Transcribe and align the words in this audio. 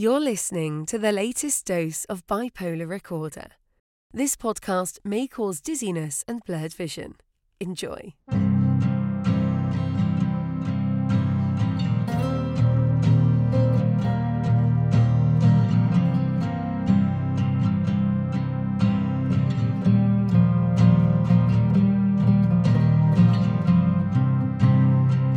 You're 0.00 0.20
listening 0.20 0.86
to 0.86 0.96
the 0.96 1.10
latest 1.10 1.66
dose 1.66 2.04
of 2.04 2.24
Bipolar 2.28 2.88
Recorder. 2.88 3.48
This 4.12 4.36
podcast 4.36 5.00
may 5.02 5.26
cause 5.26 5.60
dizziness 5.60 6.24
and 6.28 6.40
blurred 6.44 6.72
vision. 6.72 7.16
Enjoy. 7.58 8.14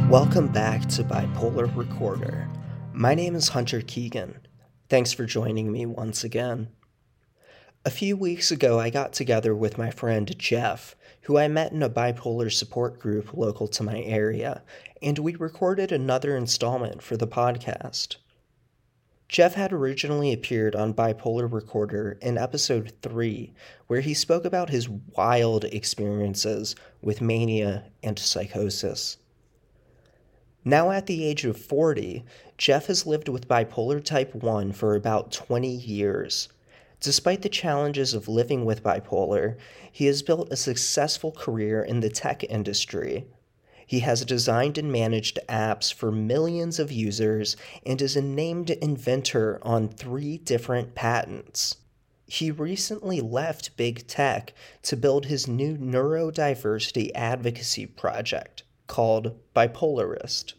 Welcome 0.07 0.49
back 0.49 0.85
to 0.89 1.03
Bipolar 1.03 1.75
Recorder. 1.75 2.47
My 2.93 3.15
name 3.15 3.33
is 3.33 3.47
Hunter 3.47 3.81
Keegan. 3.81 4.35
Thanks 4.91 5.13
for 5.13 5.23
joining 5.23 5.71
me 5.71 5.85
once 5.85 6.25
again. 6.25 6.67
A 7.85 7.89
few 7.89 8.17
weeks 8.17 8.51
ago, 8.51 8.77
I 8.77 8.89
got 8.89 9.13
together 9.13 9.55
with 9.55 9.77
my 9.77 9.89
friend 9.89 10.37
Jeff, 10.37 10.97
who 11.21 11.37
I 11.37 11.47
met 11.47 11.71
in 11.71 11.81
a 11.81 11.89
bipolar 11.89 12.51
support 12.51 12.99
group 12.99 13.33
local 13.33 13.69
to 13.69 13.83
my 13.83 14.01
area, 14.01 14.63
and 15.01 15.17
we 15.17 15.35
recorded 15.35 15.93
another 15.93 16.35
installment 16.35 17.01
for 17.01 17.15
the 17.15 17.25
podcast. 17.25 18.17
Jeff 19.29 19.53
had 19.53 19.71
originally 19.71 20.33
appeared 20.33 20.75
on 20.75 20.93
Bipolar 20.93 21.49
Recorder 21.49 22.17
in 22.21 22.37
episode 22.37 22.91
3, 23.01 23.53
where 23.87 24.01
he 24.01 24.13
spoke 24.13 24.43
about 24.43 24.71
his 24.71 24.89
wild 24.89 25.63
experiences 25.63 26.75
with 27.01 27.21
mania 27.21 27.85
and 28.03 28.19
psychosis. 28.19 29.15
Now, 30.63 30.91
at 30.91 31.07
the 31.07 31.25
age 31.25 31.43
of 31.45 31.57
40, 31.57 32.23
Jeff 32.61 32.85
has 32.85 33.07
lived 33.07 33.27
with 33.27 33.47
bipolar 33.47 33.99
type 34.03 34.35
1 34.35 34.71
for 34.71 34.93
about 34.93 35.31
20 35.31 35.67
years. 35.67 36.47
Despite 36.99 37.41
the 37.41 37.49
challenges 37.49 38.13
of 38.13 38.27
living 38.27 38.65
with 38.65 38.83
bipolar, 38.83 39.57
he 39.91 40.05
has 40.05 40.21
built 40.21 40.53
a 40.53 40.55
successful 40.55 41.31
career 41.31 41.81
in 41.81 42.01
the 42.01 42.09
tech 42.11 42.43
industry. 42.43 43.25
He 43.87 44.01
has 44.01 44.23
designed 44.23 44.77
and 44.77 44.91
managed 44.91 45.39
apps 45.49 45.91
for 45.91 46.11
millions 46.11 46.77
of 46.77 46.91
users 46.91 47.57
and 47.83 47.99
is 47.99 48.15
a 48.15 48.21
named 48.21 48.69
inventor 48.69 49.57
on 49.63 49.89
three 49.89 50.37
different 50.37 50.93
patents. 50.93 51.77
He 52.27 52.51
recently 52.51 53.21
left 53.21 53.75
big 53.75 54.05
tech 54.05 54.53
to 54.83 54.95
build 54.95 55.25
his 55.25 55.47
new 55.47 55.77
neurodiversity 55.77 57.09
advocacy 57.15 57.87
project 57.87 58.61
called 58.85 59.35
Bipolarist. 59.55 60.53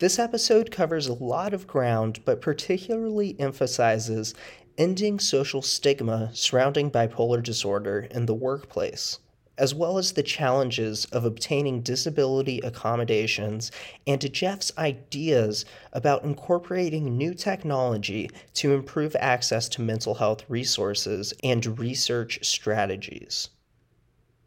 This 0.00 0.18
episode 0.18 0.72
covers 0.72 1.06
a 1.06 1.12
lot 1.12 1.54
of 1.54 1.68
ground, 1.68 2.18
but 2.24 2.40
particularly 2.40 3.36
emphasizes 3.38 4.34
ending 4.76 5.20
social 5.20 5.62
stigma 5.62 6.30
surrounding 6.32 6.90
bipolar 6.90 7.40
disorder 7.40 8.08
in 8.10 8.26
the 8.26 8.34
workplace, 8.34 9.20
as 9.56 9.72
well 9.72 9.96
as 9.96 10.10
the 10.10 10.24
challenges 10.24 11.04
of 11.06 11.24
obtaining 11.24 11.80
disability 11.80 12.58
accommodations 12.58 13.70
and 14.04 14.32
Jeff's 14.32 14.72
ideas 14.76 15.64
about 15.92 16.24
incorporating 16.24 17.16
new 17.16 17.32
technology 17.32 18.28
to 18.54 18.74
improve 18.74 19.14
access 19.20 19.68
to 19.68 19.80
mental 19.80 20.14
health 20.14 20.42
resources 20.48 21.32
and 21.44 21.78
research 21.78 22.40
strategies. 22.42 23.50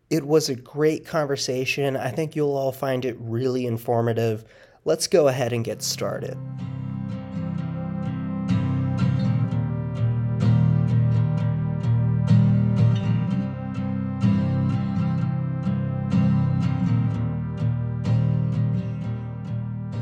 It 0.09 0.27
was 0.27 0.49
a 0.49 0.55
great 0.55 1.05
conversation. 1.05 1.95
I 1.95 2.11
think 2.11 2.35
you'll 2.35 2.55
all 2.55 2.73
find 2.73 3.05
it 3.05 3.15
really 3.19 3.65
informative. 3.65 4.43
Let's 4.87 5.05
go 5.05 5.27
ahead 5.27 5.51
and 5.51 5.65
get 5.65 5.81
started. 5.81 6.37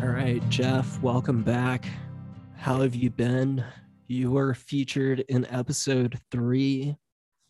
All 0.03 0.07
right, 0.07 0.39
Jeff, 0.49 1.01
welcome 1.01 1.41
back. 1.41 1.87
How 2.55 2.81
have 2.81 2.93
you 2.93 3.09
been? 3.09 3.65
You 4.05 4.29
were 4.29 4.53
featured 4.53 5.21
in 5.21 5.47
episode 5.47 6.19
three 6.29 6.95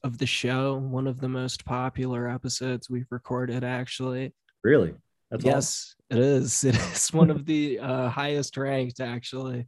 of 0.05 0.19
the 0.19 0.25
show, 0.25 0.77
one 0.77 1.05
of 1.05 1.19
the 1.19 1.27
most 1.27 1.65
popular 1.65 2.29
episodes 2.29 2.89
we've 2.89 3.11
recorded, 3.11 3.65
actually. 3.65 4.33
Really? 4.63 4.93
That's 5.37 5.45
yes, 5.45 5.95
awesome. 6.11 6.23
it 6.23 6.25
is. 6.25 6.63
It 6.63 6.75
is 6.75 7.13
one 7.13 7.29
of 7.29 7.45
the 7.45 7.79
uh, 7.79 8.09
highest 8.09 8.57
ranked, 8.57 8.99
actually. 8.99 9.67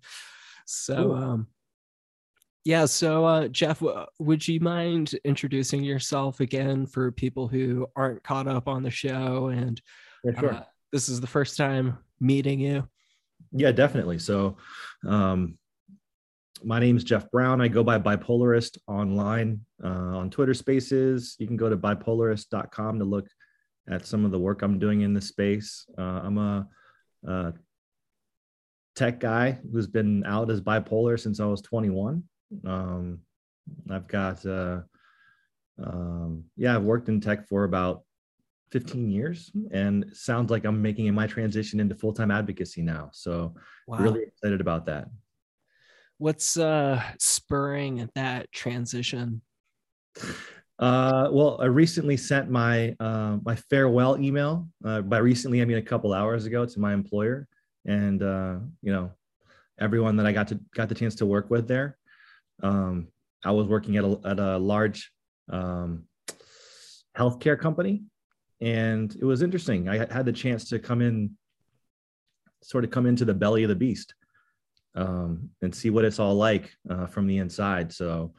So, 0.66 1.14
um, 1.14 1.48
yeah. 2.64 2.86
So, 2.86 3.26
uh, 3.26 3.48
Jeff, 3.48 3.82
would 4.20 4.48
you 4.48 4.60
mind 4.60 5.14
introducing 5.24 5.84
yourself 5.84 6.40
again 6.40 6.86
for 6.86 7.12
people 7.12 7.48
who 7.48 7.88
aren't 7.96 8.24
caught 8.24 8.48
up 8.48 8.68
on 8.68 8.84
the 8.84 8.92
show? 8.92 9.48
And 9.48 9.82
yeah, 10.24 10.40
sure. 10.40 10.54
Uh, 10.54 10.64
this 10.92 11.10
is 11.10 11.22
the 11.22 11.28
first 11.28 11.58
time 11.58 11.98
meeting 12.20 12.60
you. 12.60 12.88
Yeah, 13.52 13.72
definitely. 13.72 14.20
So, 14.20 14.58
um, 15.08 15.58
my 16.64 16.80
name 16.80 16.98
is 16.98 17.04
Jeff 17.04 17.30
Brown. 17.32 17.62
I 17.62 17.68
go 17.68 17.84
by 17.84 18.00
Bipolarist 18.00 18.78
online 18.88 19.62
uh, 19.84 19.88
on 19.88 20.30
Twitter 20.30 20.54
Spaces. 20.54 21.36
You 21.40 21.48
can 21.48 21.58
go 21.58 21.70
to 21.70 21.78
bipolarist.com 21.78 23.00
to 23.00 23.06
look 23.06 23.28
at 23.90 24.06
some 24.06 24.26
of 24.26 24.32
the 24.32 24.40
work 24.40 24.62
I'm 24.62 24.80
doing 24.80 25.02
in 25.02 25.14
this 25.14 25.28
space. 25.28 25.86
Uh, 25.98 26.22
I'm 26.24 26.38
a, 26.38 26.68
a, 27.26 27.54
tech 28.96 29.20
guy 29.20 29.60
who's 29.72 29.86
been 29.86 30.26
out 30.26 30.50
as 30.50 30.60
bipolar 30.60 31.20
since 31.20 31.40
I 31.40 31.46
was 31.46 31.62
21. 31.62 32.24
Um, 32.66 33.20
I've 33.92 34.08
got, 34.08 34.44
uh, 34.44 34.80
um, 35.84 36.46
yeah, 36.56 36.76
I've 36.76 36.84
worked 36.84 37.08
in 37.08 37.22
tech 37.22 37.48
for 37.48 37.64
about 37.64 38.02
15 38.72 39.12
years 39.12 39.52
and 39.72 40.06
sounds 40.14 40.50
like 40.50 40.66
I'm 40.66 40.82
making 40.82 41.14
my 41.14 41.28
transition 41.28 41.80
into 41.80 41.94
full 41.94 42.12
time 42.12 42.32
advocacy 42.32 42.82
now. 42.82 43.12
So, 43.14 43.54
wow. 43.88 44.00
really 44.00 44.24
excited 44.24 44.62
about 44.62 44.88
that 44.88 45.10
what's 46.18 46.58
uh 46.58 47.02
spurring 47.20 48.10
that 48.16 48.52
transition 48.52 49.42
uh 50.80 51.28
well 51.32 51.60
i 51.60 51.66
recently 51.66 52.16
sent 52.16 52.52
my 52.52 52.96
uh, 53.00 53.38
my 53.44 53.56
farewell 53.56 54.20
email 54.20 54.68
uh, 54.86 55.02
by 55.02 55.18
recently 55.18 55.62
i 55.62 55.66
mean 55.66 55.78
a 55.78 55.82
couple 55.82 56.14
hours 56.14 56.46
ago 56.46 56.66
to 56.66 56.80
my 56.80 56.94
employer. 56.94 57.48
And 57.86 58.22
uh 58.22 58.58
you 58.82 58.92
know 58.92 59.12
everyone 59.80 60.18
that 60.18 60.26
i 60.26 60.32
got 60.32 60.48
to 60.50 60.60
got 60.76 60.90
the 60.90 60.96
chance 60.96 61.16
to 61.16 61.26
work 61.26 61.50
with 61.50 61.68
there 61.68 61.98
um 62.62 63.08
i 63.46 63.52
was 63.52 63.68
working 63.68 63.98
at 63.98 64.04
a, 64.04 64.20
at 64.26 64.40
a 64.40 64.58
large 64.58 65.12
um 65.50 66.08
healthcare 67.18 67.60
company. 67.60 68.04
And 68.62 69.16
it 69.20 69.26
was 69.26 69.42
interesting. 69.42 69.90
I 69.90 69.98
had 69.98 70.26
the 70.26 70.32
chance 70.32 70.70
to 70.70 70.80
come 70.80 71.02
in 71.02 71.32
sort 72.62 72.84
of 72.84 72.92
come 72.92 73.06
into 73.06 73.26
the 73.26 73.34
belly 73.34 73.64
of 73.64 73.70
the 73.70 73.76
beast 73.76 74.14
um, 74.96 75.50
and 75.62 75.74
see 75.74 75.90
what 75.90 76.06
it's 76.06 76.20
all 76.20 76.36
like 76.36 76.72
uh, 76.90 77.06
from 77.08 77.28
the 77.28 77.38
inside. 77.38 77.92
So 77.94 78.34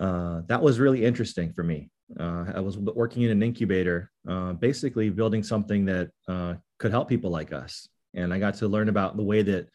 uh, 0.00 0.42
that 0.46 0.62
was 0.62 0.78
really 0.78 1.04
interesting 1.04 1.52
for 1.52 1.62
me. 1.62 1.90
Uh, 2.18 2.44
I 2.54 2.60
was 2.60 2.76
working 2.76 3.22
in 3.22 3.30
an 3.30 3.42
incubator, 3.42 4.10
uh, 4.28 4.52
basically 4.52 5.10
building 5.10 5.42
something 5.42 5.84
that 5.86 6.10
uh, 6.28 6.54
could 6.78 6.90
help 6.90 7.08
people 7.08 7.30
like 7.30 7.52
us. 7.52 7.88
And 8.14 8.32
I 8.32 8.38
got 8.38 8.54
to 8.54 8.68
learn 8.68 8.88
about 8.88 9.16
the 9.16 9.22
way 9.22 9.42
that 9.42 9.68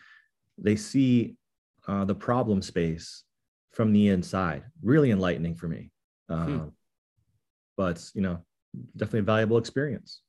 they 0.57 0.75
see 0.75 1.35
uh, 1.87 2.05
the 2.05 2.15
problem 2.15 2.61
space 2.61 3.23
from 3.71 3.91
the 3.93 4.09
inside. 4.09 4.63
Really 4.81 5.11
enlightening 5.11 5.55
for 5.55 5.67
me. 5.67 5.91
Hmm. 6.29 6.35
Um, 6.35 6.71
but, 7.77 8.03
you 8.13 8.21
know, 8.21 8.39
definitely 8.95 9.19
a 9.21 9.23
valuable 9.23 9.57
experience. 9.57 10.21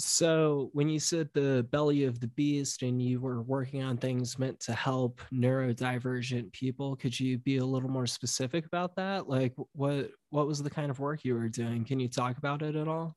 So, 0.00 0.70
when 0.74 0.88
you 0.88 1.00
said 1.00 1.28
the 1.34 1.66
belly 1.72 2.04
of 2.04 2.20
the 2.20 2.28
beast 2.28 2.82
and 2.82 3.02
you 3.02 3.20
were 3.20 3.42
working 3.42 3.82
on 3.82 3.96
things 3.96 4.38
meant 4.38 4.60
to 4.60 4.72
help 4.72 5.20
neurodivergent 5.32 6.52
people, 6.52 6.94
could 6.94 7.18
you 7.18 7.38
be 7.38 7.56
a 7.56 7.64
little 7.64 7.88
more 7.90 8.06
specific 8.06 8.64
about 8.64 8.94
that? 8.94 9.28
Like, 9.28 9.54
what 9.72 10.10
what 10.30 10.46
was 10.46 10.62
the 10.62 10.70
kind 10.70 10.90
of 10.90 11.00
work 11.00 11.24
you 11.24 11.34
were 11.34 11.48
doing? 11.48 11.84
Can 11.84 11.98
you 11.98 12.08
talk 12.08 12.38
about 12.38 12.62
it 12.62 12.76
at 12.76 12.86
all? 12.86 13.16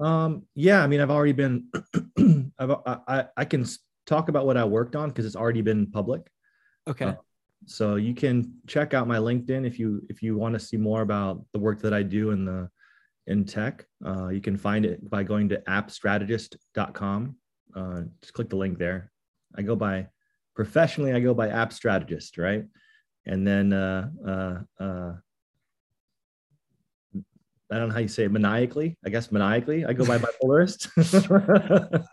Um, 0.00 0.46
yeah, 0.56 0.82
I 0.82 0.88
mean, 0.88 1.00
I've 1.00 1.10
already 1.10 1.32
been. 1.32 1.70
I've, 2.58 2.72
I 2.84 3.26
I 3.36 3.44
can 3.44 3.64
talk 4.04 4.28
about 4.28 4.44
what 4.44 4.56
I 4.56 4.64
worked 4.64 4.96
on 4.96 5.10
because 5.10 5.24
it's 5.24 5.36
already 5.36 5.62
been 5.62 5.88
public. 5.88 6.22
Okay. 6.88 7.04
Uh, 7.04 7.14
so 7.66 7.96
you 7.96 8.14
can 8.14 8.54
check 8.66 8.92
out 8.92 9.06
my 9.06 9.18
LinkedIn 9.18 9.64
if 9.66 9.78
you 9.78 10.02
if 10.08 10.20
you 10.22 10.36
want 10.36 10.54
to 10.54 10.58
see 10.58 10.76
more 10.76 11.02
about 11.02 11.44
the 11.52 11.60
work 11.60 11.80
that 11.82 11.94
I 11.94 12.02
do 12.02 12.30
in 12.30 12.44
the 12.44 12.68
in 13.28 13.44
tech. 13.44 13.86
Uh, 14.04 14.28
you 14.28 14.40
can 14.40 14.56
find 14.56 14.84
it 14.84 15.08
by 15.08 15.22
going 15.22 15.48
to 15.50 15.58
appstrategist.com. 15.68 17.36
Uh, 17.76 18.02
just 18.20 18.32
click 18.32 18.48
the 18.48 18.56
link 18.56 18.78
there. 18.78 19.12
I 19.56 19.62
go 19.62 19.76
by 19.76 20.08
professionally, 20.56 21.12
I 21.12 21.20
go 21.20 21.34
by 21.34 21.48
app 21.48 21.72
strategist, 21.72 22.38
right? 22.38 22.64
And 23.26 23.46
then 23.46 23.72
uh, 23.72 24.08
uh, 24.26 24.82
uh, 24.82 25.12
I 27.70 27.76
don't 27.76 27.88
know 27.88 27.94
how 27.94 28.00
you 28.00 28.08
say 28.08 28.24
it, 28.24 28.32
maniacally. 28.32 28.96
I 29.04 29.10
guess 29.10 29.30
maniacally. 29.30 29.84
I 29.84 29.92
go 29.92 30.06
by 30.06 30.18
bipolarist. 30.18 30.88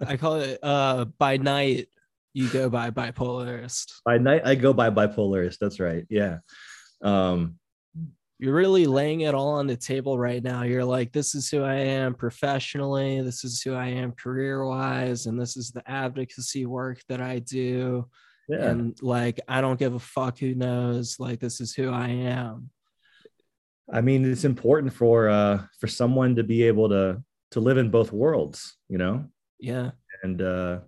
I 0.07 0.17
call 0.17 0.35
it 0.35 0.59
uh, 0.61 1.05
by 1.17 1.37
night. 1.37 1.87
You 2.33 2.49
go 2.49 2.69
by 2.69 2.91
bipolarist. 2.91 3.93
By 4.03 4.17
night, 4.17 4.41
I 4.43 4.55
go 4.55 4.73
by 4.73 4.89
bipolarist. 4.89 5.59
That's 5.59 5.79
right. 5.79 6.05
Yeah. 6.09 6.39
Um, 7.01 7.57
you're 8.37 8.53
really 8.53 8.85
laying 8.85 9.21
it 9.21 9.33
all 9.33 9.51
on 9.51 9.67
the 9.67 9.77
table 9.77 10.19
right 10.19 10.43
now. 10.43 10.63
You're 10.63 10.83
like, 10.83 11.11
this 11.13 11.35
is 11.35 11.49
who 11.49 11.63
I 11.63 11.75
am 11.75 12.13
professionally, 12.13 13.21
this 13.21 13.43
is 13.45 13.61
who 13.61 13.73
I 13.73 13.87
am 13.87 14.11
career 14.11 14.65
wise, 14.65 15.25
and 15.25 15.39
this 15.39 15.55
is 15.55 15.71
the 15.71 15.89
advocacy 15.89 16.65
work 16.65 16.99
that 17.07 17.21
I 17.21 17.39
do. 17.39 18.07
Yeah. 18.49 18.69
And 18.69 19.01
like, 19.01 19.39
I 19.47 19.61
don't 19.61 19.79
give 19.79 19.93
a 19.93 19.99
fuck 19.99 20.37
who 20.39 20.53
knows. 20.53 21.17
Like, 21.17 21.39
this 21.39 21.61
is 21.61 21.73
who 21.73 21.91
I 21.91 22.09
am. 22.09 22.69
I 23.91 24.01
mean, 24.01 24.29
it's 24.29 24.45
important 24.45 24.93
for 24.93 25.29
uh 25.29 25.63
for 25.79 25.87
someone 25.87 26.35
to 26.35 26.43
be 26.43 26.63
able 26.63 26.89
to 26.89 27.23
to 27.51 27.59
live 27.59 27.77
in 27.77 27.89
both 27.89 28.11
worlds, 28.11 28.77
you 28.89 28.97
know? 28.97 29.25
Yeah. 29.59 29.91
And 30.23 30.41
uh 30.41 30.79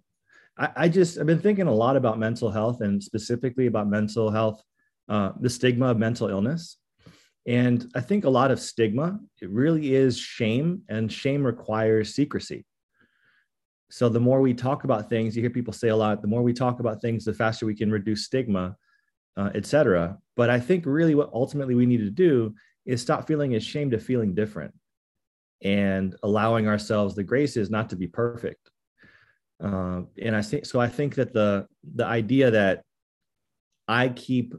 I, 0.58 0.70
I 0.76 0.90
just 0.90 1.18
I've 1.18 1.28
been 1.28 1.40
thinking 1.40 1.68
a 1.68 1.74
lot 1.74 1.96
about 1.96 2.20
mental 2.20 2.52
health 2.52 2.82
and 2.82 3.02
specifically 3.02 3.68
about 3.68 3.88
mental 3.88 4.32
health, 4.32 4.62
uh, 5.08 5.32
the 5.40 5.50
stigma 5.50 5.88
of 5.88 5.98
mental 5.98 6.28
illness 6.28 6.78
and 7.48 7.90
I 7.96 8.02
think 8.02 8.26
a 8.26 8.30
lot 8.30 8.52
of 8.52 8.60
stigma, 8.60 9.20
it 9.42 9.50
really 9.50 9.96
is 9.96 10.20
shame, 10.20 10.82
and 10.90 11.12
shame 11.12 11.46
requires 11.46 12.14
secrecy. 12.14 12.66
So 13.90 14.10
the 14.10 14.20
more 14.20 14.42
we 14.42 14.54
talk 14.54 14.84
about 14.84 15.08
things, 15.08 15.34
you 15.34 15.42
hear 15.42 15.50
people 15.50 15.72
say 15.72 15.88
a 15.88 15.96
lot, 15.96 16.22
the 16.22 16.28
more 16.28 16.44
we 16.44 16.52
talk 16.52 16.82
about 16.82 17.02
things, 17.02 17.24
the 17.24 17.34
faster 17.34 17.66
we 17.66 17.74
can 17.74 17.90
reduce 17.90 18.26
stigma, 18.26 18.76
uh, 19.38 19.50
etc. 19.56 20.18
But 20.36 20.50
I 20.50 20.60
think 20.60 20.86
really 20.86 21.16
what 21.16 21.30
ultimately 21.34 21.74
we 21.74 21.86
need 21.86 22.00
to 22.00 22.10
do 22.10 22.54
is 22.86 23.02
stop 23.02 23.26
feeling 23.26 23.56
ashamed 23.56 23.94
of 23.94 24.04
feeling 24.04 24.36
different 24.36 24.74
and 25.62 26.16
allowing 26.24 26.68
ourselves 26.68 27.16
the 27.16 27.24
graces 27.24 27.70
not 27.70 27.90
to 27.92 27.96
be 27.96 28.08
perfect. 28.08 28.70
Uh, 29.64 30.02
and 30.22 30.36
I 30.36 30.42
think 30.42 30.66
so. 30.66 30.82
I 30.82 30.90
think 30.90 31.16
that 31.16 31.34
the 31.34 31.68
the 31.96 32.06
idea 32.06 32.52
that 32.52 32.84
I 33.88 34.10
keep 34.10 34.54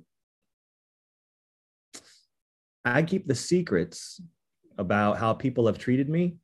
I 2.85 3.03
keep 3.03 3.27
the 3.27 3.35
secrets 3.35 4.21
about 4.79 5.19
how 5.19 5.35
people 5.35 5.67
have 5.67 5.79
treated 5.79 6.09
me 6.09 6.37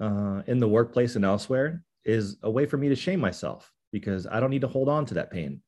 uh, 0.00 0.42
in 0.46 0.58
the 0.58 0.68
workplace 0.68 1.16
and 1.16 1.24
elsewhere 1.24 1.82
is 2.04 2.36
a 2.42 2.50
way 2.50 2.66
for 2.66 2.76
me 2.76 2.88
to 2.88 2.96
shame 2.96 3.20
myself 3.20 3.72
because 3.92 4.26
I 4.26 4.40
don't 4.40 4.50
need 4.50 4.60
to 4.62 4.68
hold 4.68 4.88
on 4.88 5.06
to 5.06 5.14
that 5.14 5.30
pain. 5.30 5.62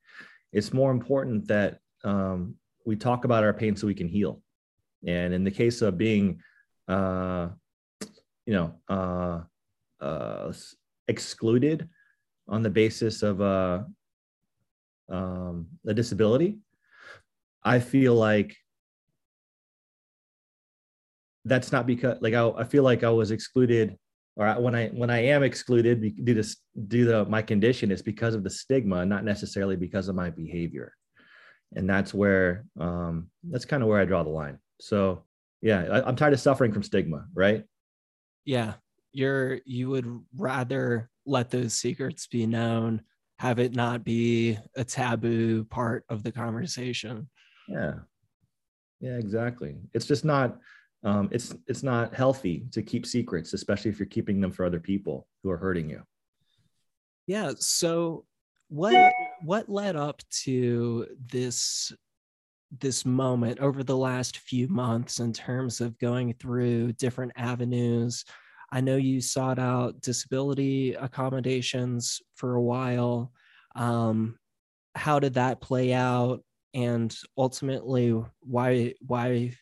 It's 0.52 0.72
more 0.72 0.90
important 0.90 1.48
that 1.48 1.78
um, 2.04 2.56
we 2.84 2.96
talk 2.96 3.24
about 3.24 3.44
our 3.44 3.52
pain 3.52 3.76
so 3.76 3.86
we 3.86 3.94
can 3.94 4.08
heal. 4.08 4.42
And 5.06 5.32
in 5.32 5.44
the 5.44 5.50
case 5.50 5.82
of 5.82 5.96
being, 5.96 6.40
uh, 6.88 7.48
you 8.46 8.52
know, 8.54 8.74
uh, 8.88 9.40
uh, 10.04 10.52
excluded 11.08 11.88
on 12.48 12.62
the 12.62 12.70
basis 12.70 13.22
of 13.22 13.40
uh, 13.40 13.82
um, 15.08 15.66
a 15.86 15.94
disability, 15.94 16.58
I 17.62 17.78
feel 17.78 18.14
like 18.14 18.56
that's 21.44 21.72
not 21.72 21.86
because 21.86 22.18
like 22.20 22.34
I, 22.34 22.48
I 22.50 22.64
feel 22.64 22.82
like 22.82 23.02
I 23.02 23.10
was 23.10 23.30
excluded 23.30 23.96
or 24.36 24.48
when 24.60 24.74
I 24.74 24.88
when 24.88 25.10
I 25.10 25.24
am 25.26 25.42
excluded 25.42 26.00
due 26.24 26.34
to 26.34 26.56
due 26.88 27.06
to 27.06 27.24
my 27.26 27.42
condition, 27.42 27.90
it's 27.90 28.02
because 28.02 28.34
of 28.34 28.44
the 28.44 28.50
stigma, 28.50 29.04
not 29.04 29.24
necessarily 29.24 29.76
because 29.76 30.08
of 30.08 30.14
my 30.14 30.30
behavior. 30.30 30.94
And 31.74 31.88
that's 31.88 32.14
where 32.14 32.64
um, 32.78 33.28
that's 33.48 33.64
kind 33.64 33.82
of 33.82 33.88
where 33.88 34.00
I 34.00 34.04
draw 34.04 34.22
the 34.22 34.30
line. 34.30 34.58
So 34.80 35.24
yeah, 35.62 35.80
I, 35.82 36.06
I'm 36.06 36.16
tired 36.16 36.32
of 36.32 36.40
suffering 36.40 36.72
from 36.72 36.82
stigma, 36.82 37.26
right? 37.34 37.64
Yeah, 38.44 38.74
you're 39.12 39.60
you 39.64 39.90
would 39.90 40.06
rather 40.36 41.10
let 41.26 41.50
those 41.50 41.74
secrets 41.74 42.26
be 42.26 42.46
known, 42.46 43.02
have 43.38 43.58
it 43.58 43.74
not 43.74 44.04
be 44.04 44.58
a 44.74 44.84
taboo 44.84 45.64
part 45.64 46.04
of 46.08 46.22
the 46.22 46.32
conversation. 46.32 47.28
Yeah, 47.68 47.94
yeah, 49.00 49.16
exactly. 49.18 49.76
It's 49.92 50.06
just 50.06 50.24
not 50.24 50.58
um, 51.02 51.28
it's 51.32 51.54
it's 51.66 51.82
not 51.82 52.14
healthy 52.14 52.66
to 52.72 52.82
keep 52.82 53.06
secrets, 53.06 53.52
especially 53.52 53.90
if 53.90 53.98
you're 53.98 54.06
keeping 54.06 54.40
them 54.40 54.52
for 54.52 54.64
other 54.64 54.80
people 54.80 55.26
who 55.42 55.50
are 55.50 55.56
hurting 55.56 55.88
you. 55.88 56.02
Yeah. 57.26 57.52
So 57.58 58.24
what 58.68 59.12
what 59.42 59.68
led 59.68 59.96
up 59.96 60.22
to 60.44 61.06
this 61.32 61.92
this 62.78 63.04
moment 63.04 63.58
over 63.58 63.82
the 63.82 63.96
last 63.96 64.38
few 64.38 64.68
months 64.68 65.18
in 65.20 65.32
terms 65.32 65.80
of 65.80 65.98
going 65.98 66.34
through 66.34 66.92
different 66.92 67.32
avenues? 67.36 68.24
I 68.72 68.80
know 68.80 68.96
you 68.96 69.20
sought 69.20 69.58
out 69.58 70.00
disability 70.00 70.94
accommodations 70.94 72.20
for 72.36 72.54
a 72.54 72.62
while. 72.62 73.32
Um, 73.74 74.38
how 74.94 75.18
did 75.18 75.34
that 75.34 75.60
play 75.60 75.92
out? 75.92 76.44
And 76.74 77.16
ultimately, 77.36 78.22
why 78.40 78.94
why 79.00 79.56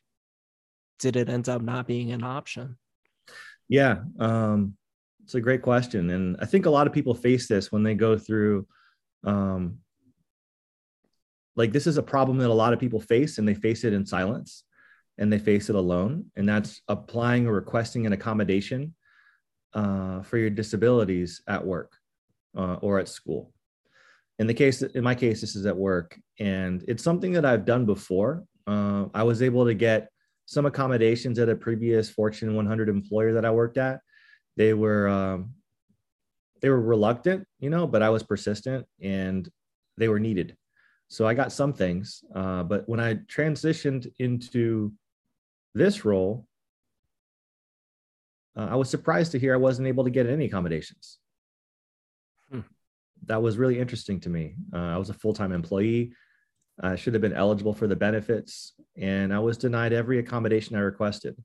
did 0.98 1.16
it 1.16 1.28
end 1.28 1.48
up 1.48 1.62
not 1.62 1.86
being 1.86 2.12
an 2.12 2.22
option? 2.22 2.76
Yeah, 3.68 3.98
um, 4.18 4.76
it's 5.24 5.34
a 5.34 5.40
great 5.40 5.62
question, 5.62 6.10
and 6.10 6.36
I 6.40 6.46
think 6.46 6.66
a 6.66 6.70
lot 6.70 6.86
of 6.86 6.92
people 6.92 7.14
face 7.14 7.48
this 7.48 7.70
when 7.70 7.82
they 7.82 7.94
go 7.94 8.16
through. 8.16 8.66
Um, 9.24 9.78
like 11.54 11.72
this 11.72 11.86
is 11.86 11.98
a 11.98 12.02
problem 12.02 12.38
that 12.38 12.50
a 12.50 12.54
lot 12.54 12.72
of 12.72 12.78
people 12.78 13.00
face, 13.00 13.38
and 13.38 13.46
they 13.46 13.54
face 13.54 13.84
it 13.84 13.92
in 13.92 14.06
silence, 14.06 14.64
and 15.18 15.32
they 15.32 15.38
face 15.38 15.68
it 15.68 15.76
alone, 15.76 16.26
and 16.36 16.48
that's 16.48 16.80
applying 16.88 17.46
or 17.46 17.52
requesting 17.52 18.06
an 18.06 18.12
accommodation 18.12 18.94
uh, 19.74 20.22
for 20.22 20.38
your 20.38 20.50
disabilities 20.50 21.42
at 21.46 21.64
work 21.64 21.92
uh, 22.56 22.76
or 22.80 22.98
at 22.98 23.08
school. 23.08 23.52
In 24.38 24.46
the 24.46 24.54
case, 24.54 24.82
in 24.82 25.02
my 25.02 25.14
case, 25.14 25.40
this 25.40 25.56
is 25.56 25.66
at 25.66 25.76
work, 25.76 26.18
and 26.38 26.84
it's 26.86 27.02
something 27.02 27.32
that 27.32 27.44
I've 27.44 27.64
done 27.64 27.84
before. 27.84 28.44
Uh, 28.66 29.06
I 29.12 29.24
was 29.24 29.42
able 29.42 29.66
to 29.66 29.74
get 29.74 30.10
some 30.48 30.64
accommodations 30.64 31.38
at 31.38 31.50
a 31.50 31.54
previous 31.54 32.08
Fortune 32.08 32.54
100 32.54 32.88
employer 32.88 33.34
that 33.34 33.44
I 33.44 33.50
worked 33.50 33.76
at. 33.76 34.00
They 34.56 34.72
were 34.72 35.06
um, 35.06 35.50
they 36.62 36.70
were 36.70 36.80
reluctant, 36.80 37.46
you 37.60 37.68
know, 37.68 37.86
but 37.86 38.02
I 38.02 38.08
was 38.08 38.22
persistent 38.22 38.86
and 38.98 39.46
they 39.98 40.08
were 40.08 40.18
needed. 40.18 40.56
So 41.08 41.26
I 41.26 41.34
got 41.34 41.52
some 41.52 41.74
things, 41.74 42.24
uh, 42.34 42.62
but 42.62 42.88
when 42.88 42.98
I 42.98 43.16
transitioned 43.16 44.10
into 44.18 44.94
this 45.74 46.06
role, 46.06 46.46
uh, 48.56 48.68
I 48.70 48.76
was 48.76 48.88
surprised 48.88 49.32
to 49.32 49.38
hear 49.38 49.52
I 49.52 49.58
wasn't 49.58 49.88
able 49.88 50.04
to 50.04 50.10
get 50.10 50.26
any 50.26 50.46
accommodations. 50.46 51.18
Hmm. 52.50 52.60
That 53.26 53.42
was 53.42 53.58
really 53.58 53.78
interesting 53.78 54.18
to 54.20 54.30
me. 54.30 54.54
Uh, 54.72 54.94
I 54.94 54.96
was 54.96 55.10
a 55.10 55.14
full 55.14 55.34
time 55.34 55.52
employee. 55.52 56.14
I 56.80 56.96
should 56.96 57.14
have 57.14 57.20
been 57.20 57.32
eligible 57.32 57.74
for 57.74 57.86
the 57.86 57.96
benefits, 57.96 58.74
and 58.96 59.34
I 59.34 59.38
was 59.40 59.56
denied 59.56 59.92
every 59.92 60.18
accommodation 60.18 60.76
I 60.76 60.80
requested. 60.80 61.36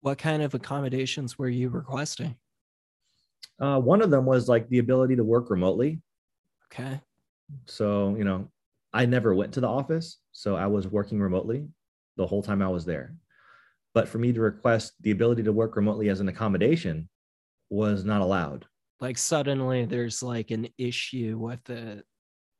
What 0.00 0.18
kind 0.18 0.42
of 0.42 0.54
accommodations 0.54 1.38
were 1.38 1.48
you 1.48 1.70
requesting? 1.70 2.36
Uh, 3.60 3.78
one 3.78 4.02
of 4.02 4.10
them 4.10 4.26
was 4.26 4.48
like 4.48 4.68
the 4.68 4.78
ability 4.78 5.16
to 5.16 5.24
work 5.24 5.48
remotely. 5.48 6.00
Okay. 6.72 7.00
So, 7.66 8.14
you 8.16 8.24
know, 8.24 8.48
I 8.92 9.06
never 9.06 9.34
went 9.34 9.54
to 9.54 9.60
the 9.60 9.68
office. 9.68 10.18
So 10.32 10.56
I 10.56 10.66
was 10.66 10.88
working 10.88 11.20
remotely 11.20 11.68
the 12.16 12.26
whole 12.26 12.42
time 12.42 12.62
I 12.62 12.68
was 12.68 12.84
there. 12.84 13.14
But 13.94 14.08
for 14.08 14.18
me 14.18 14.32
to 14.32 14.40
request 14.40 14.94
the 15.00 15.10
ability 15.10 15.42
to 15.44 15.52
work 15.52 15.76
remotely 15.76 16.08
as 16.08 16.20
an 16.20 16.28
accommodation 16.28 17.08
was 17.70 18.04
not 18.04 18.22
allowed. 18.22 18.66
Like 19.00 19.18
suddenly 19.18 19.84
there's 19.84 20.22
like 20.22 20.50
an 20.50 20.68
issue 20.78 21.38
with 21.38 21.68
it 21.70 22.04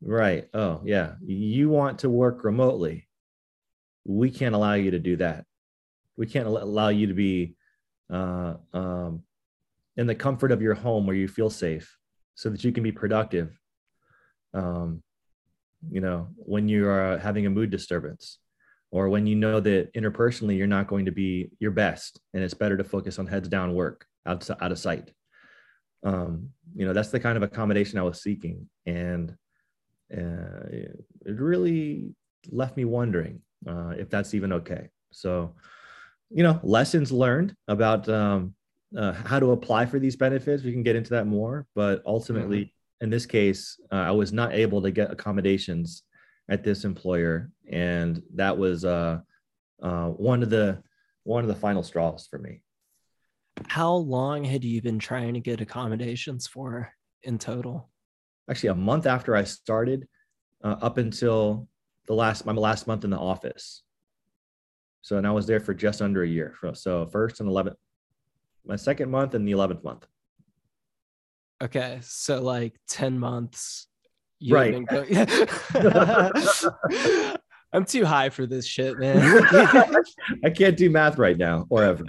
Right. 0.04 0.48
Oh, 0.52 0.80
yeah. 0.84 1.14
You 1.24 1.68
want 1.68 2.00
to 2.00 2.10
work 2.10 2.44
remotely. 2.44 3.08
We 4.04 4.30
can't 4.30 4.54
allow 4.54 4.74
you 4.74 4.90
to 4.90 4.98
do 4.98 5.16
that. 5.16 5.44
We 6.16 6.26
can't 6.26 6.46
allow 6.46 6.88
you 6.88 7.06
to 7.06 7.14
be 7.14 7.54
uh, 8.12 8.54
um, 8.72 9.22
in 9.96 10.06
the 10.06 10.14
comfort 10.14 10.50
of 10.50 10.60
your 10.60 10.74
home 10.74 11.06
where 11.06 11.16
you 11.16 11.28
feel 11.28 11.50
safe 11.50 11.96
so 12.34 12.50
that 12.50 12.64
you 12.64 12.72
can 12.72 12.82
be 12.82 12.92
productive. 12.92 13.56
Um, 14.54 15.02
you 15.90 16.00
know, 16.00 16.28
when 16.36 16.68
you 16.68 16.88
are 16.88 17.18
having 17.18 17.46
a 17.46 17.50
mood 17.50 17.70
disturbance 17.70 18.38
or 18.90 19.08
when 19.08 19.26
you 19.26 19.36
know 19.36 19.60
that 19.60 19.92
interpersonally 19.94 20.56
you're 20.56 20.66
not 20.66 20.86
going 20.88 21.06
to 21.06 21.12
be 21.12 21.50
your 21.60 21.70
best 21.70 22.20
and 22.34 22.42
it's 22.42 22.54
better 22.54 22.76
to 22.76 22.84
focus 22.84 23.18
on 23.18 23.26
heads 23.26 23.48
down 23.48 23.74
work 23.74 24.06
out, 24.26 24.48
out 24.60 24.72
of 24.72 24.78
sight. 24.78 25.12
Um, 26.04 26.50
you 26.74 26.86
know, 26.86 26.92
that's 26.92 27.10
the 27.10 27.20
kind 27.20 27.36
of 27.36 27.42
accommodation 27.44 27.98
I 27.98 28.02
was 28.02 28.20
seeking. 28.20 28.68
And 28.86 29.36
uh, 30.12 30.66
it 30.70 31.04
really 31.40 32.14
left 32.50 32.76
me 32.76 32.84
wondering 32.84 33.40
uh, 33.66 33.90
if 33.90 34.10
that's 34.10 34.34
even 34.34 34.52
okay. 34.52 34.88
So, 35.10 35.54
you 36.30 36.42
know, 36.42 36.60
lessons 36.62 37.12
learned 37.12 37.54
about 37.68 38.08
um, 38.08 38.54
uh, 38.96 39.12
how 39.12 39.38
to 39.40 39.52
apply 39.52 39.86
for 39.86 39.98
these 39.98 40.16
benefits. 40.16 40.62
We 40.62 40.72
can 40.72 40.82
get 40.82 40.96
into 40.96 41.10
that 41.10 41.26
more, 41.26 41.66
but 41.74 42.02
ultimately, 42.06 42.60
mm-hmm. 42.60 43.04
in 43.04 43.10
this 43.10 43.26
case, 43.26 43.78
uh, 43.90 43.96
I 43.96 44.10
was 44.10 44.32
not 44.32 44.52
able 44.52 44.82
to 44.82 44.90
get 44.90 45.10
accommodations 45.10 46.02
at 46.48 46.64
this 46.64 46.84
employer, 46.84 47.50
and 47.70 48.22
that 48.34 48.56
was 48.56 48.84
uh, 48.84 49.20
uh, 49.82 50.08
one 50.08 50.42
of 50.42 50.50
the 50.50 50.82
one 51.24 51.44
of 51.44 51.48
the 51.48 51.54
final 51.54 51.82
straws 51.82 52.26
for 52.28 52.38
me. 52.38 52.62
How 53.68 53.94
long 53.94 54.44
had 54.44 54.64
you 54.64 54.82
been 54.82 54.98
trying 54.98 55.34
to 55.34 55.40
get 55.40 55.60
accommodations 55.60 56.46
for 56.46 56.92
in 57.22 57.38
total? 57.38 57.91
Actually 58.52 58.68
a 58.68 58.74
month 58.74 59.06
after 59.06 59.34
I 59.34 59.44
started, 59.44 60.06
uh, 60.62 60.76
up 60.82 60.98
until 60.98 61.68
the 62.06 62.12
last 62.12 62.44
my 62.44 62.52
last 62.52 62.86
month 62.86 63.04
in 63.04 63.10
the 63.10 63.18
office. 63.18 63.82
So 65.00 65.16
and 65.16 65.26
I 65.26 65.30
was 65.30 65.46
there 65.46 65.58
for 65.58 65.72
just 65.72 66.02
under 66.02 66.22
a 66.22 66.28
year. 66.28 66.54
So 66.74 67.06
first 67.06 67.40
and 67.40 67.48
eleventh, 67.48 67.78
my 68.66 68.76
second 68.76 69.10
month 69.10 69.34
and 69.34 69.48
the 69.48 69.52
eleventh 69.52 69.82
month. 69.82 70.06
Okay, 71.62 72.00
so 72.02 72.42
like 72.42 72.78
ten 72.86 73.18
months. 73.18 73.86
Right. 74.50 74.74
I'm 77.72 77.86
too 77.86 78.04
high 78.04 78.28
for 78.28 78.44
this 78.44 78.66
shit, 78.66 78.98
man. 78.98 79.46
I 80.44 80.50
can't 80.50 80.76
do 80.76 80.90
math 80.90 81.16
right 81.16 81.38
now 81.38 81.64
or 81.70 81.84
ever. 81.84 82.04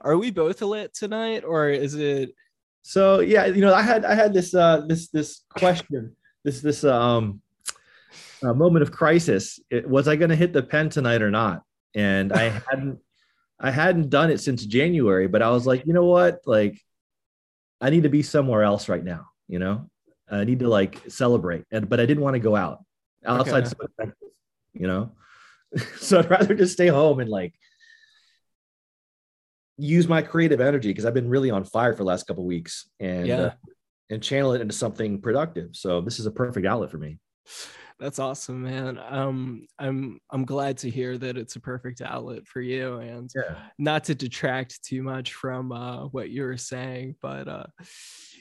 Are 0.00 0.16
we 0.16 0.30
both 0.30 0.62
lit 0.62 0.94
tonight, 0.94 1.42
or 1.44 1.70
is 1.70 1.96
it? 1.96 2.36
So 2.86 3.20
yeah, 3.20 3.46
you 3.46 3.62
know, 3.62 3.72
I 3.72 3.80
had 3.80 4.04
I 4.04 4.14
had 4.14 4.34
this 4.34 4.54
uh 4.54 4.82
this 4.86 5.08
this 5.08 5.42
question, 5.48 6.14
this 6.44 6.60
this 6.60 6.84
um 6.84 7.40
uh, 8.42 8.52
moment 8.52 8.82
of 8.82 8.92
crisis. 8.92 9.58
It, 9.70 9.88
was 9.88 10.06
I 10.06 10.16
going 10.16 10.28
to 10.28 10.36
hit 10.36 10.52
the 10.52 10.62
pen 10.62 10.90
tonight 10.90 11.22
or 11.22 11.30
not? 11.30 11.62
And 11.94 12.30
I 12.30 12.42
hadn't 12.70 12.98
I 13.58 13.70
hadn't 13.70 14.10
done 14.10 14.30
it 14.30 14.38
since 14.38 14.66
January, 14.66 15.28
but 15.28 15.40
I 15.40 15.48
was 15.50 15.66
like, 15.66 15.86
you 15.86 15.94
know 15.94 16.04
what, 16.04 16.40
like 16.44 16.78
I 17.80 17.88
need 17.88 18.02
to 18.02 18.10
be 18.10 18.22
somewhere 18.22 18.62
else 18.62 18.86
right 18.90 19.02
now. 19.02 19.28
You 19.48 19.60
know, 19.60 19.88
I 20.30 20.44
need 20.44 20.58
to 20.58 20.68
like 20.68 21.00
celebrate, 21.08 21.64
and 21.70 21.88
but 21.88 22.00
I 22.00 22.06
didn't 22.06 22.22
want 22.22 22.34
to 22.34 22.40
go 22.40 22.54
out 22.54 22.84
outside, 23.24 23.66
okay. 23.98 24.12
you 24.74 24.86
know. 24.86 25.12
so 25.98 26.18
I'd 26.18 26.30
rather 26.30 26.54
just 26.54 26.74
stay 26.74 26.88
home 26.88 27.20
and 27.20 27.30
like 27.30 27.54
use 29.76 30.08
my 30.08 30.22
creative 30.22 30.60
energy 30.60 30.90
because 30.90 31.04
I've 31.04 31.14
been 31.14 31.28
really 31.28 31.50
on 31.50 31.64
fire 31.64 31.92
for 31.92 31.98
the 31.98 32.04
last 32.04 32.26
couple 32.26 32.44
weeks 32.44 32.88
and 33.00 33.26
yeah. 33.26 33.40
Uh, 33.40 33.50
and 34.10 34.22
channel 34.22 34.52
it 34.52 34.60
into 34.60 34.74
something 34.74 35.20
productive. 35.20 35.70
So 35.72 36.02
this 36.02 36.18
is 36.18 36.26
a 36.26 36.30
perfect 36.30 36.66
outlet 36.66 36.90
for 36.90 36.98
me. 36.98 37.18
That's 37.98 38.18
awesome, 38.18 38.62
man. 38.62 38.98
Um, 39.08 39.66
I'm 39.78 40.18
I'm 40.30 40.44
glad 40.44 40.76
to 40.78 40.90
hear 40.90 41.16
that 41.18 41.38
it's 41.38 41.54
a 41.54 41.60
perfect 41.60 42.00
outlet 42.00 42.46
for 42.46 42.60
you, 42.60 42.96
and 42.96 43.30
yeah. 43.34 43.54
not 43.78 44.04
to 44.04 44.16
detract 44.16 44.82
too 44.82 45.02
much 45.02 45.32
from 45.32 45.70
uh, 45.70 46.06
what 46.08 46.30
you 46.30 46.42
were 46.42 46.56
saying, 46.56 47.14
but 47.22 47.46
uh, 47.46 47.66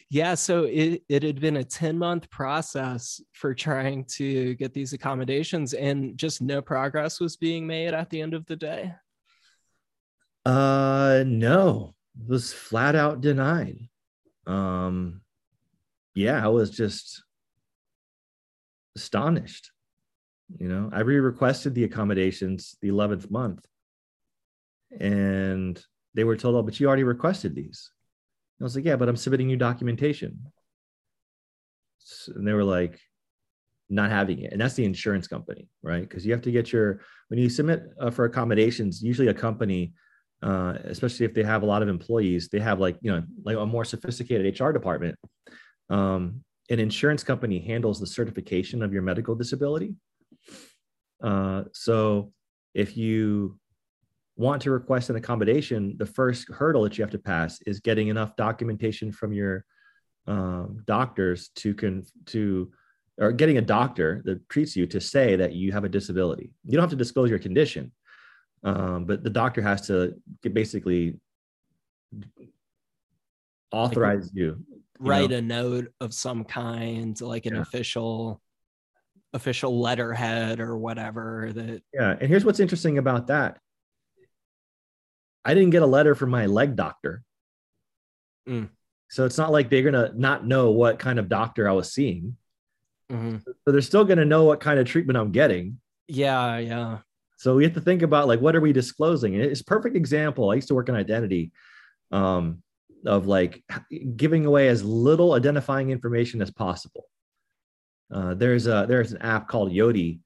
yeah. 0.10 0.34
So 0.34 0.64
it 0.64 1.04
it 1.08 1.22
had 1.22 1.40
been 1.40 1.58
a 1.58 1.64
ten 1.64 2.00
month 2.00 2.30
process 2.32 3.22
for 3.34 3.54
trying 3.54 4.06
to 4.16 4.56
get 4.56 4.74
these 4.74 4.94
accommodations, 4.94 5.74
and 5.74 6.18
just 6.18 6.42
no 6.42 6.60
progress 6.60 7.20
was 7.20 7.38
being 7.38 7.68
made 7.68 7.94
at 7.94 8.10
the 8.10 8.22
end 8.22 8.34
of 8.34 8.48
the 8.48 8.56
day. 8.56 8.94
Uh, 10.46 11.24
no, 11.26 11.96
it 12.20 12.28
was 12.28 12.54
flat 12.54 12.96
out 12.96 13.22
denied. 13.22 13.80
Um, 14.46 15.22
yeah, 16.16 16.44
I 16.44 16.50
was 16.50 16.70
just 16.70 17.24
astonished. 18.96 19.72
You 20.60 20.68
know, 20.68 20.90
I 20.92 21.00
re-requested 21.00 21.74
the 21.74 21.86
accommodations 21.86 22.76
the 22.82 22.90
11th 22.90 23.32
month, 23.32 23.66
and 25.00 25.84
they 26.14 26.24
were 26.24 26.38
told, 26.38 26.56
"Oh, 26.56 26.62
but 26.62 26.80
you 26.80 26.88
already 26.88 27.04
requested 27.04 27.56
these." 27.56 27.90
And 28.60 28.66
I 28.66 28.66
was 28.66 28.76
like, 28.76 28.86
"Yeah, 28.86 28.98
but 28.98 29.10
I'm 29.10 29.16
submitting 29.16 29.48
new 29.48 29.58
documentation." 29.58 30.52
And 32.28 32.46
they 32.46 32.54
were 32.54 32.66
like, 32.66 33.00
"Not 33.90 34.12
having 34.12 34.40
it," 34.40 34.52
and 34.52 34.62
that's 34.62 34.76
the 34.76 34.86
insurance 34.86 35.28
company, 35.28 35.70
right? 35.82 36.02
Because 36.02 36.26
you 36.26 36.34
have 36.34 36.42
to 36.44 36.52
get 36.52 36.72
your 36.72 37.00
when 37.30 37.40
you 37.40 37.50
submit 37.50 37.84
uh, 38.00 38.12
for 38.12 38.26
accommodations. 38.26 39.02
Usually, 39.02 39.30
a 39.30 39.34
company, 39.34 39.94
uh, 40.44 40.78
especially 40.84 41.26
if 41.26 41.34
they 41.34 41.44
have 41.44 41.64
a 41.64 41.66
lot 41.66 41.82
of 41.82 41.88
employees, 41.88 42.50
they 42.50 42.60
have 42.60 42.80
like 42.80 42.98
you 43.02 43.12
know 43.12 43.24
like 43.44 43.58
a 43.58 43.66
more 43.66 43.86
sophisticated 43.86 44.60
HR 44.60 44.72
department. 44.72 45.18
Um, 45.90 46.44
an 46.70 46.80
insurance 46.80 47.24
company 47.24 47.60
handles 47.60 48.00
the 48.00 48.08
certification 48.08 48.84
of 48.84 48.94
your 48.94 49.02
medical 49.02 49.36
disability. 49.36 49.96
Uh, 51.22 51.64
so 51.74 52.34
if 52.74 52.98
you 52.98 53.58
want 54.36 54.62
to 54.64 54.72
request 54.72 55.10
an 55.10 55.16
accommodation, 55.16 55.96
the 55.98 56.06
first 56.06 56.48
hurdle 56.50 56.84
that 56.84 56.98
you 56.98 57.04
have 57.04 57.12
to 57.12 57.20
pass 57.20 57.60
is 57.66 57.80
getting 57.80 58.08
enough 58.10 58.36
documentation 58.36 59.12
from 59.12 59.32
your 59.32 59.66
um, 60.28 60.84
doctors 60.86 61.50
to 61.56 61.74
con- 61.74 62.06
to 62.28 62.72
or 63.20 63.32
getting 63.32 63.60
a 63.60 63.62
doctor 63.62 64.22
that 64.26 64.50
treats 64.50 64.76
you 64.76 64.88
to 64.88 65.00
say 65.00 65.36
that 65.36 65.54
you 65.54 65.72
have 65.72 65.84
a 65.84 65.90
disability. 65.90 66.52
You 66.66 66.74
don't 66.74 66.82
have 66.82 66.90
to 66.90 66.96
disclose 66.96 67.30
your 67.30 67.40
condition, 67.40 67.92
um, 68.64 69.06
but 69.06 69.24
the 69.24 69.30
doctor 69.30 69.62
has 69.62 69.88
to 69.88 70.16
basically 70.42 71.20
authorize 73.72 74.32
you 74.34 74.64
write 75.00 75.32
know? 75.32 75.38
a 75.38 75.42
note 75.42 75.94
of 76.00 76.14
some 76.14 76.44
kind, 76.44 77.20
like 77.20 77.46
an 77.46 77.56
yeah. 77.56 77.62
official 77.62 78.42
official 79.34 79.80
letterhead 79.80 80.60
or 80.60 80.78
whatever 80.78 81.50
that 81.54 81.82
yeah 81.92 82.16
and 82.22 82.30
here's 82.30 82.46
what's 82.46 82.60
interesting 82.60 83.00
about 83.00 83.28
that 83.28 83.58
i 85.44 85.56
didn't 85.56 85.72
get 85.72 85.82
a 85.82 85.88
letter 85.88 86.14
from 86.14 86.30
my 86.30 86.46
leg 86.46 86.76
doctor 86.76 87.24
mm. 88.48 88.70
so 89.10 89.26
it's 89.26 89.38
not 89.38 89.52
like 89.52 89.70
they're 89.70 89.82
gonna 89.82 90.12
not 90.16 90.46
know 90.46 90.70
what 90.70 91.00
kind 91.00 91.18
of 91.18 91.30
doctor 91.30 91.68
i 91.68 91.72
was 91.72 91.92
seeing 91.92 92.38
mm-hmm. 93.12 93.38
so 93.38 93.72
they're 93.72 93.82
still 93.82 94.06
gonna 94.06 94.24
know 94.24 94.44
what 94.44 94.60
kind 94.60 94.80
of 94.80 94.86
treatment 94.86 95.18
i'm 95.18 95.32
getting 95.32 95.80
yeah 96.08 96.60
yeah 96.60 97.00
so 97.44 97.56
we 97.56 97.64
have 97.64 97.74
to 97.74 97.82
think 97.82 98.02
about 98.02 98.28
like 98.28 98.40
what 98.40 98.56
are 98.56 98.62
we 98.62 98.74
disclosing 98.74 99.36
and 99.36 99.44
it's 99.44 99.62
perfect 99.62 99.96
example 99.96 100.50
i 100.50 100.56
used 100.56 100.68
to 100.68 100.76
work 100.76 100.90
in 100.90 100.96
identity 100.96 101.52
um, 102.12 102.62
of 103.06 103.28
like 103.28 103.64
giving 104.16 104.46
away 104.46 104.68
as 104.70 104.84
little 104.84 105.34
identifying 105.34 105.90
information 105.90 106.42
as 106.42 106.52
possible. 106.52 107.06
Uh, 108.14 108.34
there's 108.34 108.68
a 108.68 108.86
there's 108.88 109.12
an 109.12 109.22
app 109.22 109.48
called 109.48 109.72
Yoti 109.72 110.20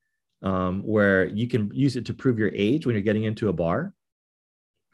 um, 0.43 0.81
where 0.81 1.25
you 1.25 1.47
can 1.47 1.71
use 1.73 1.95
it 1.95 2.05
to 2.05 2.13
prove 2.13 2.37
your 2.37 2.51
age 2.53 2.85
when 2.85 2.93
you're 2.93 3.01
getting 3.01 3.23
into 3.23 3.49
a 3.49 3.53
bar. 3.53 3.93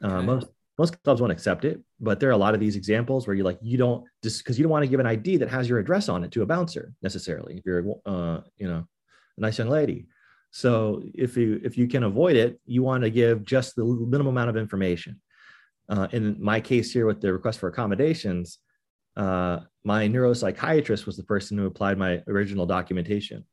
Uh, 0.02 0.08
okay. 0.08 0.26
Most 0.26 0.46
most 0.78 1.02
clubs 1.02 1.20
won't 1.20 1.32
accept 1.32 1.64
it, 1.64 1.80
but 2.00 2.18
there 2.18 2.28
are 2.28 2.32
a 2.32 2.36
lot 2.36 2.54
of 2.54 2.60
these 2.60 2.76
examples 2.76 3.26
where 3.26 3.36
you 3.36 3.44
like 3.44 3.58
you 3.60 3.76
don't 3.76 4.04
just 4.22 4.38
because 4.38 4.58
you 4.58 4.62
don't 4.62 4.72
want 4.72 4.84
to 4.84 4.88
give 4.88 5.00
an 5.00 5.06
ID 5.06 5.38
that 5.38 5.50
has 5.50 5.68
your 5.68 5.78
address 5.78 6.08
on 6.08 6.24
it 6.24 6.30
to 6.32 6.42
a 6.42 6.46
bouncer 6.46 6.92
necessarily. 7.02 7.56
If 7.56 7.66
you're 7.66 7.84
uh, 8.06 8.40
you 8.56 8.68
know 8.68 8.86
a 9.36 9.40
nice 9.40 9.58
young 9.58 9.68
lady, 9.68 10.06
so 10.56 11.02
if 11.14 11.36
you 11.36 11.60
if 11.64 11.76
you 11.76 11.88
can 11.88 12.04
avoid 12.04 12.36
it, 12.36 12.60
you 12.64 12.82
want 12.82 13.02
to 13.02 13.10
give 13.10 13.44
just 13.44 13.74
the 13.74 13.84
minimum 13.84 14.28
amount 14.28 14.50
of 14.50 14.56
information 14.56 15.20
uh, 15.88 16.08
in 16.12 16.36
my 16.40 16.60
case 16.60 16.92
here 16.92 17.06
with 17.06 17.20
the 17.20 17.32
request 17.32 17.58
for 17.58 17.68
accommodations, 17.68 18.58
uh, 19.16 19.60
my 19.84 20.08
neuropsychiatrist 20.08 21.06
was 21.06 21.16
the 21.16 21.22
person 21.22 21.58
who 21.58 21.66
applied 21.66 21.98
my 21.98 22.22
original 22.26 22.66
documentation. 22.66 23.44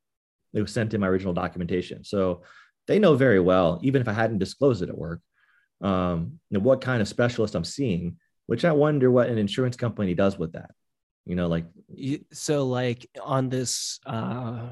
It 0.53 0.62
was 0.62 0.74
sent 0.74 0.93
in 0.93 1.01
my 1.01 1.08
original 1.08 1.34
documentation. 1.34 2.03
So 2.03 2.43
they 2.88 3.00
know 3.00 3.15
very 3.15 3.39
well, 3.39 3.79
even 3.84 4.01
if 4.01 4.08
I 4.08 4.13
hadn't 4.13 4.39
disclosed 4.39 4.81
it 4.81 4.89
at 4.89 4.98
work, 4.98 5.22
um, 5.81 6.39
what 6.50 6.81
kind 6.81 7.01
of 7.01 7.08
specialist 7.08 7.55
I'm 7.55 7.63
seeing, 7.63 8.17
which 8.48 8.65
I 8.65 8.72
wonder 8.72 9.12
what 9.12 9.29
an 9.29 9.38
insurance 9.38 9.75
company 9.75 10.13
does 10.13 10.38
with 10.38 10.53
that. 10.53 10.72
You 11.25 11.36
know, 11.36 11.48
like 11.48 11.65
so 12.34 12.65
like 12.65 13.08
on 13.24 13.50
this 13.50 14.00
uh 14.08 14.70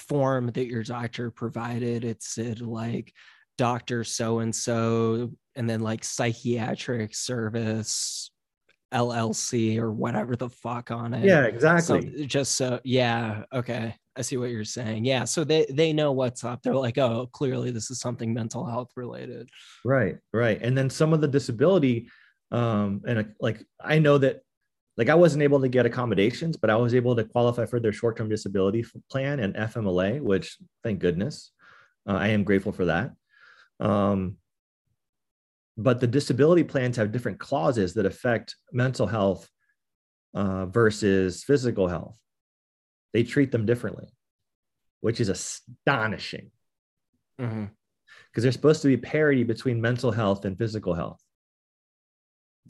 form 0.00 0.48
that 0.48 0.66
your 0.66 0.82
doctor 0.82 1.30
provided, 1.30 2.04
it 2.04 2.22
said 2.22 2.60
like 2.60 3.12
doctor 3.58 4.04
so 4.04 4.38
and 4.38 4.54
so 4.54 5.30
and 5.54 5.68
then 5.68 5.80
like 5.80 6.02
psychiatric 6.02 7.14
service 7.14 8.30
LLC 8.92 9.78
or 9.78 9.92
whatever 9.92 10.34
the 10.34 10.48
fuck 10.48 10.90
on 10.90 11.14
it. 11.14 11.24
Yeah, 11.24 11.44
exactly. 11.44 12.12
So 12.18 12.24
just 12.24 12.56
so 12.56 12.80
yeah, 12.84 13.44
okay. 13.52 13.94
I 14.16 14.22
see 14.22 14.36
what 14.36 14.50
you're 14.50 14.64
saying. 14.64 15.04
Yeah, 15.04 15.24
so 15.24 15.44
they 15.44 15.66
they 15.70 15.92
know 15.92 16.12
what's 16.12 16.42
up. 16.42 16.62
They're 16.62 16.74
like, 16.74 16.98
"Oh, 16.98 17.28
clearly 17.32 17.70
this 17.70 17.90
is 17.90 18.00
something 18.00 18.34
mental 18.34 18.66
health 18.66 18.90
related." 18.96 19.48
Right, 19.84 20.16
right. 20.32 20.60
And 20.60 20.76
then 20.76 20.90
some 20.90 21.12
of 21.12 21.20
the 21.20 21.28
disability 21.28 22.08
um 22.52 23.02
and 23.06 23.32
like 23.40 23.64
I 23.80 24.00
know 24.00 24.18
that 24.18 24.40
like 25.00 25.08
I 25.08 25.14
wasn't 25.14 25.42
able 25.42 25.62
to 25.62 25.68
get 25.68 25.86
accommodations, 25.86 26.58
but 26.58 26.68
I 26.68 26.76
was 26.76 26.94
able 26.94 27.16
to 27.16 27.24
qualify 27.24 27.64
for 27.64 27.80
their 27.80 27.90
short-term 27.90 28.28
disability 28.28 28.84
plan 29.10 29.40
and 29.40 29.54
FMLA, 29.54 30.20
which 30.20 30.58
thank 30.84 30.98
goodness. 30.98 31.52
Uh, 32.06 32.16
I 32.16 32.28
am 32.28 32.44
grateful 32.44 32.70
for 32.70 32.84
that. 32.84 33.12
Um 33.80 34.36
but 35.78 36.00
the 36.00 36.06
disability 36.06 36.64
plans 36.64 36.98
have 36.98 37.12
different 37.12 37.38
clauses 37.38 37.94
that 37.94 38.04
affect 38.04 38.56
mental 38.72 39.06
health 39.06 39.48
uh, 40.34 40.66
versus 40.66 41.44
physical 41.44 41.88
health. 41.88 42.18
They 43.14 43.22
treat 43.22 43.50
them 43.50 43.64
differently, 43.64 44.08
which 45.00 45.18
is 45.18 45.30
astonishing. 45.30 46.50
Because 47.38 47.50
mm-hmm. 47.54 48.40
there's 48.42 48.54
supposed 48.54 48.82
to 48.82 48.88
be 48.88 48.98
parity 48.98 49.44
between 49.44 49.80
mental 49.80 50.10
health 50.10 50.44
and 50.44 50.58
physical 50.58 50.92
health. 50.92 51.22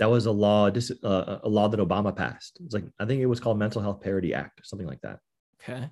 That 0.00 0.10
was 0.10 0.26
a 0.26 0.32
law, 0.32 0.66
uh, 0.68 1.38
a 1.42 1.48
law 1.48 1.68
that 1.68 1.78
Obama 1.78 2.14
passed. 2.16 2.58
It's 2.64 2.74
like 2.74 2.84
I 2.98 3.04
think 3.04 3.20
it 3.20 3.26
was 3.26 3.38
called 3.38 3.58
Mental 3.58 3.82
Health 3.82 4.00
Parity 4.00 4.34
Act 4.34 4.58
or 4.58 4.64
something 4.64 4.88
like 4.88 5.02
that. 5.02 5.18
Okay. 5.62 5.88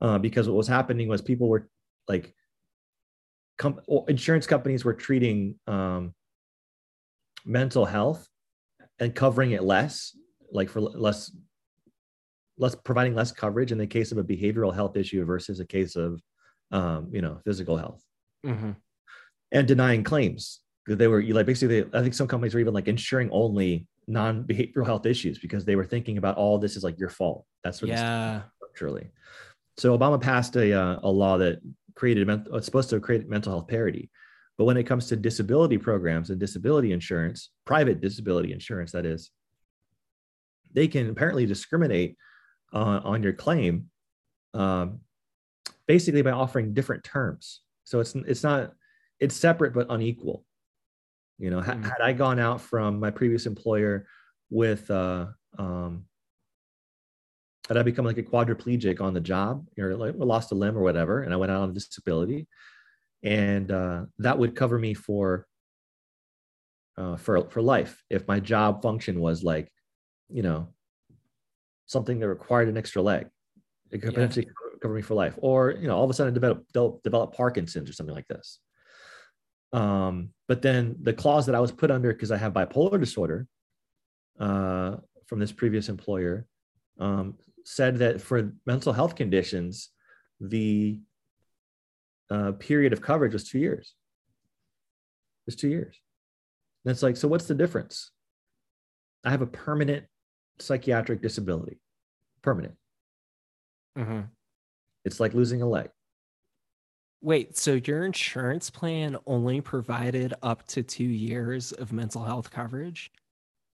Uh, 0.00 0.18
because 0.18 0.46
what 0.46 0.56
was 0.56 0.68
happening 0.68 1.08
was 1.08 1.22
people 1.22 1.48
were 1.48 1.68
like 2.06 2.34
com- 3.56 3.80
insurance 4.06 4.46
companies 4.46 4.84
were 4.84 4.92
treating 4.92 5.54
um, 5.66 6.14
mental 7.46 7.86
health 7.86 8.28
and 8.98 9.14
covering 9.14 9.52
it 9.52 9.62
less, 9.62 10.14
like 10.52 10.68
for 10.68 10.80
less 10.82 11.32
less 12.58 12.74
providing 12.74 13.14
less 13.14 13.32
coverage 13.32 13.72
in 13.72 13.78
the 13.78 13.86
case 13.86 14.12
of 14.12 14.18
a 14.18 14.24
behavioral 14.24 14.74
health 14.74 14.96
issue 14.96 15.24
versus 15.24 15.60
a 15.60 15.66
case 15.66 15.96
of 15.96 16.20
um, 16.70 17.08
you 17.12 17.22
know 17.22 17.40
physical 17.44 17.76
health 17.76 18.02
Mm-hmm. 18.44 18.72
and 19.52 19.66
denying 19.66 20.04
claims 20.04 20.60
because 20.86 20.98
they 20.98 21.08
were 21.08 21.22
like 21.22 21.46
basically 21.46 21.84
i 21.92 22.00
think 22.00 22.14
some 22.14 22.28
companies 22.28 22.54
were 22.54 22.60
even 22.60 22.74
like 22.74 22.88
insuring 22.88 23.28
only 23.32 23.86
non-behavioral 24.08 24.86
health 24.86 25.04
issues 25.04 25.38
because 25.38 25.64
they 25.64 25.74
were 25.74 25.84
thinking 25.84 26.16
about 26.16 26.36
all 26.36 26.58
this 26.58 26.76
is 26.76 26.84
like 26.84 26.96
your 26.96 27.08
fault. 27.08 27.44
That's 27.64 27.82
what 27.82 27.88
Yeah. 27.88 28.42
structurally 28.56 29.10
so 29.78 29.98
obama 29.98 30.20
passed 30.20 30.56
a, 30.56 30.72
uh, 30.72 31.00
a 31.02 31.10
law 31.10 31.36
that 31.38 31.60
created 31.94 32.28
it's 32.30 32.66
supposed 32.66 32.90
to 32.90 33.00
create 33.00 33.28
mental 33.28 33.52
health 33.52 33.68
parity. 33.68 34.10
But 34.58 34.64
when 34.64 34.76
it 34.78 34.84
comes 34.84 35.06
to 35.08 35.16
disability 35.16 35.76
programs 35.76 36.30
and 36.30 36.38
disability 36.40 36.92
insurance 36.92 37.50
private 37.64 38.00
disability 38.00 38.52
insurance 38.52 38.92
that 38.92 39.04
is 39.04 39.30
they 40.72 40.88
can 40.88 41.10
apparently 41.10 41.46
discriminate 41.46 42.16
uh, 42.72 43.00
on 43.02 43.22
your 43.22 43.32
claim 43.32 43.90
um, 44.54 45.00
basically 45.86 46.22
by 46.22 46.30
offering 46.30 46.74
different 46.74 47.02
terms. 47.04 47.60
So 47.84 48.00
it's 48.00 48.14
it's 48.14 48.42
not 48.42 48.72
it's 49.20 49.34
separate 49.34 49.74
but 49.74 49.86
unequal 49.90 50.45
you 51.38 51.50
know 51.50 51.60
ha- 51.60 51.74
Mm. 51.74 51.84
had 51.84 52.00
i 52.00 52.12
gone 52.12 52.38
out 52.38 52.60
from 52.60 52.98
my 52.98 53.10
previous 53.10 53.46
employer 53.46 54.06
with 54.50 54.90
uh 54.90 55.26
um 55.58 56.06
had 57.68 57.76
i 57.76 57.82
become 57.82 58.04
like 58.04 58.18
a 58.18 58.22
quadriplegic 58.22 59.00
on 59.00 59.12
the 59.14 59.20
job 59.20 59.66
or 59.78 59.94
like 59.96 60.14
lost 60.16 60.52
a 60.52 60.54
limb 60.54 60.76
or 60.76 60.82
whatever 60.82 61.22
and 61.22 61.32
i 61.32 61.36
went 61.36 61.52
out 61.52 61.62
on 61.62 61.74
disability 61.74 62.46
and 63.22 63.70
uh, 63.72 64.04
that 64.18 64.38
would 64.38 64.54
cover 64.54 64.78
me 64.78 64.94
for 64.94 65.46
uh, 66.96 67.16
for 67.16 67.48
for 67.50 67.60
life 67.60 68.02
if 68.10 68.26
my 68.28 68.38
job 68.40 68.82
function 68.82 69.20
was 69.20 69.42
like 69.42 69.70
you 70.30 70.42
know 70.42 70.68
something 71.86 72.18
that 72.20 72.28
required 72.28 72.68
an 72.68 72.76
extra 72.76 73.02
leg 73.02 73.28
it 73.90 73.98
could 73.98 74.12
Yeah. 74.12 74.14
potentially 74.26 74.48
cover 74.82 74.94
me 74.94 75.02
for 75.02 75.14
life 75.14 75.34
or 75.38 75.72
you 75.72 75.88
know 75.88 75.96
all 75.96 76.04
of 76.04 76.10
a 76.10 76.14
sudden 76.14 76.34
develop, 76.34 76.64
develop 77.02 77.34
parkinson's 77.34 77.88
or 77.88 77.92
something 77.92 78.14
like 78.14 78.28
this 78.28 78.60
um 79.76 80.30
but 80.48 80.62
then 80.62 80.96
the 81.02 81.12
clause 81.12 81.46
that 81.46 81.54
i 81.54 81.60
was 81.60 81.70
put 81.70 81.90
under 81.90 82.12
because 82.12 82.32
i 82.32 82.36
have 82.36 82.52
bipolar 82.52 82.98
disorder 82.98 83.46
uh 84.40 84.96
from 85.26 85.38
this 85.38 85.52
previous 85.52 85.88
employer 85.88 86.46
um 86.98 87.34
said 87.64 87.98
that 87.98 88.20
for 88.20 88.52
mental 88.66 88.92
health 88.92 89.14
conditions 89.14 89.90
the 90.40 90.98
uh, 92.30 92.52
period 92.52 92.92
of 92.92 93.00
coverage 93.00 93.32
was 93.32 93.48
two 93.48 93.58
years. 93.58 93.94
It 95.42 95.46
was 95.46 95.56
two 95.56 95.68
years. 95.68 95.96
And 96.84 96.92
it's 96.92 97.02
like 97.02 97.16
so 97.16 97.28
what's 97.28 97.46
the 97.46 97.54
difference? 97.54 98.10
I 99.24 99.30
have 99.30 99.42
a 99.42 99.46
permanent 99.46 100.04
psychiatric 100.58 101.22
disability 101.22 101.80
permanent. 102.42 102.74
Mm-hmm. 103.98 104.20
it's 105.06 105.20
like 105.20 105.32
losing 105.32 105.62
a 105.62 105.66
leg 105.66 105.88
Wait, 107.22 107.56
so 107.56 107.80
your 107.84 108.04
insurance 108.04 108.70
plan 108.70 109.16
only 109.26 109.60
provided 109.60 110.34
up 110.42 110.66
to 110.68 110.82
two 110.82 111.04
years 111.04 111.72
of 111.72 111.92
mental 111.92 112.24
health 112.24 112.50
coverage? 112.50 113.10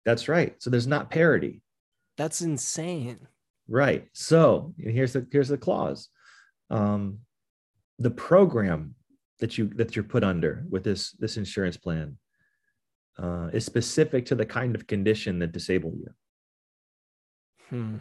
that's 0.04 0.28
right 0.28 0.56
so 0.58 0.70
there's 0.72 0.88
not 0.88 1.12
parity 1.12 1.62
That's 2.18 2.42
insane. 2.42 3.20
Right. 3.68 4.08
So 4.14 4.74
here's 4.78 5.14
the 5.14 5.26
here's 5.32 5.48
the 5.48 5.58
clause. 5.58 6.10
Um, 6.70 7.20
the 8.00 8.12
program 8.12 8.96
that 9.40 9.58
you 9.58 9.70
that 9.76 9.96
you're 9.96 10.04
put 10.04 10.24
under 10.24 10.66
with 10.70 10.84
this 10.84 11.12
this 11.20 11.38
insurance 11.38 11.78
plan 11.78 12.18
uh, 13.18 13.50
is 13.54 13.66
specific 13.66 14.26
to 14.26 14.36
the 14.36 14.46
kind 14.46 14.76
of 14.76 14.88
condition 14.88 15.40
that 15.40 15.54
disabled 15.54 15.98
you, 16.00 16.12
Hmm. 17.70 17.98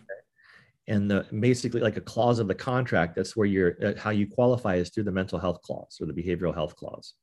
And 0.91 1.09
the 1.09 1.25
basically 1.39 1.81
like 1.81 1.97
a 1.97 2.03
clause 2.03 2.41
of 2.41 2.49
the 2.49 2.55
contract. 2.55 3.15
That's 3.15 3.37
where 3.37 3.47
you're 3.47 3.77
uh, 3.83 3.95
how 3.97 4.11
you 4.11 4.27
qualify 4.27 4.75
is 4.75 4.91
through 4.91 5.05
the 5.05 5.13
mental 5.13 5.39
health 5.39 5.63
clause 5.63 5.97
or 6.01 6.07
the 6.07 6.13
behavioral 6.13 6.53
health 6.53 6.75
clause. 6.77 7.15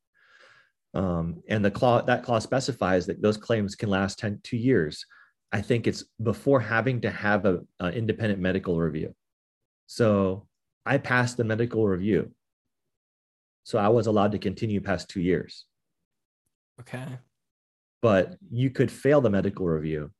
Um, 0.93 1.43
and 1.49 1.63
the 1.63 1.69
clause 1.69 2.05
that 2.07 2.23
clause 2.23 2.43
specifies 2.43 3.05
that 3.05 3.21
those 3.21 3.37
claims 3.37 3.75
can 3.75 3.89
last 3.89 4.17
10, 4.19 4.39
two 4.41 4.57
years. 4.57 5.05
I 5.51 5.61
think 5.61 5.85
it's 5.85 6.05
before 6.23 6.61
having 6.61 7.01
to 7.01 7.11
have 7.11 7.45
a, 7.45 7.59
a 7.79 7.89
independent 7.89 8.39
medical 8.39 8.79
review. 8.79 9.13
So 9.85 10.47
I 10.85 10.97
passed 10.97 11.35
the 11.35 11.43
medical 11.43 11.85
review. 11.85 12.31
So 13.63 13.77
I 13.77 13.89
was 13.89 14.07
allowed 14.07 14.31
to 14.31 14.39
continue 14.39 14.79
past 14.79 15.09
two 15.09 15.21
years. 15.21 15.65
Okay. 16.79 17.05
But 18.01 18.37
you 18.49 18.69
could 18.69 18.89
fail 18.89 19.19
the 19.19 19.29
medical 19.29 19.65
review 19.65 20.11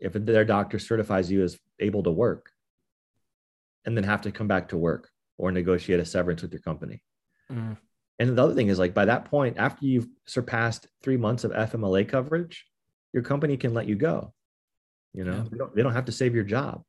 if 0.00 0.12
their 0.12 0.44
doctor 0.44 0.78
certifies 0.78 1.30
you 1.30 1.42
as 1.42 1.58
able 1.78 2.02
to 2.02 2.10
work 2.10 2.50
and 3.84 3.96
then 3.96 4.04
have 4.04 4.22
to 4.22 4.32
come 4.32 4.48
back 4.48 4.68
to 4.68 4.76
work 4.76 5.08
or 5.38 5.52
negotiate 5.52 6.00
a 6.00 6.04
severance 6.04 6.42
with 6.42 6.52
your 6.52 6.62
company. 6.62 7.02
Mm. 7.50 7.76
And 8.18 8.36
the 8.36 8.42
other 8.42 8.54
thing 8.54 8.68
is 8.68 8.78
like 8.78 8.94
by 8.94 9.06
that 9.06 9.26
point, 9.26 9.56
after 9.58 9.86
you've 9.86 10.08
surpassed 10.26 10.86
three 11.02 11.16
months 11.16 11.44
of 11.44 11.52
FMLA 11.52 12.08
coverage, 12.08 12.66
your 13.12 13.22
company 13.22 13.56
can 13.56 13.72
let 13.74 13.86
you 13.86 13.94
go. 13.96 14.32
You 15.14 15.24
know, 15.24 15.32
Yeah. 15.32 15.44
they, 15.50 15.58
don't, 15.58 15.76
they 15.76 15.82
don't 15.82 15.94
have 15.94 16.04
to 16.06 16.12
save 16.12 16.34
your 16.34 16.44
job. 16.44 16.82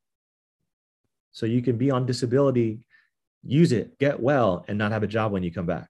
So 1.32 1.46
you 1.46 1.62
can 1.62 1.78
be 1.78 1.90
on 1.90 2.04
disability, 2.04 2.80
use 3.42 3.72
it, 3.72 3.98
get 3.98 4.20
well, 4.20 4.64
and 4.68 4.76
not 4.76 4.92
have 4.92 5.02
a 5.02 5.06
job 5.06 5.32
when 5.32 5.42
you 5.42 5.50
come 5.50 5.66
back. 5.66 5.88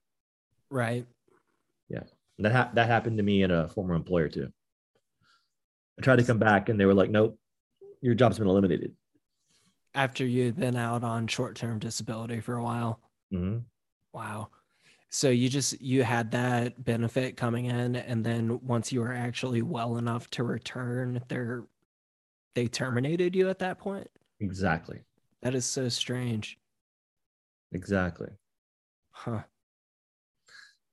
Right. 0.69 1.05
And 2.37 2.45
that 2.45 2.51
ha- 2.51 2.71
that 2.73 2.87
happened 2.87 3.17
to 3.17 3.23
me 3.23 3.43
at 3.43 3.51
a 3.51 3.67
former 3.67 3.93
employer 3.93 4.27
too. 4.27 4.51
I 5.97 6.01
tried 6.01 6.17
to 6.19 6.23
come 6.23 6.39
back, 6.39 6.69
and 6.69 6.79
they 6.79 6.85
were 6.85 6.93
like, 6.93 7.09
"Nope, 7.09 7.37
your 8.01 8.15
job's 8.15 8.39
been 8.39 8.47
eliminated." 8.47 8.93
After 9.95 10.25
you'd 10.25 10.55
been 10.57 10.75
out 10.75 11.03
on 11.03 11.27
short 11.27 11.55
term 11.55 11.79
disability 11.79 12.39
for 12.39 12.55
a 12.55 12.63
while. 12.63 12.99
hmm 13.31 13.59
Wow. 14.11 14.49
So 15.09 15.29
you 15.29 15.49
just 15.49 15.79
you 15.81 16.03
had 16.03 16.31
that 16.31 16.83
benefit 16.83 17.37
coming 17.37 17.65
in 17.65 17.95
and 17.95 18.25
then 18.25 18.59
once 18.63 18.91
you 18.91 19.01
were 19.01 19.13
actually 19.13 19.61
well 19.61 19.97
enough 19.97 20.29
to 20.31 20.43
return, 20.43 21.21
they're 21.27 21.63
they 22.55 22.67
terminated 22.67 23.35
you 23.35 23.49
at 23.49 23.59
that 23.59 23.77
point? 23.79 24.07
Exactly. 24.39 25.01
That 25.41 25.53
is 25.55 25.65
so 25.65 25.89
strange. 25.89 26.57
Exactly. 27.71 28.29
Huh. 29.11 29.43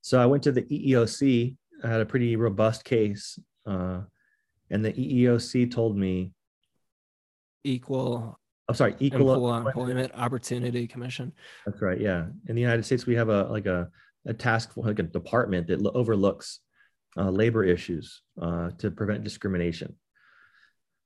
So 0.03 0.21
I 0.21 0.27
went 0.27 0.43
to 0.45 0.53
the 0.53 0.63
EEOC. 0.63 1.57
I 1.83 1.89
had 1.89 2.01
a 2.01 2.07
pretty 2.07 2.37
robust 2.37 2.85
case, 2.85 3.39
uh, 3.67 4.03
and 4.71 4.85
the 4.85 4.93
EEOC 4.93 5.71
told 5.71 5.97
me, 5.97 6.33
Equal 7.63 8.39
"I'm 8.69 8.75
sorry, 8.75 8.95
equal 9.01 9.35
Employment, 9.35 9.67
Employment 9.67 10.13
Opportunity 10.15 10.87
Commission. 10.87 11.33
That's 11.67 11.83
right. 11.83 12.01
Yeah. 12.01 12.27
In 12.49 12.55
the 12.55 12.61
United 12.61 12.85
States, 12.85 13.05
we 13.05 13.17
have 13.17 13.29
a 13.29 13.45
like 13.45 13.67
a, 13.67 13.91
a 14.27 14.33
task 14.33 14.73
force, 14.73 14.87
like 14.87 14.99
a 14.99 15.03
department 15.03 15.67
that 15.67 15.85
overlooks 15.95 16.61
uh, 17.19 17.31
labor 17.31 17.65
issues 17.65 18.23
uh, 18.41 18.71
to 18.79 18.91
prevent 18.91 19.25
discrimination. 19.25 19.97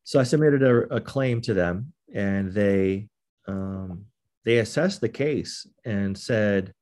So 0.04 0.20
I 0.20 0.24
submitted 0.24 0.62
a, 0.62 0.94
a 0.94 1.00
claim 1.00 1.40
to 1.40 1.54
them, 1.54 1.92
and 2.14 2.52
they 2.52 3.08
um, 3.48 4.04
they 4.44 4.58
assessed 4.58 5.00
the 5.00 5.08
case 5.08 5.66
and 5.84 6.16
said 6.16 6.72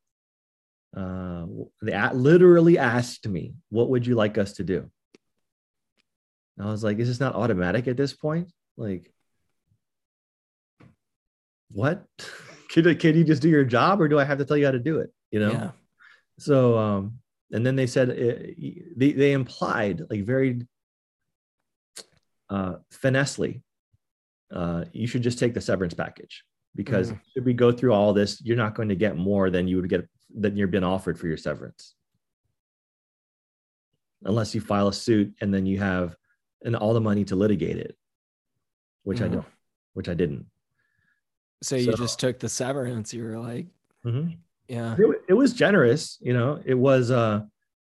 uh, 0.96 1.46
they 1.80 1.96
literally 2.12 2.76
asked 2.76 3.26
me, 3.26 3.54
"What 3.70 3.88
would 3.88 4.06
you 4.06 4.16
like 4.16 4.36
us 4.36 4.52
to 4.54 4.64
do?" 4.64 4.90
And 6.56 6.66
I 6.66 6.70
was 6.70 6.84
like, 6.84 6.98
"Is 6.98 7.08
this 7.08 7.20
not 7.20 7.34
automatic 7.34 7.88
at 7.88 7.96
this 7.96 8.12
point? 8.12 8.52
Like, 8.76 9.12
what? 11.72 12.04
can, 12.70 12.94
can 12.96 13.16
you 13.16 13.24
just 13.24 13.42
do 13.42 13.48
your 13.48 13.64
job 13.64 14.00
or 14.00 14.08
do 14.08 14.18
I 14.18 14.24
have 14.24 14.38
to 14.38 14.44
tell 14.44 14.56
you 14.56 14.64
how 14.64 14.72
to 14.72 14.78
do 14.78 15.00
it? 15.00 15.12
You 15.30 15.40
know? 15.40 15.52
Yeah. 15.52 15.70
So, 16.38 16.78
um, 16.78 17.18
and 17.50 17.64
then 17.64 17.76
they 17.76 17.86
said, 17.86 18.10
uh, 18.10 18.52
they, 18.96 19.12
they 19.12 19.32
implied 19.32 20.02
like 20.08 20.24
very 20.24 20.66
uh, 22.48 22.76
finessely, 22.90 23.62
uh, 24.52 24.84
you 24.92 25.06
should 25.06 25.22
just 25.22 25.38
take 25.38 25.54
the 25.54 25.60
severance 25.60 25.94
package 25.94 26.44
because 26.74 27.12
if 27.34 27.44
we 27.44 27.52
go 27.52 27.72
through 27.72 27.92
all 27.92 28.12
this, 28.12 28.40
you're 28.42 28.56
not 28.56 28.74
going 28.74 28.88
to 28.88 28.96
get 28.96 29.16
more 29.16 29.50
than 29.50 29.68
you 29.68 29.76
would 29.76 29.88
get 29.88 30.08
than 30.34 30.56
you're 30.56 30.68
been 30.68 30.84
offered 30.84 31.18
for 31.18 31.26
your 31.26 31.36
severance. 31.36 31.94
Unless 34.24 34.54
you 34.54 34.60
file 34.60 34.88
a 34.88 34.92
suit 34.92 35.34
and 35.40 35.52
then 35.52 35.66
you 35.66 35.78
have 35.78 36.16
and 36.64 36.76
all 36.76 36.94
the 36.94 37.00
money 37.00 37.24
to 37.26 37.36
litigate 37.36 37.76
it, 37.78 37.96
which 39.04 39.20
I 39.20 39.28
Mhm. 39.28 39.32
don't, 39.32 39.46
which 39.94 40.08
I 40.08 40.14
didn't. 40.14 40.46
So 41.62 41.76
you 41.76 41.92
So- 41.92 41.96
just 41.96 42.18
took 42.20 42.38
the 42.38 42.48
severance. 42.48 43.12
You 43.14 43.24
were 43.24 43.38
like, 43.38 43.66
Mhm. 44.04 44.38
yeah. 44.68 44.96
it, 44.98 45.22
it 45.28 45.34
was 45.34 45.52
generous 45.52 46.18
you 46.20 46.32
know 46.32 46.60
it 46.64 46.74
was 46.74 47.10
uh 47.10 47.44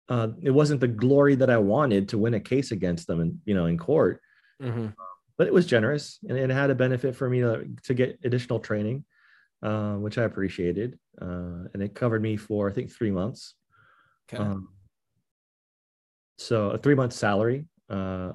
uh 0.09 0.29
it 0.43 0.51
wasn't 0.51 0.81
the 0.81 0.87
glory 0.89 1.35
that 1.35 1.49
i 1.51 1.57
wanted 1.59 2.09
to 2.11 2.19
win 2.19 2.35
a 2.35 2.41
case 2.41 2.71
against 2.71 3.07
them 3.09 3.19
and 3.21 3.41
you 3.45 3.55
know 3.55 3.67
in 3.67 3.77
court 3.79 4.21
hmm 4.61 4.89
but 5.37 5.47
it 5.49 5.53
was 5.53 5.67
generous 5.67 6.19
and 6.29 6.37
it 6.39 6.51
had 6.51 6.71
a 6.71 6.75
benefit 6.75 7.15
for 7.17 7.29
me 7.29 7.41
to, 7.41 7.67
to 7.83 7.93
get 7.95 8.19
additional 8.25 8.61
training 8.61 9.05
uh, 9.63 9.95
which 9.97 10.17
i 10.19 10.23
appreciated 10.25 10.99
uh, 11.21 11.65
and 11.73 11.83
it 11.83 11.95
covered 11.95 12.23
me 12.23 12.37
for 12.37 12.69
i 12.69 12.73
think 12.73 12.91
three 12.91 13.11
months 13.11 13.55
Okay. 14.29 14.43
um, 14.43 14.69
so 16.39 16.71
a 16.71 16.79
three 16.79 16.95
month 16.95 17.13
salary 17.13 17.67
uh 17.91 18.33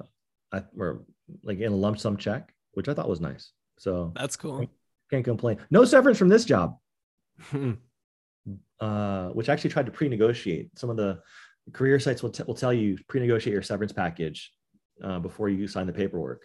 I, 0.52 0.62
or 0.78 1.04
like 1.42 1.58
in 1.58 1.72
a 1.72 1.76
lump 1.76 1.98
sum 1.98 2.16
check 2.16 2.52
which 2.72 2.88
i 2.88 2.94
thought 2.94 3.08
was 3.08 3.20
nice 3.20 3.52
So 3.78 4.12
That's 4.14 4.36
cool. 4.36 4.68
can't 5.10 5.24
complain. 5.24 5.58
No 5.70 5.84
severance 5.84 6.18
from 6.18 6.28
this 6.28 6.44
job, 6.44 6.78
uh, 8.80 9.28
which 9.28 9.48
I 9.48 9.52
actually 9.52 9.70
tried 9.70 9.86
to 9.86 9.92
pre-negotiate. 9.92 10.78
Some 10.78 10.90
of 10.90 10.96
the 10.96 11.20
career 11.72 11.98
sites 12.00 12.22
will, 12.22 12.30
t- 12.30 12.44
will 12.46 12.54
tell 12.54 12.72
you 12.72 12.96
pre-negotiate 13.08 13.52
your 13.52 13.62
severance 13.62 13.92
package 13.92 14.52
uh, 15.02 15.18
before 15.18 15.48
you 15.48 15.66
sign 15.68 15.86
the 15.86 15.92
paperwork. 15.92 16.42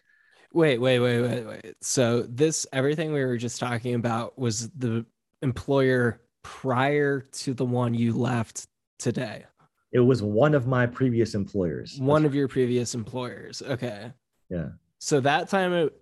wait, 0.54 0.80
wait, 0.80 1.00
wait, 1.00 1.22
wait, 1.22 1.46
wait. 1.46 1.76
So 1.82 2.24
this 2.24 2.66
everything 2.74 3.14
we 3.14 3.24
were 3.24 3.38
just 3.38 3.60
talking 3.60 3.96
about 3.96 4.38
was 4.38 4.70
the 4.72 5.06
employer 5.42 6.22
prior 6.44 7.22
to 7.42 7.54
the 7.54 7.66
one 7.66 7.94
you 7.94 8.14
left 8.14 8.68
today. 9.00 9.46
It 9.92 10.00
was 10.00 10.22
one 10.22 10.54
of 10.54 10.68
my 10.68 10.86
previous 10.86 11.34
employers. 11.34 11.98
One 12.00 12.26
of 12.26 12.36
your 12.36 12.48
previous 12.48 12.94
employers. 12.94 13.62
Okay. 13.62 14.12
yeah. 14.50 14.70
So 15.00 15.20
that 15.22 15.50
time 15.50 15.74
it 15.74 16.02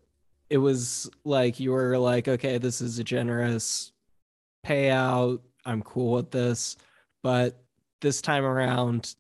it 0.49 0.57
was 0.57 1.09
like 1.23 1.59
you 1.59 1.71
were 1.71 1.97
like, 1.97 2.27
okay, 2.27 2.57
this 2.57 2.81
is 2.81 2.99
a 2.99 3.03
generous 3.03 3.91
payout. 4.65 5.39
I'm 5.65 5.81
cool 5.81 6.13
with 6.13 6.31
this. 6.31 6.77
But 7.23 7.59
this 8.01 8.21
time 8.21 8.45
around, 8.45 9.15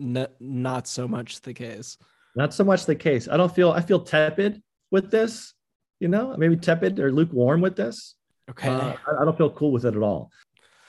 n- 0.00 0.26
not 0.40 0.86
so 0.86 1.06
much 1.06 1.42
the 1.42 1.52
case. 1.52 1.98
Not 2.36 2.54
so 2.54 2.64
much 2.64 2.86
the 2.86 2.94
case. 2.94 3.28
I 3.28 3.36
don't 3.36 3.54
feel 3.54 3.70
I 3.72 3.80
feel 3.80 4.00
tepid 4.00 4.62
with 4.90 5.10
this. 5.10 5.54
You 6.00 6.08
know, 6.08 6.34
maybe 6.36 6.56
tepid 6.56 6.98
or 6.98 7.12
lukewarm 7.12 7.60
with 7.60 7.76
this. 7.76 8.16
Okay. 8.50 8.68
Uh, 8.68 8.94
I, 9.06 9.22
I 9.22 9.24
don't 9.24 9.36
feel 9.36 9.50
cool 9.50 9.72
with 9.72 9.84
it 9.84 9.94
at 9.94 10.02
all. 10.02 10.30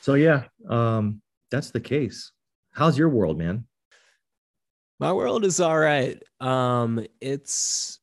So 0.01 0.15
yeah, 0.15 0.43
um, 0.69 1.21
that's 1.51 1.71
the 1.71 1.79
case. 1.79 2.31
How's 2.75 2.97
your 2.97 3.07
world, 3.07 3.37
man? 3.37 3.65
My 4.99 5.13
world 5.13 5.45
is 5.45 5.61
all 5.61 5.79
right. 5.79 6.21
Um, 6.41 7.05
it's 7.21 7.99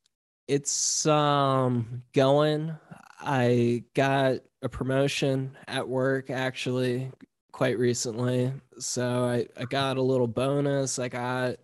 it's 0.48 1.04
um 1.06 2.02
going. 2.14 2.74
I 3.20 3.84
got 3.94 4.38
a 4.62 4.70
promotion 4.70 5.58
at 5.68 5.86
work 5.86 6.30
actually 6.30 7.12
quite 7.52 7.78
recently. 7.78 8.50
So 8.78 9.24
I, 9.26 9.46
I 9.60 9.66
got 9.66 9.98
a 9.98 10.02
little 10.02 10.26
bonus. 10.26 10.98
I 10.98 11.08
got 11.08 11.56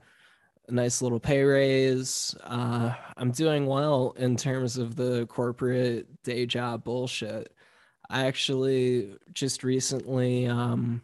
a 0.68 0.73
nice 0.73 1.01
little 1.01 1.18
pay 1.18 1.42
raise. 1.42 2.35
Uh, 2.44 2.92
I'm 3.16 3.33
doing 3.33 3.64
well 3.64 4.14
in 4.18 4.37
terms 4.37 4.77
of 4.77 4.97
the 4.97 5.25
corporate 5.27 6.23
day 6.25 6.44
job 6.44 6.85
bullshit. 6.85 7.55
I 8.11 8.27
actually 8.27 9.16
just 9.33 9.64
recently 9.64 10.47
um, 10.47 11.01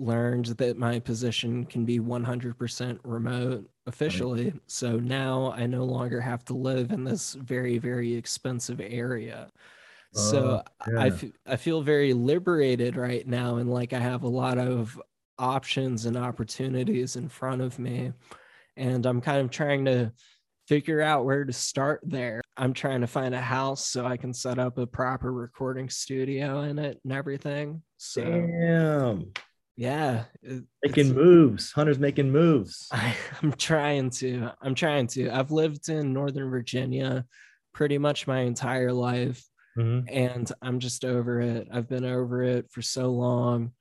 learned 0.00 0.46
that 0.46 0.76
my 0.78 0.98
position 0.98 1.64
can 1.64 1.84
be 1.84 1.98
100% 2.00 2.98
remote 3.04 3.68
officially. 3.86 4.52
So 4.66 4.98
now 4.98 5.52
I 5.52 5.66
no 5.66 5.84
longer 5.84 6.20
have 6.20 6.44
to 6.46 6.54
live 6.54 6.90
in 6.92 7.04
this 7.04 7.34
very, 7.34 7.78
very 7.78 8.14
expensive 8.14 8.80
area. 8.80 9.50
So 10.12 10.62
Oh, 10.66 10.88
I 10.96 11.06
yeah. 11.06 11.06
f- 11.06 11.24
I 11.46 11.56
feel 11.56 11.82
very 11.82 12.12
liberated 12.12 12.96
right 12.96 13.26
now, 13.26 13.56
and 13.56 13.70
like 13.70 13.92
I 13.92 14.00
have 14.00 14.22
a 14.24 14.28
lot 14.28 14.58
of 14.58 15.00
options 15.38 16.06
and 16.06 16.16
opportunities 16.16 17.16
in 17.16 17.28
front 17.28 17.62
of 17.62 17.78
me, 17.78 18.12
and 18.76 19.06
I'm 19.06 19.20
kind 19.20 19.40
of 19.40 19.50
trying 19.50 19.84
to 19.86 20.12
figure 20.66 21.00
out 21.00 21.24
where 21.24 21.44
to 21.44 21.52
start 21.52 22.00
there. 22.04 22.40
I'm 22.56 22.72
trying 22.72 23.00
to 23.00 23.06
find 23.06 23.34
a 23.34 23.40
house 23.40 23.86
so 23.86 24.06
I 24.06 24.16
can 24.16 24.32
set 24.34 24.58
up 24.58 24.78
a 24.78 24.86
proper 24.86 25.32
recording 25.32 25.88
studio 25.88 26.60
in 26.62 26.78
it 26.78 27.00
and 27.04 27.12
everything. 27.12 27.82
So 27.96 28.22
Damn, 28.22 29.32
yeah, 29.80 30.24
it- 30.42 30.64
making 30.84 31.14
moves. 31.14 31.72
Hunter's 31.72 31.98
making 31.98 32.30
moves. 32.30 32.86
I, 32.92 33.16
I'm 33.42 33.52
trying 33.54 34.10
to. 34.20 34.50
I'm 34.60 34.74
trying 34.74 35.06
to. 35.08 35.30
I've 35.30 35.50
lived 35.50 35.88
in 35.88 36.12
Northern 36.12 36.50
Virginia 36.50 37.24
pretty 37.72 37.96
much 37.96 38.26
my 38.26 38.40
entire 38.40 38.92
life 38.92 39.42
Mhm. 39.78 40.04
and 40.10 40.52
I'm 40.60 40.80
just 40.80 41.04
over 41.04 41.40
it. 41.40 41.68
I've 41.72 41.88
been 41.88 42.04
over 42.04 42.42
it 42.42 42.70
for 42.70 42.82
so 42.82 43.10
long. 43.10 43.72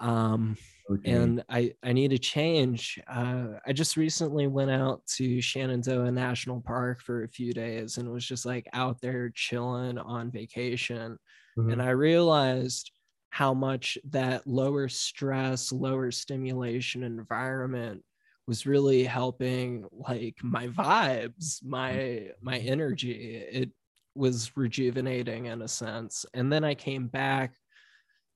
Um, 0.00 0.56
Okay. 0.88 1.10
and 1.10 1.44
I, 1.48 1.74
I 1.82 1.92
need 1.92 2.12
a 2.12 2.18
change. 2.18 3.00
Uh, 3.08 3.54
I 3.66 3.72
just 3.72 3.96
recently 3.96 4.46
went 4.46 4.70
out 4.70 5.04
to 5.16 5.40
Shenandoah 5.40 6.12
National 6.12 6.60
Park 6.60 7.00
for 7.02 7.24
a 7.24 7.28
few 7.28 7.52
days 7.52 7.98
and 7.98 8.08
was 8.12 8.24
just 8.24 8.46
like 8.46 8.68
out 8.72 9.00
there 9.00 9.30
chilling 9.34 9.98
on 9.98 10.30
vacation. 10.30 11.18
Mhm. 11.58 11.72
And 11.72 11.82
I 11.82 11.90
realized 11.90 12.92
how 13.36 13.52
much 13.52 13.98
that 14.02 14.46
lower 14.46 14.88
stress, 14.88 15.70
lower 15.70 16.10
stimulation 16.10 17.02
environment 17.02 18.02
was 18.46 18.64
really 18.64 19.04
helping 19.04 19.84
like 19.92 20.36
my 20.42 20.68
vibes, 20.68 21.62
my 21.62 21.92
mm. 21.92 22.30
my 22.40 22.56
energy. 22.56 23.12
It 23.52 23.72
was 24.14 24.52
rejuvenating 24.56 25.46
in 25.46 25.60
a 25.60 25.68
sense. 25.68 26.24
And 26.32 26.50
then 26.50 26.64
I 26.64 26.74
came 26.74 27.08
back 27.08 27.52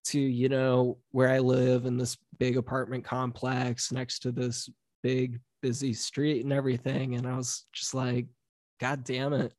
to, 0.08 0.20
you 0.20 0.50
know, 0.50 0.98
where 1.12 1.30
I 1.30 1.38
live 1.38 1.86
in 1.86 1.96
this 1.96 2.18
big 2.38 2.58
apartment 2.58 3.02
complex 3.02 3.90
next 3.90 4.18
to 4.20 4.32
this 4.32 4.68
big 5.02 5.40
busy 5.62 5.94
street 5.94 6.44
and 6.44 6.52
everything. 6.52 7.14
And 7.14 7.26
I 7.26 7.38
was 7.38 7.64
just 7.72 7.94
like, 7.94 8.26
God 8.78 9.04
damn 9.04 9.32
it. 9.32 9.54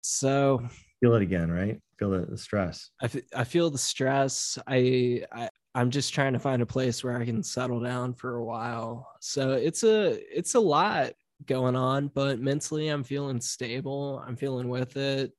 So 0.00 0.62
feel 1.00 1.16
it 1.16 1.22
again, 1.22 1.50
right? 1.50 1.80
Feel 1.98 2.10
the, 2.10 2.26
the 2.26 2.38
stress. 2.38 2.90
I, 3.00 3.06
f- 3.06 3.16
I 3.34 3.44
feel 3.44 3.70
the 3.70 3.78
stress. 3.78 4.58
I, 4.66 5.24
I 5.32 5.48
I'm 5.74 5.90
just 5.90 6.14
trying 6.14 6.32
to 6.32 6.38
find 6.38 6.62
a 6.62 6.66
place 6.66 7.02
where 7.04 7.20
I 7.20 7.24
can 7.24 7.42
settle 7.42 7.80
down 7.80 8.14
for 8.14 8.36
a 8.36 8.44
while. 8.44 9.08
So 9.20 9.52
it's 9.52 9.82
a 9.82 10.18
it's 10.36 10.54
a 10.54 10.60
lot 10.60 11.12
going 11.46 11.76
on, 11.76 12.08
but 12.14 12.40
mentally 12.40 12.88
I'm 12.88 13.04
feeling 13.04 13.40
stable. 13.40 14.22
I'm 14.26 14.36
feeling 14.36 14.68
with 14.68 14.96
it. 14.96 15.32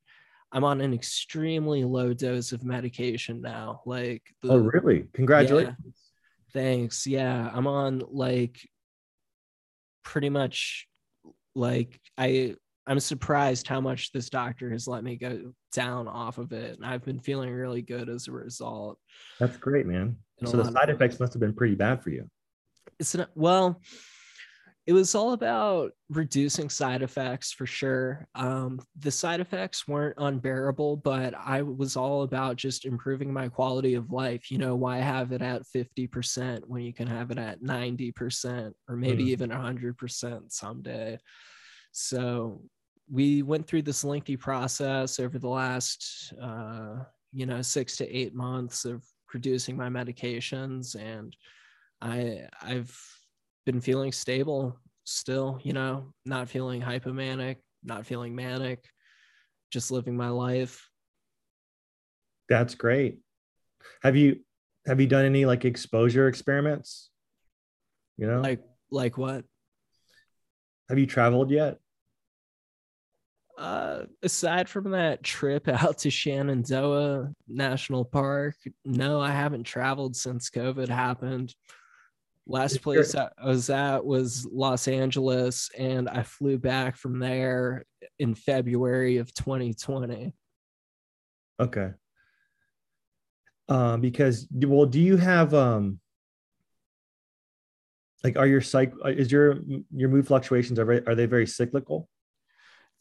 I'm 0.51 0.63
on 0.63 0.81
an 0.81 0.93
extremely 0.93 1.83
low 1.83 2.13
dose 2.13 2.51
of 2.51 2.63
medication 2.63 3.41
now. 3.41 3.81
Like 3.85 4.23
the, 4.41 4.53
Oh, 4.53 4.57
really? 4.57 5.07
Congratulations. 5.13 5.75
Thanks. 6.53 7.05
Yeah, 7.05 7.49
I'm 7.53 7.67
on 7.67 8.03
like 8.09 8.59
pretty 10.03 10.29
much 10.29 10.87
like 11.55 11.99
I 12.17 12.55
I'm 12.89 12.99
surprised 12.99 13.67
how 13.67 13.80
much 13.80 14.12
this 14.12 14.32
doctor 14.32 14.71
has 14.71 14.88
let 14.88 15.04
me 15.04 15.15
go 15.15 15.54
down 15.71 16.08
off 16.08 16.39
of 16.39 16.52
it. 16.52 16.75
And 16.75 16.84
I've 16.84 17.06
been 17.06 17.19
feeling 17.19 17.52
really 17.52 17.84
good 17.84 18.10
as 18.10 18.28
a 18.28 18.32
result. 18.32 18.97
That's 19.39 19.58
great, 19.58 19.86
man. 19.86 20.17
So 20.43 20.58
the 20.58 20.65
side 20.65 20.88
ways. 20.88 20.95
effects 20.95 21.19
must 21.19 21.34
have 21.34 21.39
been 21.39 21.54
pretty 21.54 21.75
bad 21.75 22.02
for 22.02 22.10
you. 22.10 22.28
It's 22.99 23.13
not 23.13 23.30
well, 23.36 23.80
it 24.88 24.93
was 24.93 25.13
all 25.13 25.34
about 25.34 25.91
reducing 26.10 26.67
side 26.67 27.04
effects 27.04 27.52
for 27.52 27.67
sure. 27.67 28.28
Um, 28.34 28.80
the 28.97 29.12
side 29.12 29.39
effects 29.39 29.88
weren't 29.88 30.15
unbearable, 30.17 30.97
but 30.97 31.36
I 31.36 31.62
was 31.62 31.95
all 31.95 32.23
about 32.23 32.56
just 32.56 32.86
improving 32.86 33.32
my 33.32 33.49
quality 33.49 33.93
of 33.93 34.12
life. 34.12 34.49
You 34.49 34.58
know, 34.58 34.75
why 34.75 34.97
have 34.97 35.32
it 35.32 35.43
at 35.43 35.62
50% 35.67 36.63
when 36.65 36.82
you 36.82 36.93
can 36.93 37.06
have 37.06 37.30
it 37.30 37.38
at 37.38 37.62
90% 37.62 38.73
or 38.88 38.95
maybe 38.95 39.25
Mhm. 39.25 39.28
even 39.28 39.52
100% 39.52 40.52
someday? 40.52 41.19
So 41.91 42.63
we 43.11 43.41
went 43.41 43.67
through 43.67 43.81
this 43.81 44.03
lengthy 44.03 44.37
process 44.37 45.19
over 45.19 45.39
the 45.39 45.49
last, 45.49 46.33
uh, 46.41 46.97
you 47.31 47.45
know, 47.45 47.61
six 47.61 47.97
to 47.97 48.07
eight 48.15 48.35
months 48.35 48.85
of 48.85 49.03
producing 49.27 49.75
my 49.77 49.89
medications 49.89 50.95
and 50.95 51.35
I 52.01 52.47
I've 52.61 52.97
been 53.65 53.81
feeling 53.81 54.11
stable 54.11 54.79
still, 55.03 55.59
you 55.63 55.73
know, 55.73 56.13
not 56.25 56.49
feeling 56.49 56.81
hypomanic, 56.81 57.57
not 57.83 58.05
feeling 58.05 58.35
manic, 58.35 58.85
just 59.71 59.91
living 59.91 60.15
my 60.15 60.29
life. 60.29 60.87
That's 62.47 62.75
great. 62.75 63.19
Have 64.01 64.15
you 64.15 64.39
have 64.87 64.99
you 64.99 65.07
done 65.07 65.25
any 65.25 65.45
like 65.45 65.65
exposure 65.65 66.27
experiments? 66.27 67.09
You 68.17 68.27
know, 68.27 68.41
Like 68.41 68.61
like 68.91 69.17
what? 69.17 69.45
have 70.89 70.97
you 70.97 71.05
traveled 71.05 71.51
yet? 71.51 71.77
Uh 73.59 74.05
aside 74.23 74.69
from 74.69 74.91
that 74.91 75.21
trip 75.21 75.67
out 75.67 75.99
to 75.99 76.09
Shenandoah 76.09 77.33
National 77.47 78.05
Park, 78.05 78.55
no, 78.85 79.19
I 79.19 79.31
haven't 79.31 79.63
traveled 79.63 80.15
since 80.15 80.49
COVID 80.49 80.87
happened. 80.87 81.53
Last 82.47 82.81
place 82.81 83.13
I 83.13 83.29
was 83.45 83.69
at 83.69 84.03
was 84.03 84.47
Los 84.51 84.87
Angeles, 84.87 85.69
and 85.77 86.09
I 86.09 86.23
flew 86.23 86.57
back 86.57 86.97
from 86.97 87.19
there 87.19 87.85
in 88.17 88.33
February 88.33 89.17
of 89.17 89.31
2020. 89.35 90.33
Okay. 91.59 91.91
Um, 93.67 94.01
because 94.01 94.47
well, 94.51 94.87
do 94.87 94.99
you 94.99 95.17
have 95.17 95.53
um 95.53 95.99
like 98.23 98.37
are 98.37 98.47
your 98.47 98.61
psych 98.61 98.93
is 99.05 99.31
your 99.31 99.59
your 99.95 100.09
mood 100.09 100.25
fluctuations 100.25 100.79
are 100.79 101.03
are 101.07 101.15
they 101.15 101.25
very 101.25 101.45
cyclical? 101.45 102.09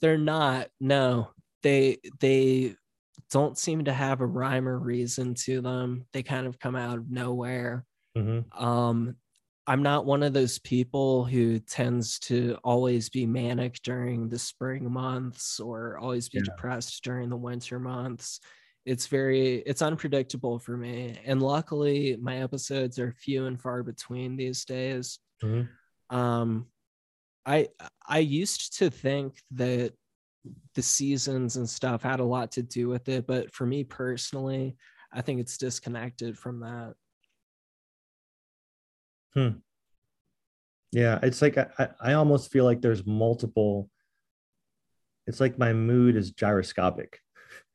They're 0.01 0.19
not 0.19 0.69
no 0.81 1.31
they 1.63 1.99
they 2.21 2.75
don't 3.31 3.59
seem 3.59 3.85
to 3.85 3.93
have 3.93 4.21
a 4.21 4.27
rhyme 4.27 4.69
or 4.69 4.79
reason 4.79 5.35
to 5.35 5.61
them 5.61 6.07
they 6.13 6.23
kind 6.23 6.47
of 6.47 6.59
come 6.59 6.77
out 6.77 6.99
of 6.99 7.11
nowhere 7.11 7.85
Mhm. 8.17 8.45
um 8.53 9.17
I'm 9.67 9.83
not 9.83 10.07
one 10.07 10.23
of 10.23 10.33
those 10.33 10.59
people 10.59 11.27
who 11.27 11.59
tends 11.61 12.19
to 12.21 12.57
always 12.65 13.11
be 13.11 13.27
manic 13.27 13.83
during 13.83 14.29
the 14.31 14.39
spring 14.39 14.91
months 14.91 15.61
or 15.61 15.99
always 15.99 16.29
be 16.31 16.41
Yeah. 16.41 16.43
depressed 16.43 17.05
during 17.05 17.29
the 17.29 17.37
winter 17.37 17.79
months. 17.79 18.41
It's 18.87 19.07
very 19.09 19.57
it's 19.67 19.83
unpredictable 19.83 20.59
for 20.59 20.77
me. 20.79 21.21
And 21.25 21.43
luckily 21.43 22.17
my 22.17 22.39
episodes 22.39 22.99
are 22.99 23.13
few 23.13 23.45
and 23.47 23.61
far 23.61 23.83
between 23.83 24.37
these 24.37 24.65
days. 24.65 25.19
Mhm. 25.43 25.79
Um 26.11 26.69
I 27.49 27.69
I 28.07 28.19
used 28.19 28.77
to 28.79 28.91
think 28.91 29.41
that 29.53 29.95
the 30.75 30.83
seasons 30.83 31.57
and 31.57 31.69
stuff 31.69 32.03
had 32.03 32.21
a 32.21 32.25
lot 32.25 32.53
to 32.53 32.63
do 32.63 32.89
with 32.89 33.09
it, 33.09 33.27
but 33.27 33.53
for 33.53 33.67
me 33.67 33.85
personally, 33.85 34.77
I 35.13 35.23
think 35.23 35.41
it's 35.41 35.57
disconnected 35.57 36.39
from 36.39 36.61
that. 36.61 36.95
Hmm. 39.35 39.49
Yeah, 40.93 41.19
it's 41.23 41.43
like 41.43 41.57
I, 41.59 41.89
I 42.01 42.13
almost 42.15 42.51
feel 42.53 42.65
like 42.65 42.81
there's 42.81 43.05
multiple. 43.07 43.91
It's 45.27 45.41
like 45.41 45.59
my 45.59 45.73
mood 45.73 46.17
is 46.17 46.31
gyroscopic, 46.33 47.19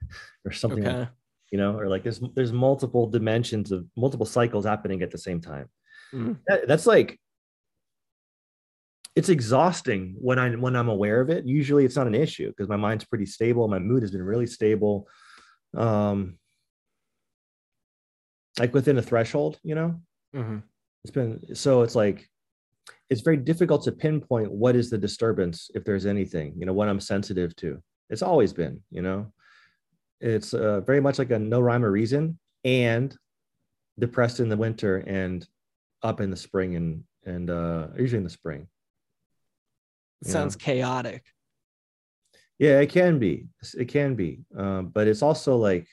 or 0.46 0.52
something, 0.52 0.84
like- 0.84 0.96
Okay. 0.96 1.10
you 1.52 1.58
know, 1.58 1.78
or 1.78 1.88
like 1.88 2.04
there's 2.04 2.22
there's 2.36 2.52
multiple 2.52 3.08
dimensions 3.08 3.72
of 3.72 3.86
multiple 3.98 4.26
cycles 4.26 4.66
happening 4.66 5.02
at 5.04 5.12
the 5.12 5.18
same 5.18 5.42
time. 5.42 5.68
Mm. 6.14 6.38
That- 6.48 6.68
that's 6.68 6.86
like 6.88 7.20
it's 9.16 9.30
exhausting 9.30 10.16
when 10.20 10.40
I 10.40 10.50
when 10.56 10.76
I'm 10.76 10.90
aware 10.90 11.22
of 11.22 11.30
it. 11.30 11.46
Usually, 11.46 11.86
it's 11.86 11.96
not 11.96 12.08
an 12.08 12.16
issue 12.16 12.48
because 12.50 12.68
my 12.70 12.76
mind's 12.78 13.06
pretty 13.06 13.26
stable. 13.28 13.68
My 13.68 13.80
mood 13.80 14.02
has 14.04 14.12
been 14.12 14.24
really 14.24 14.48
stable, 14.48 15.08
um, 15.76 16.38
like 18.60 18.74
within 18.74 18.98
a 18.98 19.02
threshold, 19.02 19.60
you 19.64 19.76
know 19.76 20.00
Mhm. 20.36 20.64
it's 21.04 21.12
been 21.12 21.56
so 21.56 21.82
it's 21.84 21.96
like 21.96 22.28
it's 23.10 23.22
very 23.22 23.38
difficult 23.38 23.84
to 23.84 23.92
pinpoint 23.92 24.52
what 24.52 24.76
is 24.76 24.90
the 24.90 24.98
disturbance 24.98 25.70
if 25.76 25.84
there's 25.84 26.06
anything 26.08 26.54
you 26.58 26.66
know 26.66 26.74
what 26.74 26.90
i'm 26.90 27.00
sensitive 27.00 27.56
to 27.58 27.82
it's 28.10 28.22
always 28.24 28.52
been 28.52 28.82
you 28.90 29.02
know 29.02 29.32
it's 30.20 30.54
uh, 30.54 30.82
very 30.82 31.00
much 31.00 31.20
like 31.20 31.30
a 31.32 31.38
no 31.40 31.60
rhyme 31.60 31.86
or 31.86 31.92
reason 31.92 32.40
and 32.64 33.16
depressed 34.00 34.40
in 34.40 34.50
the 34.50 34.58
winter 34.58 34.98
and 35.06 35.48
up 36.02 36.20
in 36.20 36.30
the 36.32 36.36
spring 36.38 36.76
and 36.76 37.04
and 37.26 37.50
uh 37.50 37.88
usually 37.98 38.18
in 38.18 38.24
the 38.24 38.30
spring 38.30 38.68
It 40.26 40.32
sounds 40.32 40.56
chaotic. 40.56 41.24
yeah 42.60 42.80
it 42.80 42.90
can 42.90 43.20
be. 43.20 43.48
It 43.78 43.88
can 43.90 44.16
be. 44.16 44.40
Um, 44.56 44.88
but 44.88 45.08
it's 45.08 45.22
also 45.22 45.58
like 45.58 45.88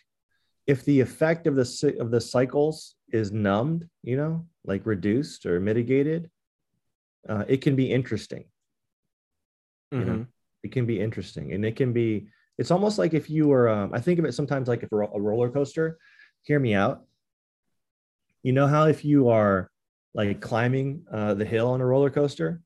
if 0.66 0.84
the 0.84 1.00
effect 1.00 1.46
of 1.46 1.56
the 1.56 1.96
of 1.98 2.10
the 2.10 2.20
cycles 2.20 2.94
is 3.12 3.32
numbed 3.32 3.88
you 4.02 4.16
know 4.16 4.46
like 4.64 4.86
reduced 4.86 5.46
or 5.46 5.58
mitigated 5.58 6.30
uh, 7.28 7.44
it 7.48 7.60
can 7.60 7.74
be 7.76 7.90
interesting. 7.90 8.44
You 9.90 10.04
know 10.04 10.12
Mhm. 10.12 10.26
it 10.62 10.72
can 10.72 10.86
be 10.86 11.00
interesting. 11.00 11.52
And 11.52 11.64
it 11.64 11.74
can 11.76 11.92
be 11.92 12.28
it's 12.58 12.70
almost 12.70 12.98
like 12.98 13.14
if 13.14 13.28
you 13.30 13.48
were 13.48 13.68
um, 13.68 13.92
i 13.94 14.00
think 14.00 14.18
of 14.18 14.24
it 14.24 14.32
sometimes 14.34 14.68
like 14.68 14.82
if 14.82 14.92
a 14.92 14.96
roller 14.96 15.50
coaster. 15.50 15.98
Hear 16.42 16.60
me 16.60 16.74
out. 16.74 17.04
You 18.42 18.52
know 18.52 18.66
how 18.66 18.86
if 18.86 19.04
you 19.04 19.28
are 19.28 19.70
like 20.14 20.40
climbing 20.40 21.04
uh, 21.12 21.34
the 21.34 21.44
hill 21.44 21.68
on 21.68 21.80
a 21.80 21.86
roller 21.86 22.10
coaster 22.10 22.62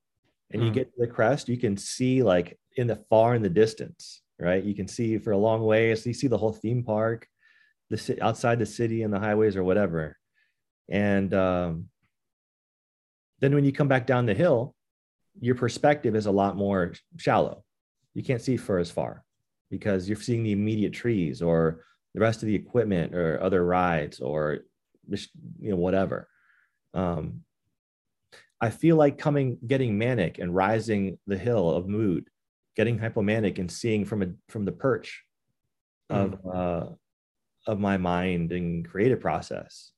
and 0.51 0.63
you 0.63 0.71
Mhm. 0.71 0.75
get 0.75 0.93
to 0.93 1.01
the 1.01 1.07
crest 1.07 1.49
you 1.49 1.57
can 1.59 1.77
see 1.77 2.23
like 2.23 2.59
in 2.77 2.87
the 2.87 2.97
far 3.09 3.35
in 3.35 3.43
the 3.43 3.49
distance 3.49 4.23
right 4.39 4.65
you 4.65 4.75
can 4.75 4.89
see 4.89 5.19
for 5.19 5.33
a 5.33 5.39
long 5.39 5.63
way 5.65 5.95
so 5.95 6.09
you 6.11 6.15
see 6.15 6.27
the 6.27 6.39
whole 6.39 6.53
theme 6.53 6.83
park 6.83 7.27
the 7.91 7.97
ci- 7.97 8.21
outside 8.21 8.59
the 8.59 8.67
city 8.67 9.03
and 9.03 9.13
the 9.13 9.19
highways 9.19 9.57
or 9.57 9.65
whatever 9.65 10.19
and 10.89 11.33
um, 11.35 11.89
then 13.41 13.55
when 13.55 13.65
you 13.65 13.73
come 13.73 13.89
back 13.89 14.07
down 14.07 14.27
the 14.27 14.35
hill 14.35 14.75
your 15.41 15.55
perspective 15.57 16.15
is 16.15 16.27
a 16.27 16.31
lot 16.31 16.57
more 16.57 16.93
shallow. 17.17 17.65
You 18.15 18.23
can't 18.23 18.41
see 18.41 18.57
for 18.57 18.79
as 18.79 18.89
far 18.91 19.25
because 19.69 20.09
you're 20.09 20.21
seeing 20.21 20.45
the 20.45 20.53
immediate 20.53 20.93
trees 20.93 21.43
or 21.43 21.85
the 22.15 22.21
rest 22.21 22.43
of 22.43 22.47
the 22.47 22.55
equipment 22.55 23.17
or 23.17 23.43
other 23.43 23.65
rides 23.65 24.21
or 24.21 24.61
you 25.09 25.71
know 25.71 25.77
whatever. 25.77 26.29
Um, 26.95 27.43
I 28.61 28.71
feel 28.71 28.97
like 28.97 29.19
coming, 29.19 29.59
getting 29.67 29.99
manic 29.99 30.39
and 30.39 30.55
rising 30.55 31.19
the 31.27 31.37
hill 31.37 31.71
of 31.71 31.89
mood, 31.89 32.29
getting 32.77 32.99
hypomanic 32.99 33.59
and 33.59 33.71
seeing 33.71 34.05
from 34.05 34.23
a 34.23 34.27
from 34.49 34.65
the 34.65 34.73
perch 34.73 35.25
of 36.11 36.39
uh, 36.47 36.87
of 37.67 37.81
my 37.81 37.97
mind 37.97 38.53
and 38.53 38.89
creative 38.89 39.21
process 39.21 39.93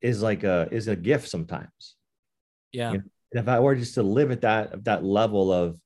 is 0.00 0.22
like 0.22 0.44
a 0.44 0.68
is 0.70 0.88
a 0.88 0.96
gift 0.96 1.28
sometimes. 1.28 1.96
Yeah. 2.72 2.92
Yeah. 2.92 3.00
And 3.32 3.42
if 3.42 3.48
I 3.48 3.60
were 3.60 3.74
just 3.74 3.94
to 3.94 4.02
live 4.02 4.30
at 4.30 4.42
that 4.42 4.84
that 4.84 5.04
level 5.04 5.52
of 5.52 5.78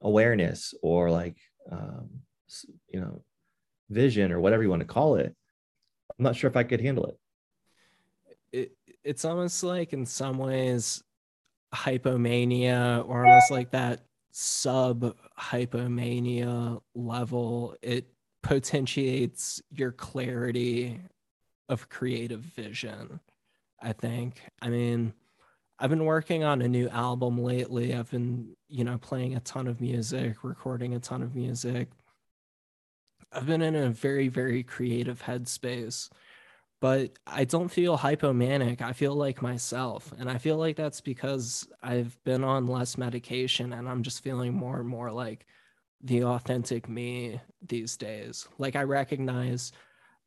awareness 0.00 0.74
or 0.82 1.10
like 1.10 1.36
um, 1.70 2.10
you 2.88 3.00
know 3.00 3.24
vision 3.90 4.32
or 4.32 4.40
whatever 4.40 4.62
you 4.62 4.70
want 4.70 4.80
to 4.80 4.86
call 4.86 5.16
it, 5.16 5.34
I'm 6.18 6.24
not 6.24 6.36
sure 6.36 6.48
if 6.48 6.56
I 6.56 6.64
could 6.64 6.80
handle 6.80 7.06
it. 7.06 7.18
It, 9.04 9.10
it's 9.10 9.24
almost 9.24 9.62
like 9.62 9.92
in 9.92 10.06
some 10.06 10.38
ways 10.38 11.02
hypomania 11.74 13.06
or 13.08 13.26
almost 13.26 13.50
like 13.50 13.70
that 13.70 14.00
sub 14.30 15.16
hypomania 15.38 16.80
level 16.94 17.74
it 17.82 18.06
potentiates 18.42 19.62
your 19.70 19.92
clarity 19.92 21.00
of 21.68 21.88
creative 21.88 22.40
vision 22.40 23.20
i 23.80 23.92
think. 23.92 24.42
I 24.60 24.68
mean 24.68 25.14
i've 25.78 25.90
been 25.90 26.04
working 26.04 26.44
on 26.44 26.62
a 26.62 26.68
new 26.68 26.88
album 26.88 27.42
lately. 27.42 27.94
I've 27.94 28.10
been 28.10 28.56
you 28.68 28.84
know 28.84 28.98
playing 28.98 29.34
a 29.34 29.40
ton 29.40 29.66
of 29.66 29.80
music 29.80 30.44
recording 30.44 30.94
a 30.94 31.00
ton 31.00 31.22
of 31.22 31.34
music. 31.34 31.88
I've 33.32 33.46
been 33.46 33.62
in 33.62 33.74
a 33.74 33.90
very 33.90 34.28
very 34.28 34.62
creative 34.62 35.22
headspace 35.22 36.10
but 36.82 37.12
I 37.28 37.44
don't 37.44 37.68
feel 37.68 37.96
hypomanic. 37.96 38.82
I 38.82 38.92
feel 38.92 39.14
like 39.14 39.40
myself. 39.40 40.12
And 40.18 40.28
I 40.28 40.36
feel 40.38 40.56
like 40.56 40.74
that's 40.74 41.00
because 41.00 41.68
I've 41.80 42.18
been 42.24 42.42
on 42.42 42.66
less 42.66 42.98
medication 42.98 43.72
and 43.72 43.88
I'm 43.88 44.02
just 44.02 44.20
feeling 44.24 44.52
more 44.52 44.80
and 44.80 44.88
more 44.88 45.12
like 45.12 45.46
the 46.02 46.24
authentic 46.24 46.88
me 46.88 47.40
these 47.64 47.96
days. 47.96 48.48
Like 48.58 48.74
I 48.74 48.82
recognize, 48.82 49.70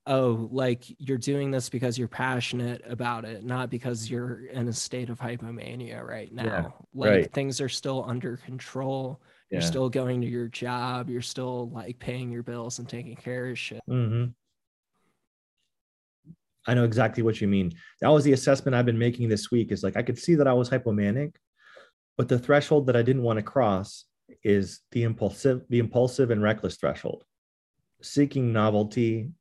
oh, 0.07 0.47
like 0.49 0.85
you're 0.97 1.17
doing 1.17 1.51
this 1.51 1.67
because 1.67 1.97
you're 1.97 2.07
passionate 2.07 2.81
about 2.87 3.25
it, 3.25 3.43
not 3.43 3.69
because 3.69 4.09
you're 4.09 4.45
in 4.45 4.69
a 4.69 4.73
state 4.73 5.09
of 5.09 5.19
hypomania 5.19 6.01
right 6.07 6.31
now. 6.33 6.73
like 6.93 7.09
right. 7.11 7.33
things 7.33 7.59
are 7.59 7.67
still 7.67 8.05
under 8.07 8.37
control. 8.37 9.21
You're 9.51 9.59
Yeah. 9.59 9.67
still 9.67 9.89
going 9.89 10.21
to 10.21 10.27
your 10.27 10.47
job. 10.47 11.09
You're 11.09 11.21
still 11.21 11.69
like 11.71 11.99
paying 11.99 12.31
your 12.31 12.43
bills 12.43 12.79
and 12.79 12.87
taking 12.87 13.17
care 13.17 13.47
of 13.47 13.59
shit. 13.59 13.81
Mhm. 13.89 14.33
I 16.67 16.73
know 16.73 16.83
exactly 16.83 17.23
what 17.23 17.39
you 17.41 17.47
mean. 17.47 17.71
That 18.01 18.09
was 18.09 18.23
the 18.23 18.33
assessment 18.33 18.75
I've 18.75 18.85
been 18.85 18.97
making 18.97 19.29
this 19.29 19.51
week. 19.51 19.71
Is 19.71 19.83
like 19.83 19.97
I 19.97 20.01
could 20.01 20.17
see 20.17 20.35
that 20.35 20.47
I 20.47 20.53
was 20.53 20.69
hypomanic, 20.69 21.35
but 22.17 22.27
the 22.27 22.39
threshold 22.39 22.87
that 22.87 22.95
I 22.95 23.01
didn't 23.01 23.23
want 23.23 23.37
to 23.37 23.43
cross 23.43 24.05
is 24.43 24.81
the 24.91 25.03
impulsive, 25.03 25.61
the 25.69 25.79
impulsive 25.79 26.31
and 26.31 26.41
reckless 26.41 26.77
threshold. 26.77 27.23
Seeking 28.01 28.51
novelty 28.51 29.31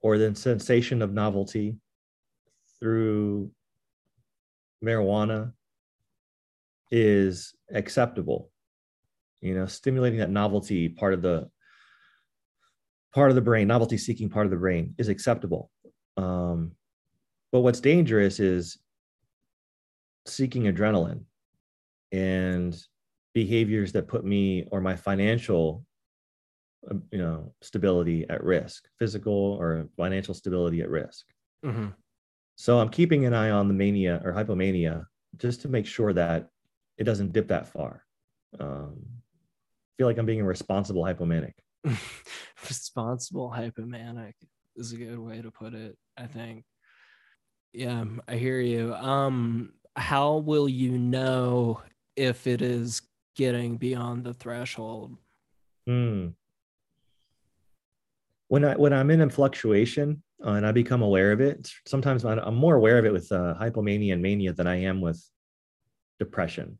or 0.00 0.18
the 0.18 0.34
sensation 0.34 1.02
of 1.02 1.12
novelty 1.12 1.76
through 2.78 3.50
marijuana 4.84 5.52
is 6.90 7.54
acceptable. 7.72 8.50
You 9.40 9.54
know, 9.54 9.66
stimulating 9.66 10.18
that 10.20 10.30
novelty 10.30 10.88
part 10.88 11.14
of 11.14 11.22
the 11.22 11.48
part 13.14 13.30
of 13.30 13.34
the 13.34 13.42
brain, 13.42 13.68
novelty 13.68 13.96
seeking 13.96 14.28
part 14.28 14.46
of 14.46 14.50
the 14.50 14.58
brain 14.58 14.94
is 14.98 15.08
acceptable. 15.08 15.70
Um, 16.16 16.72
but 17.52 17.60
what's 17.60 17.80
dangerous 17.80 18.40
is 18.40 18.78
seeking 20.26 20.64
adrenaline 20.64 21.22
and 22.12 22.76
behaviors 23.34 23.92
that 23.92 24.08
put 24.08 24.24
me 24.24 24.66
or 24.70 24.80
my 24.80 24.96
financial 24.96 25.84
um, 26.90 27.02
you 27.10 27.18
know 27.18 27.52
stability 27.62 28.24
at 28.28 28.42
risk 28.42 28.84
physical 28.98 29.32
or 29.60 29.88
financial 29.96 30.34
stability 30.34 30.80
at 30.80 30.88
risk. 30.88 31.26
Mhm. 31.64 31.94
so 32.56 32.78
i'm 32.78 32.88
keeping 32.88 33.24
an 33.26 33.34
eye 33.34 33.50
on 33.50 33.68
the 33.68 33.74
mania 33.74 34.20
or 34.24 34.32
hypomania 34.32 35.04
just 35.36 35.60
to 35.62 35.68
make 35.68 35.86
sure 35.86 36.12
that 36.12 36.48
it 36.96 37.04
doesn't 37.04 37.32
dip 37.32 37.48
that 37.48 37.68
far. 37.68 38.04
Um, 38.58 39.04
feel 39.98 40.06
like 40.06 40.18
i'm 40.18 40.26
being 40.26 40.40
a 40.40 40.44
responsible 40.44 41.02
hypomanic. 41.02 41.52
Responsible 42.68 43.50
hypomanic 43.56 44.32
is 44.76 44.92
a 44.92 44.96
good 44.96 45.18
way 45.18 45.40
to 45.40 45.50
put 45.50 45.74
it 45.74 45.96
i 46.16 46.26
think 46.26 46.64
yeah 47.72 48.04
i 48.28 48.34
hear 48.34 48.60
you 48.60 48.94
um 48.94 49.72
how 49.96 50.36
will 50.36 50.68
you 50.68 50.98
know 50.98 51.80
if 52.16 52.46
it 52.46 52.62
is 52.62 53.02
getting 53.34 53.76
beyond 53.76 54.24
the 54.24 54.34
threshold 54.34 55.16
Hmm. 55.86 56.28
When 58.48 58.64
I 58.64 58.76
when 58.76 58.92
I'm 58.92 59.10
in 59.10 59.20
a 59.22 59.30
fluctuation 59.30 60.22
uh, 60.44 60.50
and 60.50 60.66
I 60.66 60.72
become 60.72 61.02
aware 61.02 61.32
of 61.32 61.40
it, 61.40 61.70
sometimes 61.86 62.24
I'm 62.24 62.54
more 62.54 62.76
aware 62.76 62.98
of 62.98 63.04
it 63.04 63.12
with 63.12 63.30
uh, 63.32 63.54
hypomania 63.60 64.12
and 64.12 64.22
mania 64.22 64.52
than 64.52 64.66
I 64.66 64.82
am 64.82 65.00
with 65.00 65.22
depression. 66.18 66.78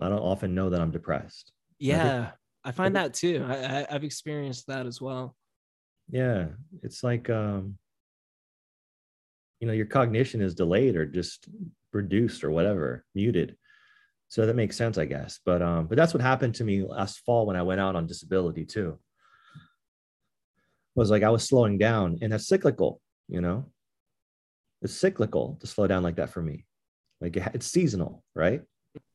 I 0.00 0.08
don't 0.08 0.18
often 0.18 0.54
know 0.54 0.70
that 0.70 0.80
I'm 0.80 0.90
depressed. 0.90 1.52
Yeah, 1.78 2.30
I, 2.64 2.72
find 2.72 2.96
that 2.96 3.14
too. 3.14 3.44
I, 3.48 3.54
I, 3.54 3.86
I've 3.90 4.04
experienced 4.04 4.66
that 4.66 4.86
as 4.86 5.00
well. 5.00 5.36
Yeah, 6.10 6.46
it's 6.82 7.04
like 7.04 7.28
um, 7.28 7.78
you 9.60 9.66
know, 9.66 9.72
your 9.72 9.86
cognition 9.86 10.40
is 10.40 10.54
delayed 10.54 10.96
or 10.96 11.04
just 11.04 11.48
reduced 11.92 12.44
or 12.44 12.50
whatever, 12.50 13.04
muted. 13.14 13.56
So 14.28 14.46
that 14.46 14.56
makes 14.56 14.76
sense, 14.76 14.98
I 14.98 15.06
guess. 15.06 15.40
But 15.44 15.62
um, 15.62 15.86
but 15.86 15.96
that's 15.96 16.14
what 16.14 16.22
happened 16.22 16.54
to 16.56 16.64
me 16.64 16.82
last 16.82 17.20
fall 17.20 17.46
when 17.46 17.56
I 17.56 17.62
went 17.62 17.80
out 17.80 17.96
on 17.96 18.06
disability 18.06 18.64
too. 18.64 18.98
Was 20.94 21.10
like 21.10 21.22
I 21.22 21.30
was 21.30 21.44
slowing 21.44 21.78
down, 21.78 22.18
and 22.22 22.32
that's 22.32 22.48
cyclical. 22.48 23.00
You 23.28 23.40
know, 23.40 23.66
it's 24.82 24.94
cyclical 24.94 25.58
to 25.60 25.66
slow 25.66 25.86
down 25.86 26.02
like 26.02 26.16
that 26.16 26.30
for 26.30 26.42
me. 26.42 26.66
Like 27.20 27.36
it's 27.36 27.66
seasonal, 27.66 28.22
right? 28.34 28.62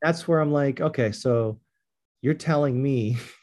That's 0.02 0.28
where 0.28 0.40
I'm 0.40 0.52
like, 0.52 0.82
okay, 0.82 1.12
so 1.12 1.60
you're 2.22 2.34
telling 2.34 2.82
me 2.82 3.18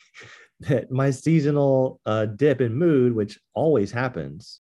that 0.60 0.90
my 0.90 1.10
seasonal 1.10 2.00
uh, 2.06 2.26
dip 2.26 2.60
in 2.60 2.74
mood, 2.74 3.14
which 3.14 3.40
always 3.54 3.90
happens, 3.90 4.60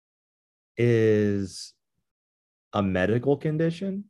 is 0.77 1.73
a 2.73 2.81
medical 2.81 3.35
condition 3.37 4.05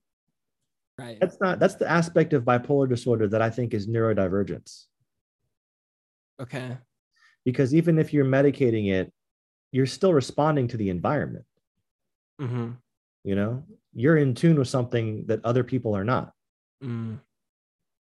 Right. 1.02 1.20
That's 1.20 1.40
not 1.40 1.60
that's 1.60 1.76
the 1.76 1.90
aspect 1.90 2.34
of 2.34 2.44
bipolar 2.44 2.88
disorder 2.88 3.28
that 3.30 3.42
I 3.42 3.50
think 3.50 3.74
is 3.74 3.88
neurodivergence. 3.88 4.86
Okay. 6.40 6.78
Because 7.44 7.74
even 7.74 7.98
if 7.98 8.14
you're 8.14 8.26
medicating 8.26 8.92
it, 8.92 9.12
you're 9.72 9.88
still 9.88 10.14
responding 10.14 10.68
to 10.68 10.78
the 10.78 10.90
environment. 10.90 11.46
Mm-hmm. 12.40 12.72
You 13.24 13.36
know, 13.36 13.64
you're 13.94 14.18
in 14.18 14.36
tune 14.36 14.60
with 14.60 14.68
something 14.68 15.26
that 15.28 15.44
other 15.44 15.64
people 15.64 15.96
are 15.96 16.04
not. 16.04 16.34
Mm. 16.84 17.20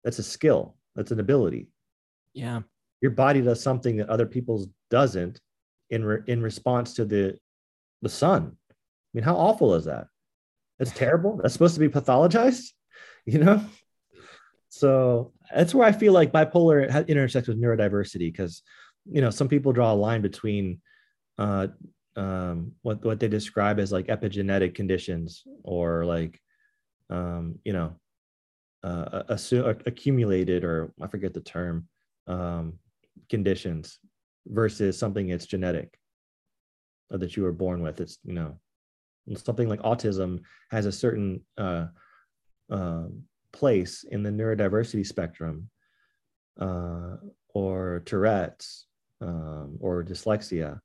That's 0.05 0.19
a 0.19 0.23
skill. 0.23 0.77
That's 0.95 1.13
an 1.13 1.21
ability. 1.21 1.69
Yeah. 2.35 2.61
Your 3.03 3.11
body 3.11 3.43
does 3.43 3.63
something 3.63 3.99
that 3.99 4.09
other 4.09 4.27
people's 4.27 4.69
doesn't 4.91 5.41
in 5.91 6.05
re- 6.05 6.23
in 6.27 6.41
response 6.41 6.95
to 6.95 7.05
the 7.05 7.37
the 8.01 8.09
sun. 8.09 8.57
I 8.71 8.75
mean, 9.13 9.25
how 9.25 9.37
awful 9.37 9.75
is 9.75 9.85
that? 9.85 10.07
That's 10.79 10.93
terrible. 10.93 11.37
That's 11.37 11.53
supposed 11.53 11.75
to 11.75 11.81
be 11.81 11.89
pathologized, 11.89 12.71
you 13.27 13.39
know? 13.39 13.65
So 14.69 15.33
that's 15.55 15.75
where 15.75 15.87
I 15.87 15.93
feel 15.93 16.13
like 16.13 16.33
bipolar 16.33 17.07
intersects 17.07 17.47
with 17.47 17.61
neurodiversity 17.61 18.33
because, 18.33 18.63
you 19.05 19.21
know, 19.21 19.31
some 19.31 19.49
people 19.49 19.73
draw 19.73 19.93
a 19.93 19.95
line 19.95 20.23
between 20.23 20.81
uh, 21.39 21.69
um, 22.17 22.73
what, 22.83 23.05
what 23.05 23.21
they 23.21 23.29
describe 23.29 23.79
as 23.79 23.93
like 23.93 24.07
epigenetic 24.07 24.75
conditions 24.75 25.45
or 25.63 26.05
like, 26.05 26.41
um, 27.11 27.59
you 27.65 27.75
know, 27.75 27.95
uh, 28.83 29.23
assu- 29.31 29.87
accumulated 29.87 30.65
or 30.65 30.93
I 31.01 31.07
forget 31.07 31.35
the 31.35 31.41
term 31.43 31.87
um, 32.27 32.79
conditions 33.33 33.99
versus 34.47 34.99
something 34.99 35.27
that's 35.27 35.47
genetic 35.47 35.99
or 37.11 37.17
that 37.19 37.35
you 37.35 37.43
were 37.43 37.59
born 37.65 37.83
with. 37.83 37.99
It's, 37.99 38.19
you 38.23 38.35
know, 38.35 38.59
something 39.37 39.69
like 39.71 39.81
autism 39.81 40.41
has 40.71 40.85
a 40.85 40.93
certain 40.93 41.41
uh, 41.57 41.87
uh, 42.71 43.07
place 43.53 44.05
in 44.15 44.23
the 44.23 44.31
neurodiversity 44.31 45.07
spectrum, 45.07 45.71
uh, 46.61 47.17
or 47.55 48.03
Tourette's, 48.05 48.87
um, 49.23 49.79
or 49.81 50.05
dyslexia, 50.05 50.81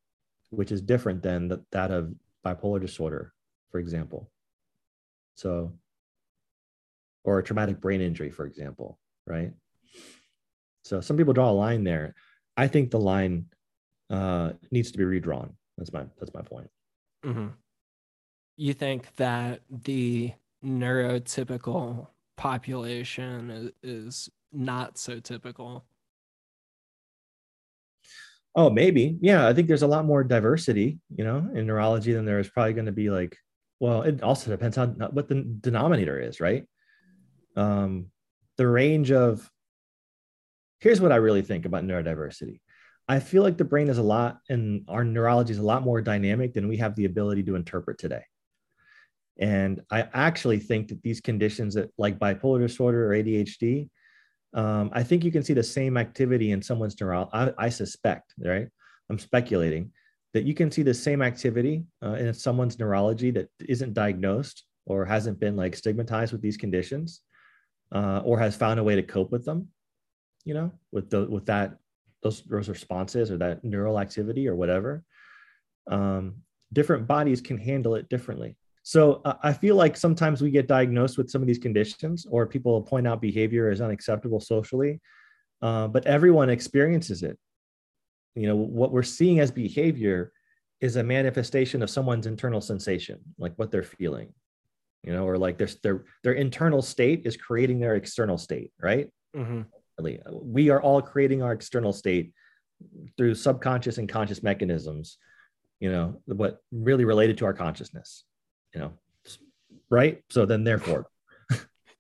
which 0.50 0.72
is 0.72 0.82
different 0.82 1.22
than 1.22 1.50
the, 1.50 1.58
that 1.72 1.92
of 1.92 2.14
bipolar 2.46 2.80
disorder, 2.80 3.34
for 3.72 3.80
example. 3.80 4.32
So, 5.36 5.74
or 7.26 7.40
a 7.40 7.44
traumatic 7.44 7.82
brain 7.82 8.00
injury, 8.00 8.32
for 8.32 8.46
example, 8.46 9.00
right? 9.26 9.52
So 10.84 11.02
some 11.02 11.18
people 11.18 11.34
draw 11.34 11.52
a 11.52 11.62
line 11.68 11.84
there. 11.84 12.16
I 12.58 12.68
think 12.68 12.92
the 12.92 13.00
line 13.00 13.46
uh, 14.10 14.54
needs 14.72 14.92
to 14.92 14.98
be 14.98 15.06
redrawn. 15.06 15.54
That's 15.78 15.94
my 15.94 16.06
that's 16.20 16.34
my 16.34 16.42
point. 16.42 16.70
Mm-hmm 17.26 17.48
you 18.58 18.74
think 18.74 19.16
that 19.16 19.62
the 19.70 20.34
neurotypical 20.66 22.08
population 22.36 23.72
is, 23.84 24.30
not 24.54 24.98
so 24.98 25.20
typical? 25.20 25.86
Oh, 28.56 28.70
maybe. 28.70 29.18
Yeah, 29.22 29.46
I 29.46 29.54
think 29.54 29.68
there's 29.68 29.82
a 29.82 29.88
lot 29.88 30.06
more 30.06 30.24
diversity, 30.24 31.00
you 31.14 31.26
know, 31.26 31.50
in 31.54 31.68
neurology 31.68 32.14
than 32.14 32.24
there 32.24 32.40
is 32.40 32.48
probably 32.50 32.74
going 32.74 32.86
to 32.86 32.94
be 32.94 33.10
like, 33.10 33.38
well, 33.82 34.04
it 34.04 34.24
also 34.24 34.50
depends 34.50 34.78
on 34.78 34.92
what 35.12 35.28
the 35.28 35.46
denominator 35.60 36.18
is, 36.18 36.40
right? 36.40 36.64
Um, 37.58 38.08
the 38.56 38.68
range 38.68 39.12
of 39.12 39.52
here's 40.80 41.02
what 41.02 41.12
I 41.12 41.18
really 41.18 41.42
think 41.42 41.66
about 41.66 41.84
neurodiversity. 41.84 42.60
I 43.08 43.20
feel 43.20 43.44
like 43.44 43.58
the 43.58 43.64
brain 43.64 43.88
is 43.88 43.98
a 43.98 44.04
lot 44.04 44.40
and 44.50 44.84
our 44.88 45.04
neurology 45.04 45.54
is 45.54 45.60
a 45.60 45.64
lot 45.64 45.84
more 45.84 46.02
dynamic 46.02 46.54
than 46.54 46.68
we 46.68 46.78
have 46.78 46.96
the 46.96 47.06
ability 47.06 47.44
to 47.44 47.56
interpret 47.56 47.98
today. 47.98 48.24
And 49.40 49.82
I 49.92 50.08
actually 50.14 50.60
think 50.60 50.90
that 50.90 51.02
these 51.04 51.22
conditions 51.22 51.76
that 51.76 51.92
like 51.98 52.20
bipolar 52.20 52.60
disorder 52.60 53.12
or 53.12 53.16
ADHD, 53.16 53.90
um, 54.54 54.90
I 54.94 55.04
think 55.04 55.24
you 55.24 55.32
can 55.32 55.44
see 55.44 55.54
the 55.54 55.64
same 55.64 55.96
activity 55.98 56.52
in 56.52 56.62
someone's 56.62 57.00
neurology. 57.00 57.32
I, 57.34 57.52
I, 57.58 57.70
suspect, 57.70 58.34
right? 58.44 58.68
I'm 59.10 59.20
speculating 59.20 59.92
that 60.34 60.44
you 60.44 60.54
can 60.54 60.72
see 60.72 60.82
the 60.82 60.94
same 60.94 61.22
activity 61.22 61.86
uh, 62.04 62.14
in 62.14 62.34
someone's 62.34 62.80
neurology 62.80 63.32
that 63.32 63.50
isn't 63.60 63.94
diagnosed 63.94 64.64
or 64.86 65.06
hasn't 65.06 65.40
been 65.40 65.56
like 65.56 65.76
stigmatized 65.76 66.32
with 66.32 66.42
these 66.42 66.58
conditions 66.58 67.22
uh, 67.92 68.22
or 68.24 68.40
has 68.40 68.56
found 68.56 68.80
a 68.80 68.84
way 68.84 68.96
to 68.96 69.04
cope 69.04 69.32
with 69.32 69.46
them, 69.46 69.68
you 70.48 70.54
know, 70.54 70.72
with 70.94 71.10
the 71.10 71.26
with 71.26 71.46
that 71.48 71.78
those 72.24 72.42
those 72.44 72.70
responses 72.70 73.30
or 73.30 73.38
that 73.38 73.66
neural 73.66 74.00
activity 74.00 74.48
or 74.48 74.56
whatever. 74.56 75.04
Um, 75.92 76.38
different 76.72 77.06
bodies 77.06 77.42
can 77.42 77.58
handle 77.58 77.96
it 77.96 78.08
differently. 78.08 78.58
So 78.84 79.22
uh, 79.26 79.36
I 79.44 79.52
feel 79.52 79.76
like 79.76 79.98
sometimes 79.98 80.42
we 80.42 80.50
get 80.50 80.70
diagnosed 80.70 81.18
with 81.18 81.30
some 81.30 81.42
of 81.42 81.48
these 81.48 81.58
conditions, 81.58 82.26
or 82.30 82.48
people 82.48 82.82
point 82.82 83.06
out 83.06 83.22
behavior 83.22 83.70
as 83.70 83.82
unacceptable 83.82 84.40
socially, 84.40 85.02
uh, 85.62 85.90
but 85.90 86.06
everyone 86.08 86.50
experiences 86.50 87.24
it. 87.24 87.38
You 88.36 88.48
know, 88.48 88.56
what 88.56 88.94
we're 88.94 89.04
seeing 89.04 89.42
as 89.42 89.52
behavior 89.52 90.32
is 90.80 90.96
a 90.96 91.04
manifestation 91.04 91.84
of 91.84 91.90
someone's 91.90 92.28
internal 92.28 92.62
sensation, 92.62 93.20
like 93.38 93.54
what 93.58 93.70
they're 93.70 93.84
feeling. 93.84 94.34
You 95.04 95.12
know, 95.12 95.28
or 95.28 95.38
like 95.38 95.58
their 95.58 95.70
their 95.84 96.06
their 96.24 96.34
internal 96.34 96.82
state 96.82 97.24
is 97.26 97.36
creating 97.36 97.80
their 97.80 97.96
external 97.96 98.38
state, 98.38 98.72
right? 98.82 99.10
Mm-hmm. 99.36 99.62
We 100.32 100.70
are 100.70 100.82
all 100.82 101.02
creating 101.02 101.42
our 101.42 101.54
external 101.54 101.94
state 101.94 102.34
through 103.18 103.36
subconscious 103.36 103.98
and 103.98 104.08
conscious 104.08 104.44
mechanisms. 104.44 105.18
You 105.80 105.92
know, 105.92 106.22
what 106.26 106.62
really 106.72 107.06
related 107.06 107.38
to 107.40 107.46
our 107.46 107.54
consciousness 107.54 108.24
you 108.74 108.82
know, 108.82 108.94
right? 109.90 110.22
So 110.30 110.46
then, 110.46 110.64
therefore, 110.64 111.08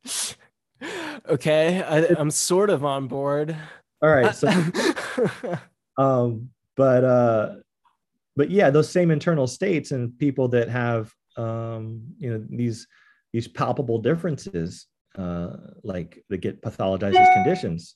okay, 1.29 1.81
I, 1.81 2.19
am 2.19 2.31
sort 2.31 2.69
of 2.69 2.85
on 2.85 3.07
board. 3.07 3.55
All 4.01 4.09
right, 4.09 4.35
so, 4.35 4.47
um, 5.97 6.49
but 6.75 7.03
uh, 7.03 7.55
but 8.35 8.51
yeah, 8.51 8.69
those 8.69 8.91
same 8.91 9.11
internal 9.11 9.47
states 9.47 9.91
and 9.91 10.17
people 10.19 10.49
that 10.49 10.69
have 10.69 11.11
um, 11.35 12.03
you 12.19 12.31
know 12.31 12.45
these 12.49 12.87
these 13.33 13.47
palpable 13.47 13.99
differences, 13.99 14.87
uh, 15.17 15.57
like 15.83 16.23
that 16.29 16.37
get 16.37 16.61
pathologized 16.61 17.15
as 17.15 17.33
conditions, 17.33 17.95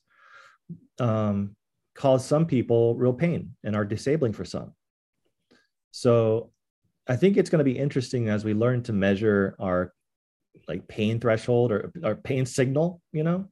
um, 0.99 1.55
cause 1.95 2.25
some 2.25 2.45
people 2.45 2.95
real 2.95 3.13
pain 3.13 3.55
and 3.63 3.75
are 3.75 3.85
disabling 3.85 4.33
for 4.33 4.45
some. 4.45 4.73
So 5.91 6.51
I 7.07 7.15
think 7.15 7.37
it's 7.37 7.49
going 7.49 7.59
to 7.59 7.71
be 7.71 7.77
interesting 7.77 8.29
as 8.29 8.45
we 8.45 8.53
learn 8.53 8.83
to 8.83 8.93
measure 8.93 9.55
our 9.59 9.93
like 10.67 10.87
pain 10.87 11.19
threshold 11.19 11.71
or 11.71 11.91
our 12.03 12.15
pain 12.15 12.45
signal, 12.45 13.01
you 13.11 13.23
know, 13.23 13.49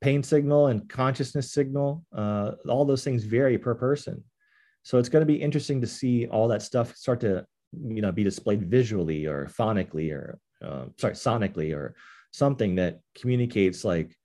pain 0.00 0.22
signal 0.22 0.68
and 0.68 0.88
consciousness 0.88 1.52
signal. 1.52 2.04
Uh, 2.14 2.52
all 2.68 2.84
those 2.84 3.04
things 3.04 3.24
vary 3.24 3.58
per 3.58 3.74
person. 3.74 4.22
So 4.82 4.98
it's 4.98 5.08
going 5.08 5.22
to 5.22 5.26
be 5.26 5.40
interesting 5.40 5.80
to 5.80 5.86
see 5.86 6.26
all 6.26 6.48
that 6.48 6.62
stuff 6.62 6.96
start 6.96 7.20
to, 7.20 7.44
you 7.72 8.00
know, 8.00 8.12
be 8.12 8.24
displayed 8.24 8.70
visually 8.70 9.26
or 9.26 9.46
phonically 9.46 10.12
or, 10.12 10.38
uh, 10.64 10.86
sorry, 10.96 11.14
sonically 11.14 11.74
or 11.74 11.94
something 12.38 12.76
that 12.76 13.00
communicates 13.20 13.84
like 13.84 14.16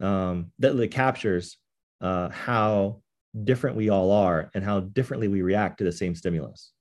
um, 0.00 0.52
that, 0.58 0.76
that 0.76 0.90
captures 0.90 1.58
uh, 2.00 2.28
how 2.28 3.00
different 3.44 3.76
we 3.76 3.88
all 3.88 4.10
are 4.10 4.50
and 4.54 4.64
how 4.64 4.80
differently 4.80 5.28
we 5.28 5.42
react 5.42 5.78
to 5.78 5.84
the 5.84 5.92
same 5.92 6.14
stimulus. 6.14 6.72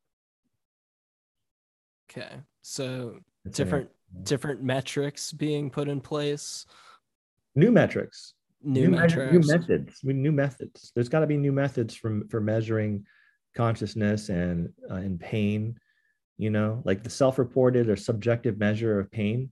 Okay. 2.10 2.36
So 2.62 3.20
That's 3.46 3.56
different 3.56 3.90
different 4.24 4.62
metrics 4.62 5.32
being 5.32 5.70
put 5.70 5.88
in 5.88 6.02
place. 6.02 6.66
New 7.56 7.72
metrics. 7.72 8.34
New, 8.64 8.90
new 8.90 8.98
metrics. 8.98 9.34
New 9.34 9.58
methods. 9.58 10.00
New 10.04 10.32
methods. 10.32 10.92
There's 10.94 11.10
got 11.10 11.22
to 11.22 11.28
be 11.28 11.38
new 11.38 11.52
methods 11.52 11.96
for 11.96 12.22
for 12.30 12.42
measuring 12.42 13.06
consciousness 13.56 14.30
and 14.30 14.70
uh, 14.90 14.96
and 14.96 15.20
pain. 15.20 15.78
You 16.38 16.50
know, 16.50 16.82
like 16.86 17.04
the 17.04 17.10
self-reported 17.10 17.88
or 17.88 17.96
subjective 17.96 18.58
measure 18.58 19.00
of 19.00 19.12
pain. 19.12 19.52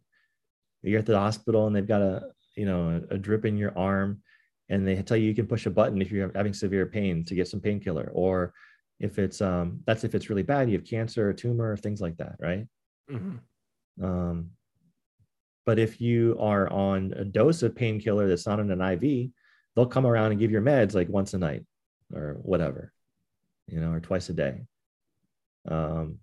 You're 0.81 0.99
at 0.99 1.05
the 1.05 1.19
hospital 1.19 1.67
and 1.67 1.75
they've 1.75 1.87
got 1.87 2.01
a 2.01 2.29
you 2.55 2.65
know 2.65 3.01
a, 3.11 3.15
a 3.15 3.17
drip 3.17 3.45
in 3.45 3.57
your 3.57 3.77
arm 3.77 4.21
and 4.69 4.87
they 4.87 5.01
tell 5.01 5.17
you 5.17 5.27
you 5.27 5.35
can 5.35 5.47
push 5.47 5.65
a 5.65 5.69
button 5.69 6.01
if 6.01 6.11
you're 6.11 6.31
having 6.35 6.53
severe 6.53 6.85
pain 6.85 7.25
to 7.25 7.35
get 7.35 7.47
some 7.47 7.59
painkiller 7.59 8.11
or 8.13 8.53
if 8.99 9.17
it's 9.17 9.41
um 9.41 9.79
that's 9.85 10.03
if 10.03 10.13
it's 10.15 10.29
really 10.29 10.43
bad 10.43 10.69
you 10.69 10.77
have 10.77 10.87
cancer 10.87 11.29
a 11.29 11.35
tumor 11.35 11.71
or 11.71 11.77
things 11.77 12.01
like 12.01 12.17
that 12.17 12.35
right? 12.39 12.67
Mm-hmm. 13.11 14.03
um 14.03 14.51
but 15.65 15.79
if 15.79 15.99
you 15.99 16.37
are 16.39 16.71
on 16.71 17.13
a 17.15 17.25
dose 17.25 17.63
of 17.63 17.75
painkiller 17.75 18.27
that's 18.27 18.45
not 18.45 18.59
in 18.59 18.71
an 18.71 18.81
iv 18.81 19.29
they'll 19.75 19.85
come 19.85 20.05
around 20.05 20.31
and 20.31 20.39
give 20.39 20.51
your 20.51 20.61
meds 20.61 20.93
like 20.93 21.09
once 21.09 21.33
a 21.33 21.37
night 21.37 21.65
or 22.13 22.37
whatever 22.41 22.91
you 23.67 23.79
know 23.79 23.91
or 23.91 23.99
twice 23.99 24.29
a 24.29 24.33
day. 24.33 24.61
Um 25.67 26.19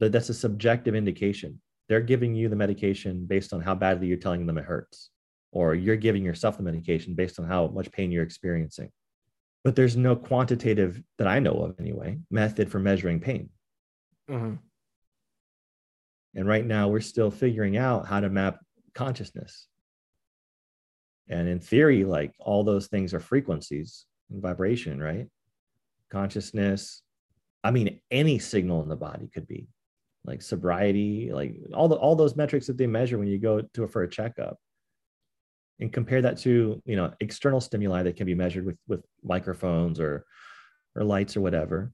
but 0.00 0.12
that's 0.12 0.28
a 0.28 0.34
subjective 0.34 0.94
indication 0.94 1.60
they're 1.88 2.00
giving 2.00 2.34
you 2.34 2.48
the 2.48 2.56
medication 2.56 3.24
based 3.26 3.52
on 3.52 3.60
how 3.60 3.74
badly 3.74 4.06
you're 4.06 4.18
telling 4.18 4.46
them 4.46 4.58
it 4.58 4.64
hurts 4.64 5.10
or 5.52 5.74
you're 5.74 5.96
giving 5.96 6.24
yourself 6.24 6.56
the 6.56 6.62
medication 6.62 7.14
based 7.14 7.38
on 7.38 7.46
how 7.46 7.68
much 7.68 7.90
pain 7.90 8.12
you're 8.12 8.22
experiencing. 8.22 8.90
But 9.64 9.74
there's 9.74 9.96
no 9.96 10.14
quantitative, 10.14 11.02
that 11.16 11.26
I 11.26 11.38
know 11.38 11.52
of 11.52 11.80
anyway, 11.80 12.18
method 12.30 12.70
for 12.70 12.78
measuring 12.78 13.20
pain. 13.20 13.50
Mm-hmm. 14.30 14.54
And 16.34 16.46
right 16.46 16.64
now, 16.64 16.88
we're 16.88 17.00
still 17.00 17.30
figuring 17.30 17.76
out 17.76 18.06
how 18.06 18.20
to 18.20 18.28
map 18.28 18.60
consciousness. 18.94 19.66
And 21.28 21.48
in 21.48 21.60
theory, 21.60 22.04
like 22.04 22.34
all 22.38 22.64
those 22.64 22.86
things 22.86 23.14
are 23.14 23.20
frequencies 23.20 24.04
and 24.30 24.40
vibration, 24.40 25.02
right? 25.02 25.26
Consciousness. 26.10 27.02
I 27.64 27.70
mean, 27.70 28.00
any 28.10 28.38
signal 28.38 28.82
in 28.82 28.88
the 28.88 28.96
body 28.96 29.28
could 29.32 29.46
be 29.48 29.68
like 30.24 30.42
sobriety, 30.42 31.30
like 31.32 31.56
all 31.74 31.88
the 31.88 31.96
all 31.96 32.16
those 32.16 32.36
metrics 32.36 32.66
that 32.66 32.76
they 32.76 32.86
measure 32.86 33.18
when 33.18 33.28
you 33.28 33.38
go 33.38 33.60
to 33.60 33.86
for 33.86 34.02
a 34.02 34.10
checkup 34.10 34.58
and 35.80 35.92
compare 35.92 36.22
that 36.22 36.38
to 36.38 36.82
you 36.84 36.96
know 36.96 37.12
external 37.20 37.60
stimuli 37.60 38.02
that 38.02 38.16
can 38.16 38.26
be 38.26 38.34
measured 38.34 38.66
with 38.66 38.78
with 38.86 39.04
microphones 39.22 40.00
or 40.00 40.24
or 40.94 41.04
lights 41.04 41.36
or 41.36 41.40
whatever. 41.40 41.92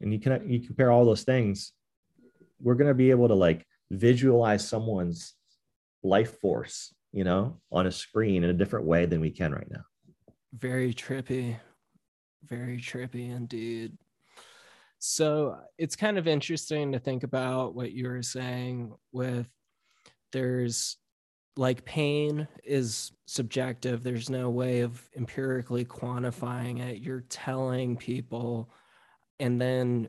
And 0.00 0.12
you 0.12 0.20
can 0.20 0.48
you 0.48 0.60
compare 0.60 0.90
all 0.90 1.04
those 1.04 1.24
things 1.24 1.72
we're 2.60 2.74
to 2.76 2.94
be 2.94 3.10
able 3.10 3.28
to 3.28 3.34
like 3.34 3.66
visualize 3.90 4.66
someone's 4.66 5.34
life 6.02 6.40
force 6.40 6.94
you 7.12 7.24
know 7.24 7.60
on 7.70 7.86
a 7.86 7.92
screen 7.92 8.44
in 8.44 8.50
a 8.50 8.54
different 8.54 8.86
way 8.86 9.06
than 9.06 9.20
we 9.20 9.30
can 9.30 9.52
right 9.52 9.70
now. 9.70 9.84
Very 10.54 10.92
trippy. 10.92 11.56
Very 12.44 12.78
trippy 12.78 13.34
indeed 13.34 13.96
so 15.04 15.58
it's 15.78 15.96
kind 15.96 16.16
of 16.16 16.28
interesting 16.28 16.92
to 16.92 16.98
think 17.00 17.24
about 17.24 17.74
what 17.74 17.90
you 17.90 18.06
were 18.06 18.22
saying 18.22 18.94
with 19.10 19.48
there's 20.30 20.96
like 21.56 21.84
pain 21.84 22.46
is 22.62 23.10
subjective. 23.26 24.04
There's 24.04 24.30
no 24.30 24.48
way 24.48 24.82
of 24.82 25.02
empirically 25.16 25.84
quantifying 25.84 26.78
it. 26.78 26.98
You're 26.98 27.24
telling 27.28 27.96
people 27.96 28.70
and 29.40 29.60
then 29.60 30.08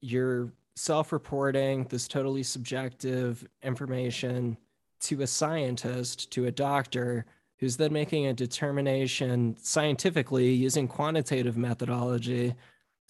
you're 0.00 0.52
self-reporting 0.76 1.88
this 1.90 2.06
totally 2.06 2.44
subjective 2.44 3.44
information 3.64 4.56
to 5.00 5.22
a 5.22 5.26
scientist 5.26 6.30
to 6.30 6.46
a 6.46 6.52
doctor 6.52 7.26
who's 7.58 7.76
then 7.76 7.92
making 7.92 8.26
a 8.26 8.32
determination 8.32 9.56
scientifically 9.60 10.52
using 10.52 10.86
quantitative 10.86 11.56
methodology 11.56 12.54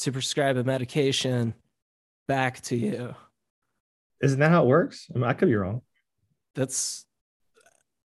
to 0.00 0.12
prescribe 0.12 0.56
a 0.56 0.64
medication 0.64 1.54
back 2.28 2.60
to 2.62 2.76
you 2.76 3.14
isn't 4.22 4.40
that 4.40 4.50
how 4.50 4.62
it 4.64 4.68
works 4.68 5.08
I, 5.14 5.18
mean, 5.18 5.24
I 5.24 5.32
could 5.32 5.48
be 5.48 5.56
wrong 5.56 5.82
that's 6.54 7.06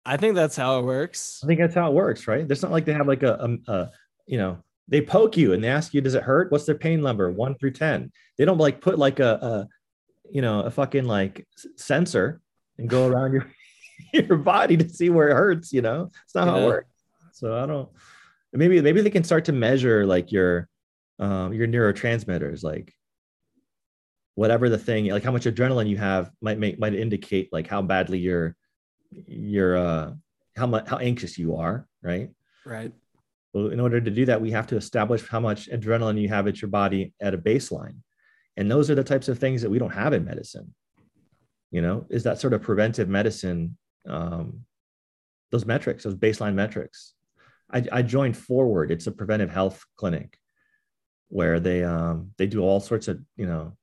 I 0.08 0.16
think 0.16 0.34
that's 0.34 0.56
how 0.56 0.78
it 0.78 0.86
works. 0.86 1.40
I 1.44 1.46
think 1.46 1.60
that's 1.60 1.74
how 1.74 1.90
it 1.90 1.94
works, 1.94 2.26
right? 2.26 2.50
It's 2.50 2.62
not 2.62 2.72
like 2.72 2.86
they 2.86 2.94
have 2.94 3.06
like 3.06 3.22
a, 3.22 3.34
a, 3.34 3.72
a, 3.72 3.90
you 4.26 4.38
know, 4.38 4.56
they 4.88 5.02
poke 5.02 5.36
you 5.36 5.52
and 5.52 5.62
they 5.62 5.68
ask 5.68 5.92
you, 5.92 6.00
does 6.00 6.14
it 6.14 6.22
hurt? 6.22 6.50
What's 6.50 6.64
their 6.64 6.76
pain 6.76 7.02
number? 7.02 7.30
One 7.30 7.54
through 7.56 7.72
10. 7.72 8.10
They 8.38 8.46
don't 8.46 8.56
like 8.56 8.80
put 8.80 8.98
like 8.98 9.20
a, 9.20 9.34
a 9.34 9.68
you 10.30 10.40
know, 10.40 10.60
a 10.60 10.70
fucking 10.70 11.04
like 11.04 11.46
sensor 11.76 12.40
and 12.78 12.88
go 12.88 13.06
around 13.06 13.34
your, 13.34 13.52
your 14.14 14.38
body 14.38 14.78
to 14.78 14.88
see 14.88 15.10
where 15.10 15.28
it 15.28 15.34
hurts, 15.34 15.74
you 15.74 15.82
know, 15.82 16.10
it's 16.24 16.34
not 16.34 16.46
yeah. 16.46 16.52
how 16.52 16.58
it 16.60 16.66
works. 16.66 16.94
So 17.32 17.54
I 17.54 17.66
don't, 17.66 17.90
maybe, 18.54 18.80
maybe 18.80 19.02
they 19.02 19.10
can 19.10 19.24
start 19.24 19.44
to 19.44 19.52
measure 19.52 20.06
like 20.06 20.32
your, 20.32 20.70
um, 21.18 21.52
your 21.52 21.66
neurotransmitters, 21.66 22.62
like 22.62 22.94
whatever 24.34 24.68
the 24.68 24.78
thing, 24.78 25.06
like 25.06 25.24
how 25.24 25.32
much 25.32 25.44
adrenaline 25.44 25.88
you 25.88 25.96
have 25.96 26.30
might 26.40 26.58
make, 26.58 26.78
might 26.78 26.94
indicate 26.94 27.52
like 27.52 27.66
how 27.66 27.82
badly 27.82 28.18
you're, 28.18 28.54
your 29.10 29.76
uh 29.76 30.12
how 30.56 30.66
much 30.66 30.86
how 30.88 30.98
anxious 30.98 31.38
you 31.38 31.56
are 31.56 31.86
right? 32.02 32.30
Right. 32.64 32.92
Well 33.52 33.68
in 33.68 33.80
order 33.80 34.00
to 34.00 34.10
do 34.10 34.26
that 34.26 34.40
we 34.40 34.50
have 34.50 34.66
to 34.68 34.76
establish 34.76 35.26
how 35.26 35.40
much 35.40 35.68
adrenaline 35.70 36.20
you 36.20 36.28
have 36.28 36.46
at 36.46 36.60
your 36.60 36.70
body 36.70 37.12
at 37.20 37.34
a 37.34 37.38
baseline. 37.38 37.96
And 38.56 38.70
those 38.70 38.90
are 38.90 38.94
the 38.94 39.04
types 39.04 39.28
of 39.28 39.38
things 39.38 39.62
that 39.62 39.70
we 39.70 39.78
don't 39.78 39.92
have 39.92 40.12
in 40.12 40.24
medicine. 40.24 40.74
You 41.70 41.82
know 41.82 42.06
is 42.10 42.24
that 42.24 42.38
sort 42.38 42.52
of 42.52 42.62
preventive 42.62 43.08
medicine 43.08 43.76
um 44.08 44.64
those 45.50 45.64
metrics 45.64 46.04
those 46.04 46.14
baseline 46.14 46.54
metrics. 46.54 47.14
I, 47.70 47.84
I 47.92 48.02
joined 48.02 48.36
forward. 48.36 48.90
It's 48.90 49.06
a 49.06 49.12
preventive 49.12 49.50
health 49.50 49.84
clinic 49.96 50.38
where 51.28 51.60
they 51.60 51.84
um 51.84 52.30
they 52.38 52.46
do 52.46 52.60
all 52.60 52.80
sorts 52.80 53.08
of 53.08 53.20
you 53.36 53.46
know 53.46 53.76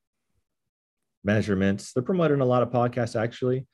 measurements 1.23 1.91
they're 1.93 2.03
promoting 2.03 2.41
a 2.41 2.45
lot 2.45 2.61
of 2.61 2.69
podcasts 2.69 3.19
actually 3.19 3.65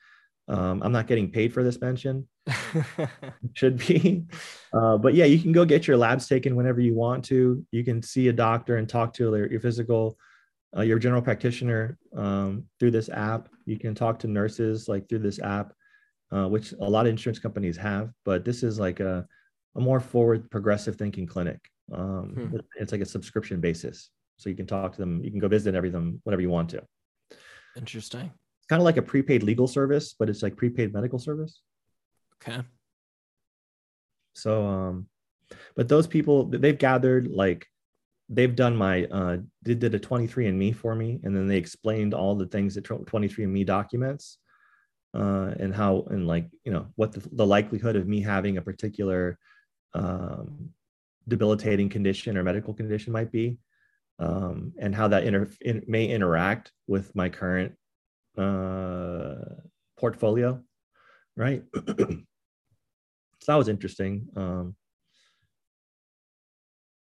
um, 0.51 0.81
I'm 0.83 0.91
not 0.91 1.07
getting 1.07 1.31
paid 1.31 1.53
for 1.53 1.63
this 1.63 1.79
mention. 1.79 2.27
Should 3.53 3.77
be. 3.77 4.25
Uh, 4.73 4.97
but 4.97 5.13
yeah, 5.13 5.25
you 5.25 5.39
can 5.39 5.53
go 5.53 5.63
get 5.63 5.87
your 5.87 5.97
labs 5.97 6.27
taken 6.27 6.55
whenever 6.55 6.81
you 6.81 6.93
want 6.93 7.23
to. 7.25 7.65
You 7.71 7.83
can 7.83 8.01
see 8.01 8.27
a 8.27 8.33
doctor 8.33 8.77
and 8.77 8.87
talk 8.87 9.13
to 9.13 9.35
your, 9.35 9.49
your 9.49 9.61
physical, 9.61 10.17
uh, 10.75 10.81
your 10.81 10.99
general 10.99 11.21
practitioner 11.21 11.97
um, 12.15 12.65
through 12.79 12.91
this 12.91 13.09
app. 13.09 13.47
You 13.65 13.79
can 13.79 13.95
talk 13.95 14.19
to 14.19 14.27
nurses 14.27 14.89
like 14.89 15.07
through 15.07 15.19
this 15.19 15.39
app, 15.39 15.73
uh, 16.31 16.47
which 16.47 16.73
a 16.73 16.89
lot 16.89 17.05
of 17.05 17.11
insurance 17.11 17.39
companies 17.39 17.77
have. 17.77 18.11
But 18.25 18.43
this 18.43 18.63
is 18.63 18.79
like 18.79 18.99
a, 18.99 19.25
a 19.75 19.79
more 19.79 20.01
forward, 20.01 20.51
progressive 20.51 20.97
thinking 20.97 21.27
clinic. 21.27 21.59
Um, 21.93 22.33
hmm. 22.35 22.57
It's 22.79 22.91
like 22.91 23.01
a 23.01 23.05
subscription 23.05 23.59
basis. 23.59 24.09
So 24.37 24.49
you 24.49 24.55
can 24.55 24.65
talk 24.65 24.93
to 24.93 24.97
them. 24.97 25.23
You 25.23 25.31
can 25.31 25.39
go 25.39 25.47
visit 25.47 25.75
every 25.75 25.89
them 25.89 26.21
whenever 26.23 26.41
you 26.41 26.49
want 26.49 26.69
to. 26.69 26.83
Interesting 27.77 28.31
kind 28.71 28.79
of 28.79 28.85
like 28.85 28.95
a 28.95 29.01
prepaid 29.01 29.43
legal 29.43 29.67
service, 29.67 30.15
but 30.17 30.29
it's 30.29 30.41
like 30.41 30.55
prepaid 30.55 30.93
medical 30.93 31.19
service. 31.19 31.59
Okay. 32.41 32.61
So, 34.33 34.65
um, 34.65 35.07
but 35.75 35.89
those 35.89 36.07
people 36.07 36.45
they've 36.45 36.77
gathered 36.77 37.27
like 37.27 37.67
they've 38.29 38.55
done 38.55 38.73
my 38.73 39.03
uh 39.07 39.37
they 39.63 39.73
did 39.73 39.93
a 39.93 39.99
23andme 39.99 40.73
for 40.73 40.95
me 40.95 41.19
and 41.23 41.35
then 41.35 41.47
they 41.47 41.57
explained 41.57 42.13
all 42.13 42.35
the 42.35 42.45
things 42.45 42.75
that 42.75 42.85
23andme 42.85 43.65
documents 43.65 44.37
uh 45.13 45.53
and 45.59 45.75
how 45.75 46.05
and 46.09 46.25
like 46.25 46.47
you 46.63 46.71
know 46.71 46.87
what 46.95 47.11
the, 47.11 47.19
the 47.33 47.45
likelihood 47.45 47.97
of 47.97 48.07
me 48.07 48.21
having 48.21 48.55
a 48.55 48.61
particular 48.61 49.37
um 49.93 50.69
debilitating 51.27 51.89
condition 51.89 52.37
or 52.37 52.43
medical 52.43 52.73
condition 52.73 53.13
might 53.13 53.31
be 53.31 53.57
um 54.19 54.73
and 54.79 54.93
how 54.93 55.07
that 55.07 55.23
inter- 55.23 55.49
in, 55.61 55.83
may 55.87 56.07
interact 56.07 56.71
with 56.87 57.15
my 57.15 57.29
current 57.29 57.73
uh, 58.37 59.35
portfolio, 59.97 60.61
right? 61.35 61.63
so 61.85 62.23
that 63.47 63.55
was 63.55 63.67
interesting. 63.67 64.27
Um, 64.35 64.75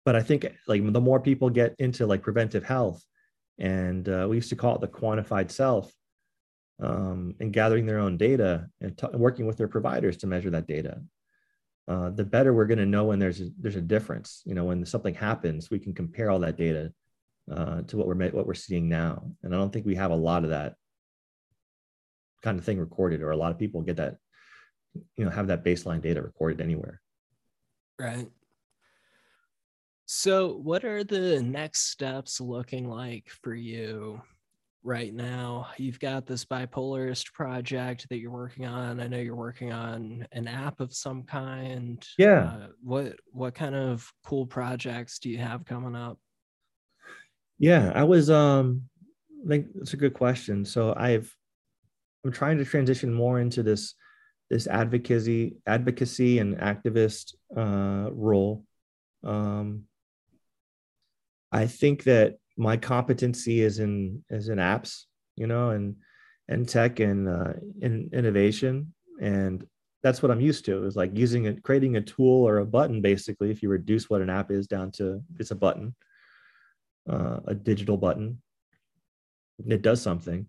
but 0.05 0.16
I 0.16 0.22
think 0.22 0.46
like 0.66 0.92
the 0.92 1.00
more 1.00 1.20
people 1.20 1.50
get 1.50 1.74
into 1.78 2.07
like 2.07 2.22
preventive 2.22 2.64
health, 2.64 3.02
and 3.59 4.09
uh, 4.09 4.26
we 4.28 4.36
used 4.36 4.50
to 4.50 4.57
call 4.57 4.74
it 4.74 4.80
the 4.80 4.88
quantified 4.88 5.50
self, 5.50 5.92
um, 6.82 7.34
and 7.40 7.52
gathering 7.52 7.86
their 7.86 8.00
own 8.00 8.16
data 8.16 8.68
and 8.80 8.98
t- 8.98 9.07
working 9.14 9.46
with 9.46 9.57
their 9.57 9.68
providers 9.68 10.18
to 10.18 10.26
measure 10.26 10.50
that 10.50 10.66
data. 10.66 11.00
Uh, 11.87 12.11
the 12.11 12.24
better 12.24 12.55
we're 12.55 12.66
going 12.66 12.78
to 12.78 12.87
know 12.87 13.05
when 13.05 13.18
there's 13.18 13.41
a, 13.41 13.49
there's 13.61 13.76
a 13.76 13.80
difference. 13.80 14.43
You 14.47 14.55
know, 14.55 14.64
when 14.64 14.87
something 14.87 15.14
happens, 15.14 15.70
we 15.70 15.78
can 15.78 15.93
compare 15.93 16.30
all 16.30 16.39
that 16.41 16.57
data 16.57 16.93
uh, 17.51 17.82
to 17.82 17.97
what 17.97 18.07
we're 18.07 18.30
what 18.30 18.47
we're 18.47 18.55
seeing 18.55 18.89
now. 18.89 19.30
And 19.43 19.55
I 19.55 19.59
don't 19.59 19.72
think 19.72 19.85
we 19.85 19.97
have 19.97 20.11
a 20.11 20.16
lot 20.16 20.45
of 20.45 20.51
that 20.51 20.76
kind 22.45 22.59
of 22.59 22.64
thing 22.64 22.78
recorded 22.78 23.22
or 23.22 23.30
a 23.30 23.37
lot 23.37 23.51
of 23.51 23.59
people 23.59 23.80
get 23.80 23.97
that 23.97 24.16
you 25.16 25.24
know 25.24 25.30
have 25.30 25.47
that 25.47 25.64
baseline 25.64 26.03
data 26.03 26.20
recorded 26.20 26.61
anywhere 26.61 27.01
right 27.99 28.28
so 30.05 30.59
what 30.59 30.85
are 30.85 31.03
the 31.03 31.43
next 31.43 31.91
steps 31.91 32.41
looking 32.41 32.89
like 32.89 33.30
for 33.43 33.55
you 33.55 34.20
right 34.85 35.14
now 35.14 35.66
you've 35.78 35.99
got 35.99 36.26
this 36.26 36.45
bipolarist 36.45 37.32
project 37.32 38.07
that 38.11 38.18
you're 38.18 38.30
working 38.30 38.66
on 38.66 39.01
i 39.01 39.07
know 39.07 39.18
you're 39.18 39.35
working 39.35 39.72
on 39.72 40.26
an 40.32 40.47
app 40.47 40.80
of 40.80 40.95
some 40.95 41.22
kind 41.22 42.07
yeah 42.18 42.43
uh, 42.43 42.66
what 42.82 43.16
what 43.32 43.55
kind 43.55 43.74
of 43.74 44.09
cool 44.24 44.47
projects 44.47 45.18
do 45.18 45.30
you 45.30 45.39
have 45.39 45.64
coming 45.64 45.97
up 45.97 46.18
yeah 47.59 47.91
i 47.95 48.05
was 48.05 48.30
um 48.30 48.82
I 49.45 49.49
think 49.49 49.66
that's 49.74 49.93
a 49.93 49.99
good 49.99 50.14
question 50.14 50.64
so 50.64 50.95
i've 50.97 51.35
I'm 52.24 52.32
trying 52.32 52.59
to 52.59 52.64
transition 52.64 53.12
more 53.12 53.39
into 53.39 53.62
this 53.62 53.95
this 54.51 54.66
advocacy 54.66 55.57
advocacy 55.66 56.39
and 56.39 56.57
activist 56.59 57.35
uh, 57.57 58.11
role. 58.12 58.64
Um, 59.22 59.85
I 61.53 61.66
think 61.66 62.05
that 62.05 62.39
my 62.57 62.76
competency 62.76 63.61
is 63.61 63.78
in 63.78 64.22
is 64.30 64.48
in 64.48 64.59
apps, 64.59 65.05
you 65.36 65.46
know, 65.46 65.70
and 65.70 65.96
and 66.48 66.68
tech 66.68 67.00
and 67.00 67.28
uh, 67.28 67.55
in 67.80 68.11
innovation, 68.12 68.94
and 69.20 69.66
that's 70.02 70.22
what 70.22 70.30
I'm 70.30 70.40
used 70.40 70.64
to. 70.66 70.84
Is 70.84 70.96
like 70.96 71.16
using 71.16 71.46
it, 71.46 71.62
creating 71.62 71.96
a 71.96 72.00
tool 72.00 72.44
or 72.44 72.59
a 72.59 72.66
button. 72.66 73.00
Basically, 73.00 73.50
if 73.50 73.62
you 73.62 73.68
reduce 73.68 74.09
what 74.09 74.22
an 74.22 74.30
app 74.30 74.50
is 74.50 74.66
down 74.66 74.92
to 74.92 75.22
it's 75.38 75.50
a 75.50 75.57
button, 75.57 75.94
uh, 77.09 77.40
a 77.46 77.55
digital 77.55 77.96
button, 77.96 78.40
it 79.66 79.82
does 79.82 80.00
something. 80.00 80.48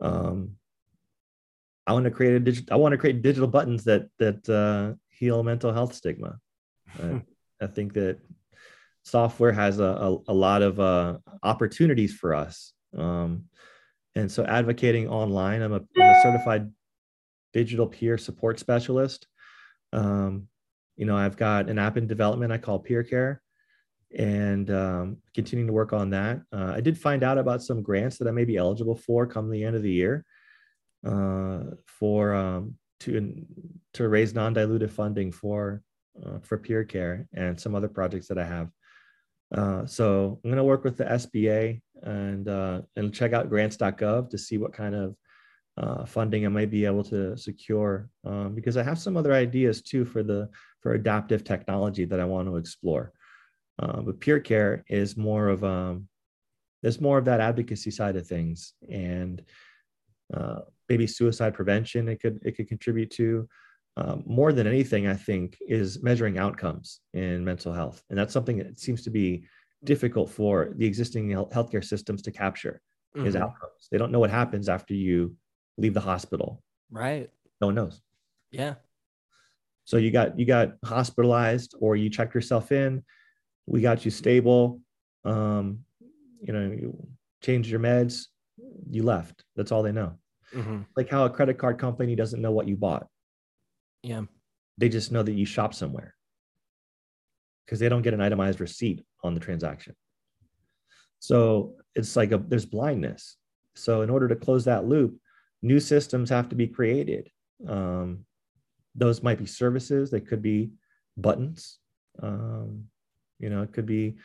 Um, 0.00 0.56
I 1.86 1.92
want 1.92 2.04
to 2.04 2.10
create 2.10 2.34
a 2.34 2.40
digital. 2.40 2.74
I 2.74 2.76
want 2.76 2.92
to 2.92 2.98
create 2.98 3.22
digital 3.22 3.48
buttons 3.48 3.84
that 3.84 4.08
that 4.18 4.48
uh, 4.48 4.94
heal 5.08 5.42
mental 5.42 5.72
health 5.72 5.94
stigma. 5.94 6.38
Uh, 7.02 7.20
I 7.60 7.66
think 7.66 7.94
that 7.94 8.18
software 9.02 9.52
has 9.52 9.78
a, 9.78 9.84
a, 9.84 10.16
a 10.28 10.34
lot 10.34 10.62
of 10.62 10.80
uh, 10.80 11.18
opportunities 11.42 12.14
for 12.14 12.34
us. 12.34 12.72
Um, 12.96 13.44
and 14.14 14.30
so 14.30 14.44
advocating 14.44 15.08
online, 15.08 15.62
I'm 15.62 15.72
a, 15.72 15.80
I'm 15.96 16.02
a 16.02 16.22
certified 16.22 16.70
digital 17.52 17.86
peer 17.86 18.18
support 18.18 18.58
specialist. 18.58 19.26
Um, 19.92 20.48
you 20.96 21.06
know, 21.06 21.16
I've 21.16 21.36
got 21.36 21.68
an 21.68 21.78
app 21.78 21.96
in 21.96 22.06
development 22.06 22.52
I 22.52 22.58
call 22.58 22.78
Peer 22.78 23.02
Care 23.02 23.42
and 24.16 24.70
um, 24.70 25.16
continuing 25.34 25.66
to 25.66 25.72
work 25.72 25.92
on 25.92 26.10
that. 26.10 26.42
Uh, 26.52 26.72
I 26.76 26.80
did 26.80 26.98
find 26.98 27.22
out 27.22 27.38
about 27.38 27.62
some 27.62 27.82
grants 27.82 28.18
that 28.18 28.28
I 28.28 28.30
may 28.30 28.44
be 28.44 28.56
eligible 28.56 28.96
for 28.96 29.26
come 29.26 29.50
the 29.50 29.64
end 29.64 29.74
of 29.74 29.82
the 29.82 29.90
year 29.90 30.24
uh, 31.06 31.60
for 31.86 32.34
um, 32.34 32.74
to 33.00 33.44
to 33.94 34.08
raise 34.08 34.34
non-dilutive 34.34 34.90
funding 34.90 35.32
for 35.32 35.82
uh, 36.24 36.38
for 36.40 36.58
peer 36.58 36.84
care 36.84 37.26
and 37.32 37.58
some 37.58 37.74
other 37.74 37.88
projects 37.88 38.28
that 38.28 38.38
I 38.38 38.44
have. 38.44 38.68
Uh, 39.54 39.84
so 39.86 40.40
I'm 40.42 40.50
going 40.50 40.56
to 40.56 40.64
work 40.64 40.84
with 40.84 40.96
the 40.96 41.04
SBA 41.04 41.80
and 42.02 42.48
uh, 42.48 42.82
and 42.96 43.14
check 43.14 43.32
out 43.32 43.48
grants.gov 43.48 44.30
to 44.30 44.38
see 44.38 44.58
what 44.58 44.72
kind 44.72 44.94
of 44.94 45.16
uh, 45.76 46.04
funding 46.04 46.44
I 46.44 46.48
might 46.48 46.70
be 46.70 46.84
able 46.84 47.04
to 47.04 47.36
secure 47.36 48.08
um, 48.24 48.54
because 48.54 48.76
I 48.76 48.82
have 48.82 48.98
some 48.98 49.16
other 49.16 49.32
ideas 49.32 49.82
too 49.82 50.04
for 50.04 50.22
the 50.22 50.48
for 50.80 50.94
adaptive 50.94 51.44
technology 51.44 52.04
that 52.04 52.20
I 52.20 52.24
want 52.24 52.48
to 52.48 52.56
explore. 52.56 53.12
Uh, 53.78 54.00
but 54.02 54.20
peer 54.20 54.40
care 54.40 54.84
is 54.88 55.16
more 55.16 55.48
of 55.48 55.64
um, 55.64 56.08
there's 56.82 57.00
more 57.00 57.18
of 57.18 57.24
that 57.26 57.40
advocacy 57.40 57.90
side 57.90 58.16
of 58.16 58.26
things 58.26 58.74
and 58.90 59.42
uh, 60.34 60.60
maybe 60.88 61.06
suicide 61.06 61.54
prevention 61.54 62.08
it 62.08 62.20
could 62.20 62.40
it 62.42 62.56
could 62.56 62.68
contribute 62.68 63.10
to 63.10 63.48
um, 63.96 64.22
more 64.26 64.52
than 64.52 64.66
anything, 64.66 65.06
I 65.06 65.14
think, 65.14 65.58
is 65.60 66.02
measuring 66.02 66.38
outcomes 66.38 67.00
in 67.12 67.44
mental 67.44 67.72
health. 67.72 68.02
And 68.08 68.18
that's 68.18 68.32
something 68.32 68.58
that 68.58 68.78
seems 68.78 69.02
to 69.02 69.10
be 69.10 69.44
difficult 69.84 70.30
for 70.30 70.72
the 70.76 70.86
existing 70.86 71.28
healthcare 71.28 71.84
systems 71.84 72.22
to 72.22 72.30
capture 72.30 72.80
mm-hmm. 73.16 73.26
is 73.26 73.36
outcomes. 73.36 73.88
They 73.90 73.98
don't 73.98 74.12
know 74.12 74.20
what 74.20 74.30
happens 74.30 74.68
after 74.68 74.94
you 74.94 75.36
leave 75.76 75.94
the 75.94 76.00
hospital. 76.00 76.62
Right. 76.90 77.28
No 77.60 77.68
one 77.68 77.74
knows. 77.74 78.00
Yeah. 78.50 78.74
So 79.84 79.96
you 79.96 80.10
got 80.10 80.38
you 80.38 80.46
got 80.46 80.74
hospitalized 80.84 81.74
or 81.80 81.96
you 81.96 82.08
checked 82.08 82.34
yourself 82.34 82.72
in. 82.72 83.02
We 83.66 83.80
got 83.80 84.04
you 84.04 84.10
stable. 84.10 84.80
Um, 85.24 85.80
you 86.40 86.52
know, 86.52 86.60
you 86.60 87.06
changed 87.42 87.68
your 87.68 87.80
meds, 87.80 88.26
you 88.90 89.02
left. 89.02 89.44
That's 89.56 89.72
all 89.72 89.82
they 89.82 89.92
know. 89.92 90.14
Mm-hmm. 90.54 90.82
Like 90.96 91.10
how 91.10 91.24
a 91.24 91.30
credit 91.30 91.58
card 91.58 91.78
company 91.78 92.14
doesn't 92.14 92.40
know 92.40 92.52
what 92.52 92.68
you 92.68 92.76
bought 92.76 93.06
yeah. 94.02 94.22
They 94.78 94.88
just 94.88 95.12
know 95.12 95.22
that 95.22 95.32
you 95.32 95.44
shop 95.44 95.74
somewhere 95.74 96.14
because 97.64 97.78
they 97.78 97.88
don't 97.88 98.02
get 98.02 98.14
an 98.14 98.20
itemized 98.20 98.60
receipt 98.60 99.04
on 99.22 99.34
the 99.34 99.40
transaction. 99.40 99.94
So 101.20 101.76
it's 101.94 102.16
like 102.16 102.32
a 102.32 102.38
there's 102.38 102.66
blindness. 102.66 103.36
So 103.74 104.02
in 104.02 104.10
order 104.10 104.28
to 104.28 104.36
close 104.36 104.64
that 104.64 104.86
loop, 104.86 105.18
new 105.62 105.78
systems 105.78 106.30
have 106.30 106.48
to 106.48 106.56
be 106.56 106.66
created. 106.66 107.30
Um, 107.66 108.24
those 108.94 109.22
might 109.22 109.38
be 109.38 109.46
services. 109.46 110.10
They 110.10 110.20
could 110.20 110.42
be 110.42 110.72
buttons. 111.16 111.78
Um, 112.20 112.84
you 113.38 113.50
know, 113.50 113.62
it 113.62 113.72
could 113.72 113.86
be 113.86 114.16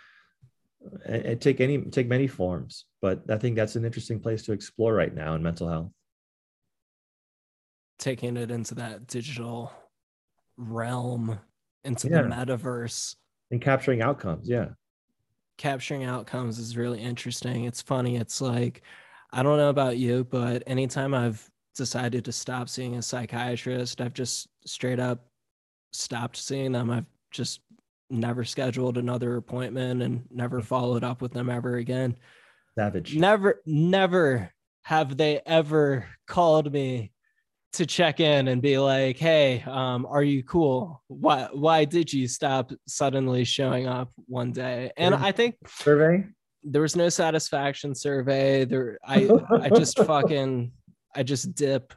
it, 1.05 1.25
it 1.25 1.41
take 1.41 1.61
any 1.61 1.81
take 1.83 2.07
many 2.07 2.27
forms. 2.27 2.85
But 3.01 3.29
I 3.29 3.37
think 3.37 3.55
that's 3.55 3.75
an 3.75 3.85
interesting 3.85 4.19
place 4.19 4.43
to 4.43 4.53
explore 4.53 4.93
right 4.93 5.13
now 5.13 5.35
in 5.35 5.43
mental 5.43 5.69
health 5.69 5.91
taking 7.99 8.37
it 8.37 8.51
into 8.51 8.75
that 8.75 9.07
digital 9.07 9.71
realm, 10.57 11.39
into 11.83 12.09
yeah. 12.09 12.21
the 12.21 12.27
metaverse. 12.27 13.15
And 13.51 13.61
capturing 13.61 14.01
outcomes. 14.01 14.47
Yeah. 14.47 14.69
Capturing 15.57 16.03
outcomes 16.03 16.59
is 16.59 16.77
really 16.77 17.01
interesting. 17.01 17.65
It's 17.65 17.81
funny. 17.81 18.17
It's 18.17 18.41
like, 18.41 18.83
I 19.31 19.43
don't 19.43 19.57
know 19.57 19.69
about 19.69 19.97
you, 19.97 20.23
but 20.23 20.63
anytime 20.67 21.13
I've 21.13 21.49
decided 21.75 22.25
to 22.25 22.31
stop 22.31 22.69
seeing 22.69 22.95
a 22.95 23.01
psychiatrist, 23.01 24.01
I've 24.01 24.13
just 24.13 24.47
straight 24.65 24.99
up 24.99 25.25
stopped 25.93 26.37
seeing 26.37 26.71
them. 26.71 26.89
I've 26.89 27.05
just 27.31 27.61
never 28.09 28.43
scheduled 28.43 28.97
another 28.97 29.35
appointment 29.35 30.01
and 30.01 30.25
never 30.31 30.61
mm. 30.61 30.65
followed 30.65 31.03
up 31.03 31.21
with 31.21 31.33
them 31.33 31.49
ever 31.49 31.77
again. 31.77 32.15
Savage. 32.77 33.15
Never, 33.15 33.61
never 33.65 34.51
have 34.83 35.17
they 35.17 35.41
ever 35.45 36.05
called 36.27 36.71
me 36.71 37.11
to 37.73 37.85
check 37.85 38.19
in 38.19 38.47
and 38.47 38.61
be 38.61 38.77
like, 38.77 39.17
"Hey, 39.17 39.63
um, 39.67 40.05
are 40.09 40.23
you 40.23 40.43
cool? 40.43 41.03
Why 41.07 41.49
why 41.51 41.85
did 41.85 42.11
you 42.11 42.27
stop 42.27 42.71
suddenly 42.87 43.43
showing 43.43 43.87
up 43.87 44.11
one 44.27 44.51
day?" 44.51 44.91
And 44.97 45.13
I 45.13 45.31
think 45.31 45.55
survey 45.67 46.25
there 46.63 46.81
was 46.81 46.95
no 46.95 47.09
satisfaction 47.09 47.95
survey. 47.95 48.65
There, 48.65 48.99
I 49.03 49.29
I 49.49 49.69
just 49.69 49.97
fucking 49.99 50.71
I 51.15 51.23
just 51.23 51.55
dip. 51.55 51.93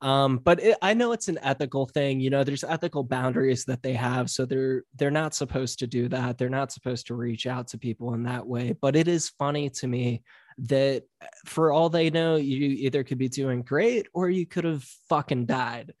Um, 0.00 0.38
but 0.38 0.62
it, 0.62 0.78
I 0.80 0.94
know 0.94 1.10
it's 1.10 1.28
an 1.28 1.40
ethical 1.42 1.86
thing. 1.86 2.20
You 2.20 2.30
know, 2.30 2.44
there's 2.44 2.62
ethical 2.62 3.02
boundaries 3.02 3.64
that 3.64 3.82
they 3.82 3.94
have, 3.94 4.30
so 4.30 4.46
they're 4.46 4.84
they're 4.96 5.10
not 5.10 5.34
supposed 5.34 5.78
to 5.80 5.86
do 5.86 6.08
that. 6.08 6.38
They're 6.38 6.48
not 6.48 6.72
supposed 6.72 7.06
to 7.08 7.14
reach 7.14 7.46
out 7.46 7.68
to 7.68 7.78
people 7.78 8.14
in 8.14 8.22
that 8.24 8.46
way. 8.46 8.76
But 8.80 8.96
it 8.96 9.08
is 9.08 9.28
funny 9.30 9.70
to 9.70 9.86
me 9.86 10.22
that 10.58 11.04
for 11.46 11.72
all 11.72 11.88
they 11.88 12.10
know, 12.10 12.36
you 12.36 12.66
either 12.66 13.04
could 13.04 13.18
be 13.18 13.28
doing 13.28 13.62
great 13.62 14.06
or 14.12 14.28
you 14.28 14.46
could 14.46 14.64
have 14.64 14.84
fucking 15.08 15.46
died. 15.46 15.94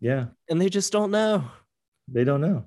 Yeah. 0.00 0.26
And 0.48 0.60
they 0.60 0.68
just 0.68 0.92
don't 0.92 1.10
know. 1.10 1.44
They 2.08 2.24
don't 2.24 2.40
know. 2.40 2.64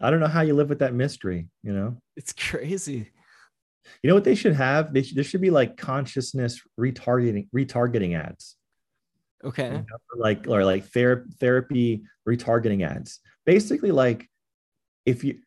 I 0.00 0.10
don't 0.10 0.20
know 0.20 0.26
how 0.26 0.42
you 0.42 0.54
live 0.54 0.68
with 0.68 0.78
that 0.78 0.94
mystery, 0.94 1.48
you 1.62 1.72
know? 1.72 2.00
It's 2.16 2.32
crazy. 2.32 3.10
You 4.02 4.08
know 4.08 4.14
what 4.14 4.24
they 4.24 4.34
should 4.34 4.54
have? 4.54 4.92
They 4.92 5.02
should, 5.02 5.16
there 5.16 5.24
should 5.24 5.40
be 5.40 5.50
like 5.50 5.76
consciousness 5.76 6.60
retargeting 6.78 7.48
retargeting 7.54 8.16
ads. 8.18 8.56
Okay. 9.42 9.68
You 9.68 9.72
know, 9.72 9.84
like 10.16 10.46
or 10.46 10.64
like 10.64 10.86
ther- 10.86 11.26
therapy 11.40 12.02
retargeting 12.28 12.86
ads. 12.86 13.20
Basically 13.46 13.90
like 13.90 14.28
if 15.06 15.24
you 15.24 15.38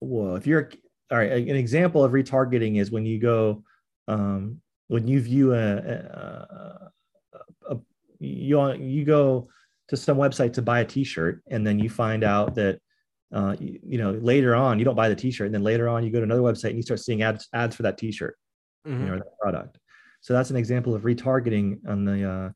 well, 0.00 0.36
if 0.36 0.46
you're 0.46 0.70
all 1.10 1.18
right 1.18 1.30
an 1.32 1.56
example 1.56 2.04
of 2.04 2.12
retargeting 2.12 2.80
is 2.80 2.90
when 2.90 3.04
you 3.04 3.18
go 3.18 3.62
um, 4.08 4.60
when 4.88 5.08
you 5.08 5.20
view 5.20 5.54
a, 5.54 5.76
a, 5.76 6.90
a, 7.32 7.74
a 7.74 7.78
you 8.18 8.72
you 8.74 9.04
go 9.04 9.48
to 9.88 9.96
some 9.96 10.16
website 10.16 10.52
to 10.54 10.62
buy 10.62 10.80
a 10.80 10.84
t-shirt 10.84 11.42
and 11.50 11.66
then 11.66 11.78
you 11.78 11.90
find 11.90 12.24
out 12.24 12.54
that 12.54 12.80
uh, 13.32 13.56
you, 13.58 13.78
you, 13.82 13.98
know 13.98 14.12
later 14.12 14.54
on 14.54 14.78
you 14.78 14.84
don't 14.84 14.94
buy 14.94 15.08
the 15.08 15.16
t-shirt 15.16 15.46
and 15.46 15.54
then 15.54 15.62
later 15.62 15.88
on 15.88 16.04
you 16.04 16.10
go 16.10 16.18
to 16.18 16.24
another 16.24 16.42
website 16.42 16.68
and 16.68 16.76
you 16.76 16.82
start 16.82 17.00
seeing 17.00 17.22
ads 17.22 17.48
ads 17.52 17.74
for 17.74 17.82
that 17.82 17.98
t-shirt 17.98 18.36
mm-hmm. 18.86 19.00
you 19.00 19.10
know 19.10 19.16
that 19.16 19.38
product 19.40 19.78
so 20.20 20.32
that's 20.32 20.50
an 20.50 20.56
example 20.56 20.94
of 20.94 21.02
retargeting 21.02 21.78
on 21.88 22.04
the 22.04 22.28
uh, 22.28 22.50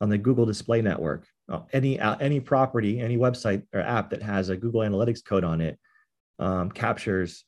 on 0.00 0.08
the 0.08 0.18
google 0.18 0.46
display 0.46 0.80
network 0.80 1.26
uh, 1.50 1.60
any 1.72 2.00
uh, 2.00 2.16
any 2.20 2.40
property 2.40 3.00
any 3.00 3.16
website 3.16 3.62
or 3.72 3.80
app 3.80 4.10
that 4.10 4.22
has 4.22 4.48
a 4.48 4.56
google 4.56 4.80
analytics 4.80 5.24
code 5.24 5.44
on 5.44 5.60
it 5.60 5.78
um, 6.38 6.70
captures 6.70 7.44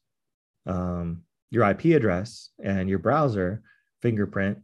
um, 0.66 1.22
your 1.50 1.68
IP 1.68 1.86
address 1.86 2.50
and 2.62 2.88
your 2.88 2.98
browser 2.98 3.62
fingerprint. 4.02 4.58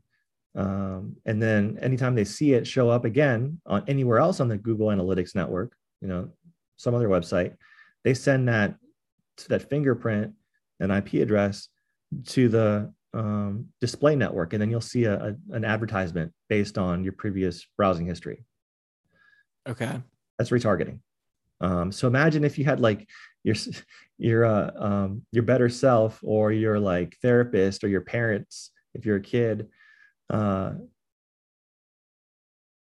Um, 0.55 1.16
and 1.24 1.40
then 1.40 1.78
anytime 1.80 2.14
they 2.14 2.24
see 2.24 2.55
it 2.55 2.66
show 2.66 2.90
up 2.90 3.05
again 3.05 3.61
on 3.66 3.84
anywhere 3.86 4.18
else 4.18 4.40
on 4.40 4.48
the 4.48 4.59
Google 4.59 4.88
Analytics 4.88 5.34
network, 5.34 5.72
you 6.01 6.09
know, 6.09 6.30
some 6.76 6.94
other 6.94 7.09
website, 7.09 7.55
they 8.05 8.14
send 8.14 8.48
that 8.48 8.74
to 9.38 9.48
that 9.51 9.68
fingerprint 9.68 10.32
and 10.80 10.90
IP 10.90 11.14
address 11.14 11.68
to 12.26 12.48
the 12.48 12.92
um, 13.12 13.66
display 13.80 14.16
network, 14.16 14.53
and 14.53 14.62
then 14.62 14.70
you'll 14.70 14.80
see 14.80 15.05
a, 15.05 15.14
a, 15.14 15.36
an 15.51 15.64
advertisement 15.64 16.32
based 16.48 16.78
on 16.78 17.05
your 17.05 17.12
previous 17.12 17.66
browsing 17.76 18.07
history. 18.07 18.44
Okay, 19.68 20.01
that's 20.38 20.51
retargeting. 20.51 21.01
Um, 21.61 21.93
so 21.93 22.07
imagine 22.09 22.45
if 22.45 22.59
you 22.59 22.65
had 22.65 22.81
like 22.81 23.09
your 23.45 23.55
your 24.19 24.45
uh, 24.45 24.71
um, 24.77 25.23
your 25.33 25.43
better 25.43 25.69
self 25.69 26.21
or 26.23 26.53
your 26.53 26.79
like 26.79 27.17
therapist 27.23 27.85
or 27.85 27.89
your 27.89 28.01
parents 28.03 28.71
if 28.95 29.07
you're 29.07 29.17
a 29.17 29.21
kid 29.23 29.69
uh, 30.31 30.73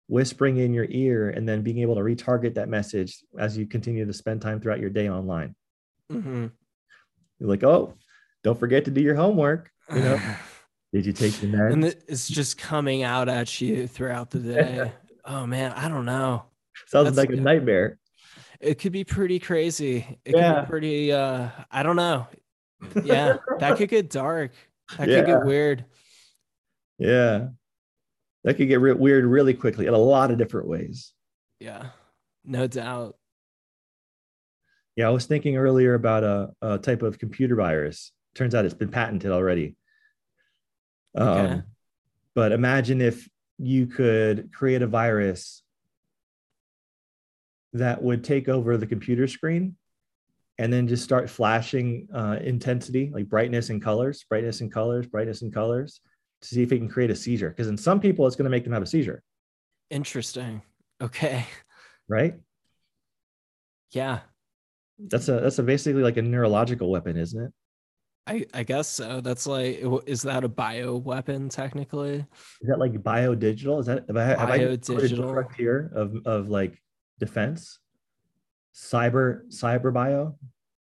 whispering 0.08 0.56
in 0.56 0.74
your 0.74 0.86
ear 0.88 1.30
and 1.30 1.48
then 1.48 1.62
being 1.62 1.78
able 1.78 1.94
to 1.94 2.00
retarget 2.00 2.54
that 2.54 2.68
message 2.68 3.22
as 3.38 3.56
you 3.56 3.64
continue 3.64 4.04
to 4.04 4.12
spend 4.12 4.42
time 4.42 4.60
throughout 4.60 4.80
your 4.80 4.90
day 4.90 5.08
online. 5.08 5.54
Mm-hmm. 6.12 6.46
You're 7.38 7.48
like, 7.48 7.62
oh, 7.62 7.94
don't 8.42 8.58
forget 8.58 8.84
to 8.86 8.90
do 8.90 9.00
your 9.00 9.14
homework. 9.14 9.70
You 9.94 10.00
know, 10.00 10.20
did 10.92 11.06
you 11.06 11.12
take 11.12 11.40
your 11.40 11.52
meds? 11.52 11.72
and 11.72 11.84
it's 11.84 12.28
just 12.28 12.58
coming 12.58 13.04
out 13.04 13.28
at 13.28 13.60
you 13.60 13.86
throughout 13.86 14.30
the 14.30 14.38
day. 14.54 14.92
oh 15.24 15.46
man, 15.46 15.72
I 15.72 15.88
don't 15.88 16.04
know. 16.06 16.44
Sounds 16.88 17.04
that's- 17.10 17.16
like 17.16 17.30
a 17.30 17.40
nightmare. 17.40 17.98
It 18.60 18.78
could 18.78 18.92
be 18.92 19.04
pretty 19.04 19.38
crazy. 19.38 20.18
It 20.24 20.34
Yeah. 20.36 20.54
could 20.54 20.60
be 20.62 20.70
pretty 20.70 21.12
uh 21.12 21.48
I 21.70 21.82
don't 21.82 21.96
know. 21.96 22.26
Yeah, 23.04 23.38
that 23.58 23.76
could 23.78 23.88
get 23.88 24.10
dark. 24.10 24.52
That 24.98 25.08
Yeah. 25.08 25.16
could 25.20 25.26
get 25.26 25.44
weird. 25.44 25.84
Yeah. 26.98 27.48
That 28.44 28.54
could 28.54 28.68
get 28.68 28.80
re- 28.80 28.92
weird 28.92 29.24
really 29.24 29.54
quickly 29.54 29.86
in 29.86 29.94
a 29.94 29.98
lot 29.98 30.30
of 30.30 30.38
different 30.38 30.66
ways. 30.68 31.12
Yeah. 31.58 31.90
No 32.44 32.66
doubt. 32.66 33.16
Yeah, 34.96 35.06
I 35.08 35.10
was 35.10 35.26
thinking 35.26 35.56
earlier 35.56 35.94
about 35.94 36.24
a, 36.24 36.50
a 36.62 36.78
type 36.78 37.02
of 37.02 37.18
computer 37.18 37.54
virus. 37.54 38.12
Turns 38.34 38.54
out 38.54 38.64
it's 38.64 38.74
been 38.74 38.90
patented 38.90 39.30
already. 39.30 39.76
Um, 41.14 41.28
Okay. 41.28 41.62
But 42.34 42.52
imagine 42.52 43.00
if 43.00 43.28
you 43.58 43.86
could 43.86 44.52
create 44.54 44.82
a 44.82 44.86
virus 44.86 45.62
that 47.72 48.02
would 48.02 48.24
take 48.24 48.48
over 48.48 48.76
the 48.76 48.86
computer 48.86 49.26
screen 49.26 49.76
and 50.58 50.72
then 50.72 50.86
just 50.86 51.04
start 51.04 51.30
flashing 51.30 52.08
uh, 52.14 52.36
intensity, 52.42 53.10
like 53.14 53.28
brightness 53.28 53.70
and 53.70 53.82
colors, 53.82 54.24
brightness 54.28 54.60
and 54.60 54.72
colors, 54.72 55.06
brightness 55.06 55.42
and 55.42 55.54
colors, 55.54 56.00
to 56.42 56.48
see 56.48 56.62
if 56.62 56.72
it 56.72 56.78
can 56.78 56.88
create 56.88 57.10
a 57.10 57.16
seizure. 57.16 57.50
Because 57.50 57.68
in 57.68 57.76
some 57.76 58.00
people, 58.00 58.26
it's 58.26 58.36
going 58.36 58.44
to 58.44 58.50
make 58.50 58.64
them 58.64 58.72
have 58.72 58.82
a 58.82 58.86
seizure, 58.86 59.22
Interesting. 59.90 60.62
Okay. 61.00 61.46
right? 62.08 62.34
Yeah. 63.92 64.20
That's 64.98 65.28
a 65.28 65.40
that's 65.40 65.58
a 65.58 65.62
basically 65.62 66.02
like 66.02 66.18
a 66.18 66.22
neurological 66.22 66.90
weapon, 66.90 67.16
isn't 67.16 67.42
it? 67.42 67.52
I, 68.26 68.46
I 68.52 68.62
guess 68.64 68.86
so. 68.86 69.20
That's 69.22 69.46
like, 69.46 69.82
is 70.06 70.22
that 70.22 70.44
a 70.44 70.48
bio 70.48 70.96
weapon 70.96 71.48
technically? 71.48 72.26
Is 72.60 72.68
that 72.68 72.78
like 72.78 73.02
bio 73.02 73.34
digital? 73.34 73.78
Is 73.78 73.86
that 73.86 74.04
have 74.08 74.16
I, 74.16 74.24
have 74.24 74.50
I 74.50 74.56
a 74.56 74.58
new 74.58 75.90
of 75.94 76.26
of 76.26 76.48
like 76.50 76.80
defense? 77.20 77.78
Cyber 78.74 79.42
cyber 79.48 79.92
bio 79.92 80.36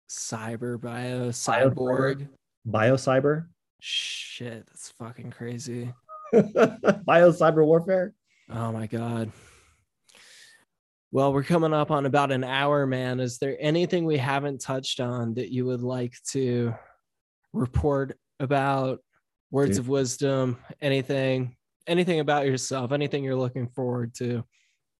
Cyber 0.09 0.79
bio, 0.79 1.29
cyborg. 1.29 2.27
bio 2.65 2.95
cyber 2.95 3.47
Shit, 3.79 4.65
that's 4.67 4.89
fucking 4.91 5.31
crazy. 5.31 5.93
bio 6.33 7.31
cyber 7.31 7.65
warfare. 7.65 8.13
Oh 8.49 8.71
my 8.71 8.88
god. 8.88 9.31
Well, 11.11 11.31
we're 11.33 11.43
coming 11.43 11.73
up 11.73 11.89
on 11.91 12.05
about 12.05 12.31
an 12.31 12.43
hour, 12.43 12.85
man. 12.85 13.19
Is 13.19 13.38
there 13.38 13.55
anything 13.59 14.05
we 14.05 14.17
haven't 14.17 14.59
touched 14.61 14.99
on 14.99 15.35
that 15.35 15.51
you 15.51 15.65
would 15.65 15.81
like 15.81 16.15
to 16.31 16.73
report 17.53 18.17
about? 18.39 18.99
Words 19.49 19.77
Dude. 19.77 19.79
of 19.79 19.88
wisdom, 19.88 20.57
anything, 20.81 21.55
anything 21.88 22.19
about 22.19 22.45
yourself, 22.45 22.91
anything 22.91 23.23
you're 23.23 23.35
looking 23.38 23.69
forward 23.69 24.13
to. 24.15 24.43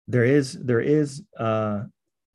There 0.08 0.24
is 0.26 0.53
there 0.53 0.80
is 0.82 1.24
uh 1.38 1.84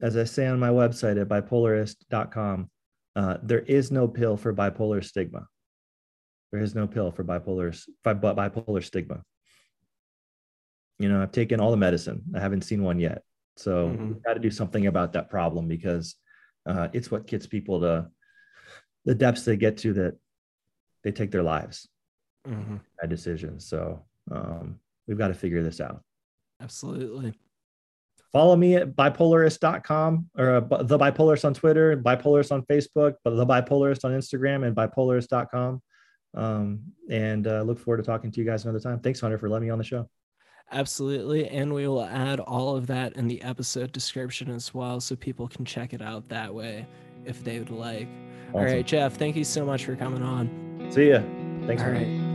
as 0.01 0.17
I 0.17 0.25
say 0.25 0.47
on 0.47 0.59
my 0.59 0.69
website 0.71 1.21
at 1.21 1.29
bipolarist.com, 1.29 2.69
uh, 3.15 3.37
there 3.43 3.61
is 3.61 3.93
no 3.93 4.09
pill 4.09 4.37
for 4.37 4.53
bipolar 4.53 5.03
stigma. 5.05 5.47
There 6.51 6.61
is 6.61 6.75
no 6.75 6.87
pill 6.89 7.13
for 7.13 7.23
bipolar 7.25 7.73
bi- 8.03 8.15
bi- 8.15 8.35
bipolar 8.35 8.83
stigma. 8.83 9.23
You 10.99 11.09
know, 11.09 11.23
I've 11.23 11.31
taken 11.33 11.61
all 11.61 11.71
the 11.71 11.77
medicine. 11.77 12.23
I 12.35 12.41
haven't 12.41 12.63
seen 12.63 12.83
one 12.83 12.99
yet. 12.99 13.23
So 13.57 13.89
Mhm. 13.91 14.09
we've 14.09 14.23
got 14.23 14.35
to 14.35 14.41
do 14.41 14.51
something 14.51 14.87
about 14.89 15.13
that 15.13 15.31
problem 15.31 15.69
because 15.69 16.17
uh, 16.67 16.89
it's 16.93 17.11
what 17.11 17.27
gets 17.27 17.47
people 17.47 17.81
to 17.81 18.09
the 19.05 19.15
depths 19.15 19.45
they 19.45 19.57
get 19.57 19.77
to 19.79 19.93
that 19.95 20.17
they 21.05 21.13
take 21.13 21.31
their 21.31 21.43
lives 21.43 21.89
Mhm. 22.47 22.81
by 23.01 23.07
decisions. 23.07 23.67
So 23.67 24.05
um, 24.31 24.81
we've 25.07 25.19
got 25.19 25.29
to 25.29 25.35
figure 25.35 25.63
this 25.63 25.81
out. 25.81 26.03
Absolutely. 26.61 27.35
Follow 28.33 28.57
me 28.57 28.77
at 28.77 28.97
bipolarist.com 28.97 30.27
or 30.39 30.51
uh, 30.57 30.83
the 30.83 30.99
bipolarist 30.99 31.45
on 31.45 31.53
Twitter, 31.53 31.97
bipolarist 31.97 32.51
on 32.51 32.63
Facebook, 32.63 33.15
but 33.25 33.37
the 33.37 33.45
bipolarist 33.47 34.05
on 34.05 34.13
Instagram 34.13 34.67
and 34.67 34.75
bipolarist.com. 34.75 35.83
Um, 36.35 36.81
and 37.11 37.47
uh, 37.47 37.61
look 37.63 37.79
forward 37.79 37.99
to 37.99 38.03
talking 38.03 38.31
to 38.31 38.41
you 38.41 38.47
guys 38.47 38.65
another 38.65 38.81
time. 38.81 39.01
Thanks, 39.01 39.21
Hunter, 39.21 39.37
for 39.37 39.51
letting 39.51 39.69
me 39.69 39.71
on 39.73 39.77
the 39.79 39.85
show. 39.85 40.09
Absolutely. 40.71 41.47
And 41.49 41.75
we 41.75 41.87
will 41.87 42.05
add 42.05 42.41
all 42.41 42.75
of 42.77 42.87
that 42.87 43.15
in 43.17 43.29
the 43.29 43.43
episode 43.43 43.93
description 43.93 44.51
as 44.51 44.73
well 44.73 45.01
so 45.01 45.15
people 45.15 45.47
can 45.47 45.67
check 45.67 45.93
it 45.93 46.01
out 46.01 46.29
that 46.31 46.55
way 46.55 46.87
if 47.27 47.45
they 47.45 47.59
would 47.59 47.71
like. 47.71 48.09
All 48.55 48.61
Awesome. 48.61 48.77
right, 48.77 48.87
Jeff, 48.87 49.17
thank 49.17 49.37
you 49.37 49.45
so 49.45 49.67
much 49.67 49.85
for 49.85 49.95
coming 49.95 50.23
on. 50.23 50.89
See 50.91 51.11
ya. 51.11 51.21
Thanks. 51.67 51.83
All 51.83 51.91
right. 51.91 52.32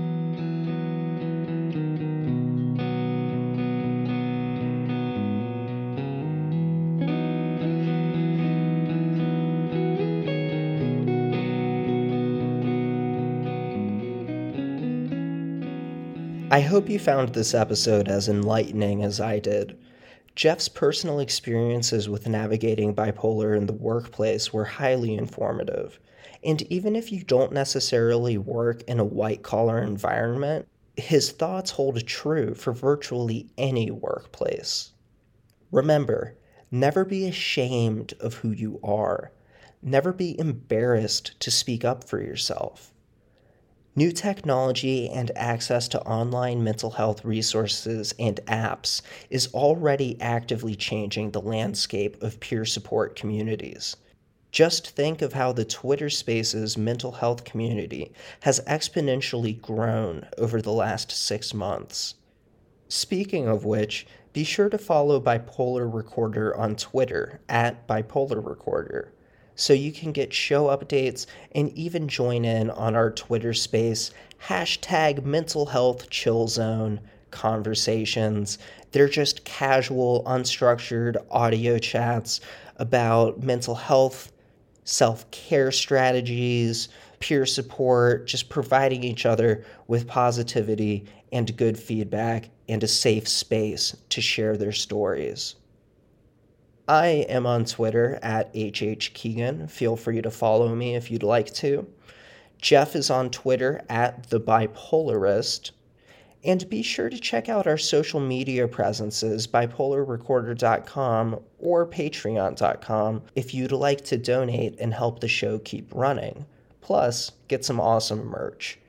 I 16.49 16.61
hope 16.61 16.87
you 16.87 16.97
found 16.97 17.33
this 17.33 17.53
episode 17.53 18.07
as 18.07 18.29
enlightening 18.29 19.03
as 19.03 19.19
I 19.19 19.39
did. 19.39 19.77
Jeff's 20.33 20.69
personal 20.69 21.19
experiences 21.19 22.07
with 22.07 22.29
navigating 22.29 22.95
bipolar 22.95 23.57
in 23.57 23.65
the 23.65 23.73
workplace 23.73 24.53
were 24.53 24.63
highly 24.63 25.13
informative. 25.13 25.99
And 26.45 26.61
even 26.71 26.95
if 26.95 27.11
you 27.11 27.21
don't 27.21 27.51
necessarily 27.51 28.37
work 28.37 28.81
in 28.83 28.97
a 28.97 29.03
white 29.03 29.43
collar 29.43 29.83
environment, 29.83 30.69
his 30.95 31.31
thoughts 31.31 31.71
hold 31.71 32.07
true 32.07 32.53
for 32.53 32.71
virtually 32.71 33.49
any 33.57 33.91
workplace. 33.91 34.93
Remember, 35.69 36.37
never 36.71 37.03
be 37.03 37.27
ashamed 37.27 38.13
of 38.21 38.35
who 38.35 38.51
you 38.51 38.79
are. 38.81 39.33
Never 39.81 40.13
be 40.13 40.39
embarrassed 40.39 41.37
to 41.41 41.51
speak 41.51 41.83
up 41.83 42.05
for 42.05 42.21
yourself. 42.21 42.93
New 43.97 44.11
technology 44.11 45.09
and 45.09 45.31
access 45.35 45.87
to 45.87 45.99
online 46.01 46.63
mental 46.63 46.91
health 46.91 47.25
resources 47.25 48.13
and 48.19 48.39
apps 48.45 49.01
is 49.31 49.51
already 49.55 50.21
actively 50.21 50.75
changing 50.75 51.31
the 51.31 51.41
landscape 51.41 52.21
of 52.21 52.39
peer 52.39 52.63
support 52.63 53.15
communities. 53.15 53.97
Just 54.51 54.91
think 54.91 55.23
of 55.23 55.33
how 55.33 55.51
the 55.51 55.65
Twitter 55.65 56.11
Spaces 56.11 56.77
mental 56.77 57.11
health 57.11 57.43
community 57.43 58.11
has 58.41 58.59
exponentially 58.67 59.59
grown 59.59 60.27
over 60.37 60.61
the 60.61 60.71
last 60.71 61.09
six 61.09 61.51
months. 61.51 62.13
Speaking 62.89 63.47
of 63.47 63.65
which, 63.65 64.05
be 64.31 64.43
sure 64.43 64.69
to 64.69 64.77
follow 64.77 65.19
Bipolar 65.19 65.91
Recorder 65.91 66.55
on 66.55 66.75
Twitter 66.75 67.41
at 67.49 67.87
Bipolar 67.87 68.47
Recorder 68.47 69.11
so 69.57 69.73
you 69.73 69.91
can 69.91 70.13
get 70.13 70.31
show 70.31 70.67
updates 70.67 71.25
and 71.53 71.73
even 71.73 72.07
join 72.07 72.45
in 72.45 72.69
on 72.69 72.95
our 72.95 73.11
Twitter 73.11 73.53
space 73.53 74.11
hashtag 74.47 75.25
mental 75.25 75.65
health 75.65 76.09
chill 76.09 76.47
zone 76.47 77.01
conversations. 77.31 78.59
They're 78.91 79.09
just 79.09 79.43
casual, 79.43 80.23
unstructured 80.25 81.17
audio 81.29 81.77
chats 81.79 82.39
about 82.77 83.43
mental 83.43 83.75
health, 83.75 84.31
self 84.85 85.29
care 85.31 85.71
strategies, 85.71 86.87
peer 87.19 87.45
support, 87.45 88.27
just 88.27 88.49
providing 88.49 89.03
each 89.03 89.25
other 89.25 89.65
with 89.87 90.07
positivity 90.07 91.05
and 91.31 91.57
good 91.57 91.77
feedback 91.77 92.49
and 92.69 92.83
a 92.83 92.87
safe 92.87 93.27
space 93.27 93.97
to 94.09 94.21
share 94.21 94.55
their 94.55 94.71
stories. 94.71 95.55
I 96.89 97.07
am 97.27 97.45
on 97.45 97.65
Twitter 97.65 98.17
at 98.21 98.55
HH 98.55 99.13
Keegan. 99.13 99.67
Feel 99.67 99.97
free 99.97 100.21
to 100.21 100.31
follow 100.31 100.73
me 100.73 100.95
if 100.95 101.11
you'd 101.11 101.21
like 101.21 101.53
to. 101.55 101.85
Jeff 102.59 102.95
is 102.95 103.09
on 103.09 103.29
Twitter 103.29 103.81
at 103.89 104.29
The 104.29 104.39
Bipolarist. 104.39 105.71
And 106.45 106.69
be 106.69 106.81
sure 106.81 107.09
to 107.09 107.19
check 107.19 107.49
out 107.49 107.67
our 107.67 107.77
social 107.77 108.21
media 108.21 108.69
presences, 108.69 109.47
bipolarrecorder.com 109.47 111.39
or 111.59 111.85
patreon.com, 111.85 113.21
if 113.35 113.53
you'd 113.53 113.71
like 113.73 114.05
to 114.05 114.17
donate 114.17 114.79
and 114.79 114.93
help 114.93 115.19
the 115.19 115.27
show 115.27 115.59
keep 115.59 115.93
running. 115.93 116.45
Plus, 116.79 117.33
get 117.49 117.65
some 117.65 117.81
awesome 117.81 118.25
merch. 118.25 118.79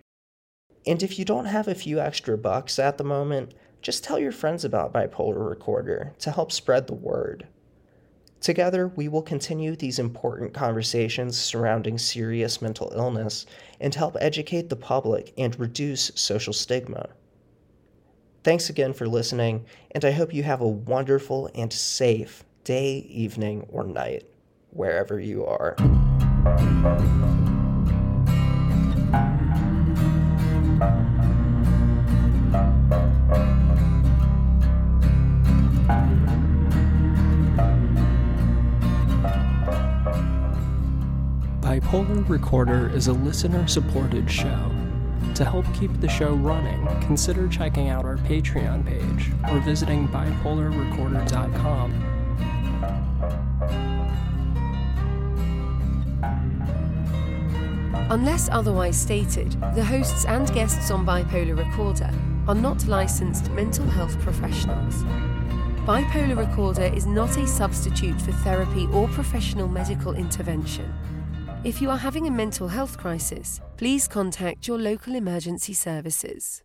And 0.86 1.02
if 1.02 1.18
you 1.18 1.24
don't 1.24 1.46
have 1.46 1.66
a 1.66 1.74
few 1.74 1.98
extra 1.98 2.38
bucks 2.38 2.78
at 2.78 2.96
the 2.96 3.02
moment, 3.02 3.54
just 3.82 4.04
tell 4.04 4.20
your 4.20 4.30
friends 4.30 4.64
about 4.64 4.92
Bipolar 4.92 5.48
Recorder 5.48 6.14
to 6.20 6.30
help 6.30 6.52
spread 6.52 6.86
the 6.86 6.94
word. 6.94 7.48
Together, 8.40 8.88
we 8.88 9.08
will 9.08 9.22
continue 9.22 9.74
these 9.74 9.98
important 9.98 10.54
conversations 10.54 11.36
surrounding 11.36 11.98
serious 11.98 12.62
mental 12.62 12.92
illness 12.94 13.46
and 13.80 13.94
help 13.94 14.16
educate 14.20 14.68
the 14.68 14.76
public 14.76 15.32
and 15.36 15.58
reduce 15.58 16.12
social 16.14 16.52
stigma. 16.52 17.08
Thanks 18.44 18.70
again 18.70 18.92
for 18.92 19.08
listening, 19.08 19.66
and 19.90 20.04
I 20.04 20.12
hope 20.12 20.32
you 20.32 20.44
have 20.44 20.60
a 20.60 20.68
wonderful 20.68 21.50
and 21.54 21.72
safe 21.72 22.44
day, 22.62 22.98
evening, 23.10 23.66
or 23.68 23.84
night, 23.84 24.24
wherever 24.70 25.18
you 25.18 25.44
are. 25.44 25.74
Bipolar 41.78 42.28
Recorder 42.28 42.90
is 42.92 43.06
a 43.06 43.12
listener 43.12 43.68
supported 43.68 44.28
show. 44.28 44.72
To 45.36 45.44
help 45.44 45.64
keep 45.74 45.92
the 46.00 46.08
show 46.08 46.34
running, 46.34 46.84
consider 47.02 47.46
checking 47.46 47.88
out 47.88 48.04
our 48.04 48.16
Patreon 48.16 48.84
page 48.84 49.30
or 49.48 49.60
visiting 49.60 50.08
bipolarrecorder.com. 50.08 51.92
Unless 58.10 58.48
otherwise 58.48 59.00
stated, 59.00 59.52
the 59.76 59.84
hosts 59.84 60.24
and 60.24 60.52
guests 60.52 60.90
on 60.90 61.06
Bipolar 61.06 61.56
Recorder 61.56 62.10
are 62.48 62.56
not 62.56 62.88
licensed 62.88 63.52
mental 63.52 63.86
health 63.86 64.18
professionals. 64.18 65.04
Bipolar 65.86 66.36
Recorder 66.36 66.92
is 66.92 67.06
not 67.06 67.36
a 67.36 67.46
substitute 67.46 68.20
for 68.20 68.32
therapy 68.32 68.88
or 68.92 69.06
professional 69.08 69.68
medical 69.68 70.14
intervention. 70.14 70.92
If 71.68 71.82
you 71.82 71.90
are 71.90 71.98
having 71.98 72.26
a 72.26 72.30
mental 72.30 72.66
health 72.66 72.96
crisis, 72.96 73.60
please 73.76 74.08
contact 74.08 74.66
your 74.66 74.78
local 74.78 75.14
emergency 75.14 75.74
services. 75.74 76.62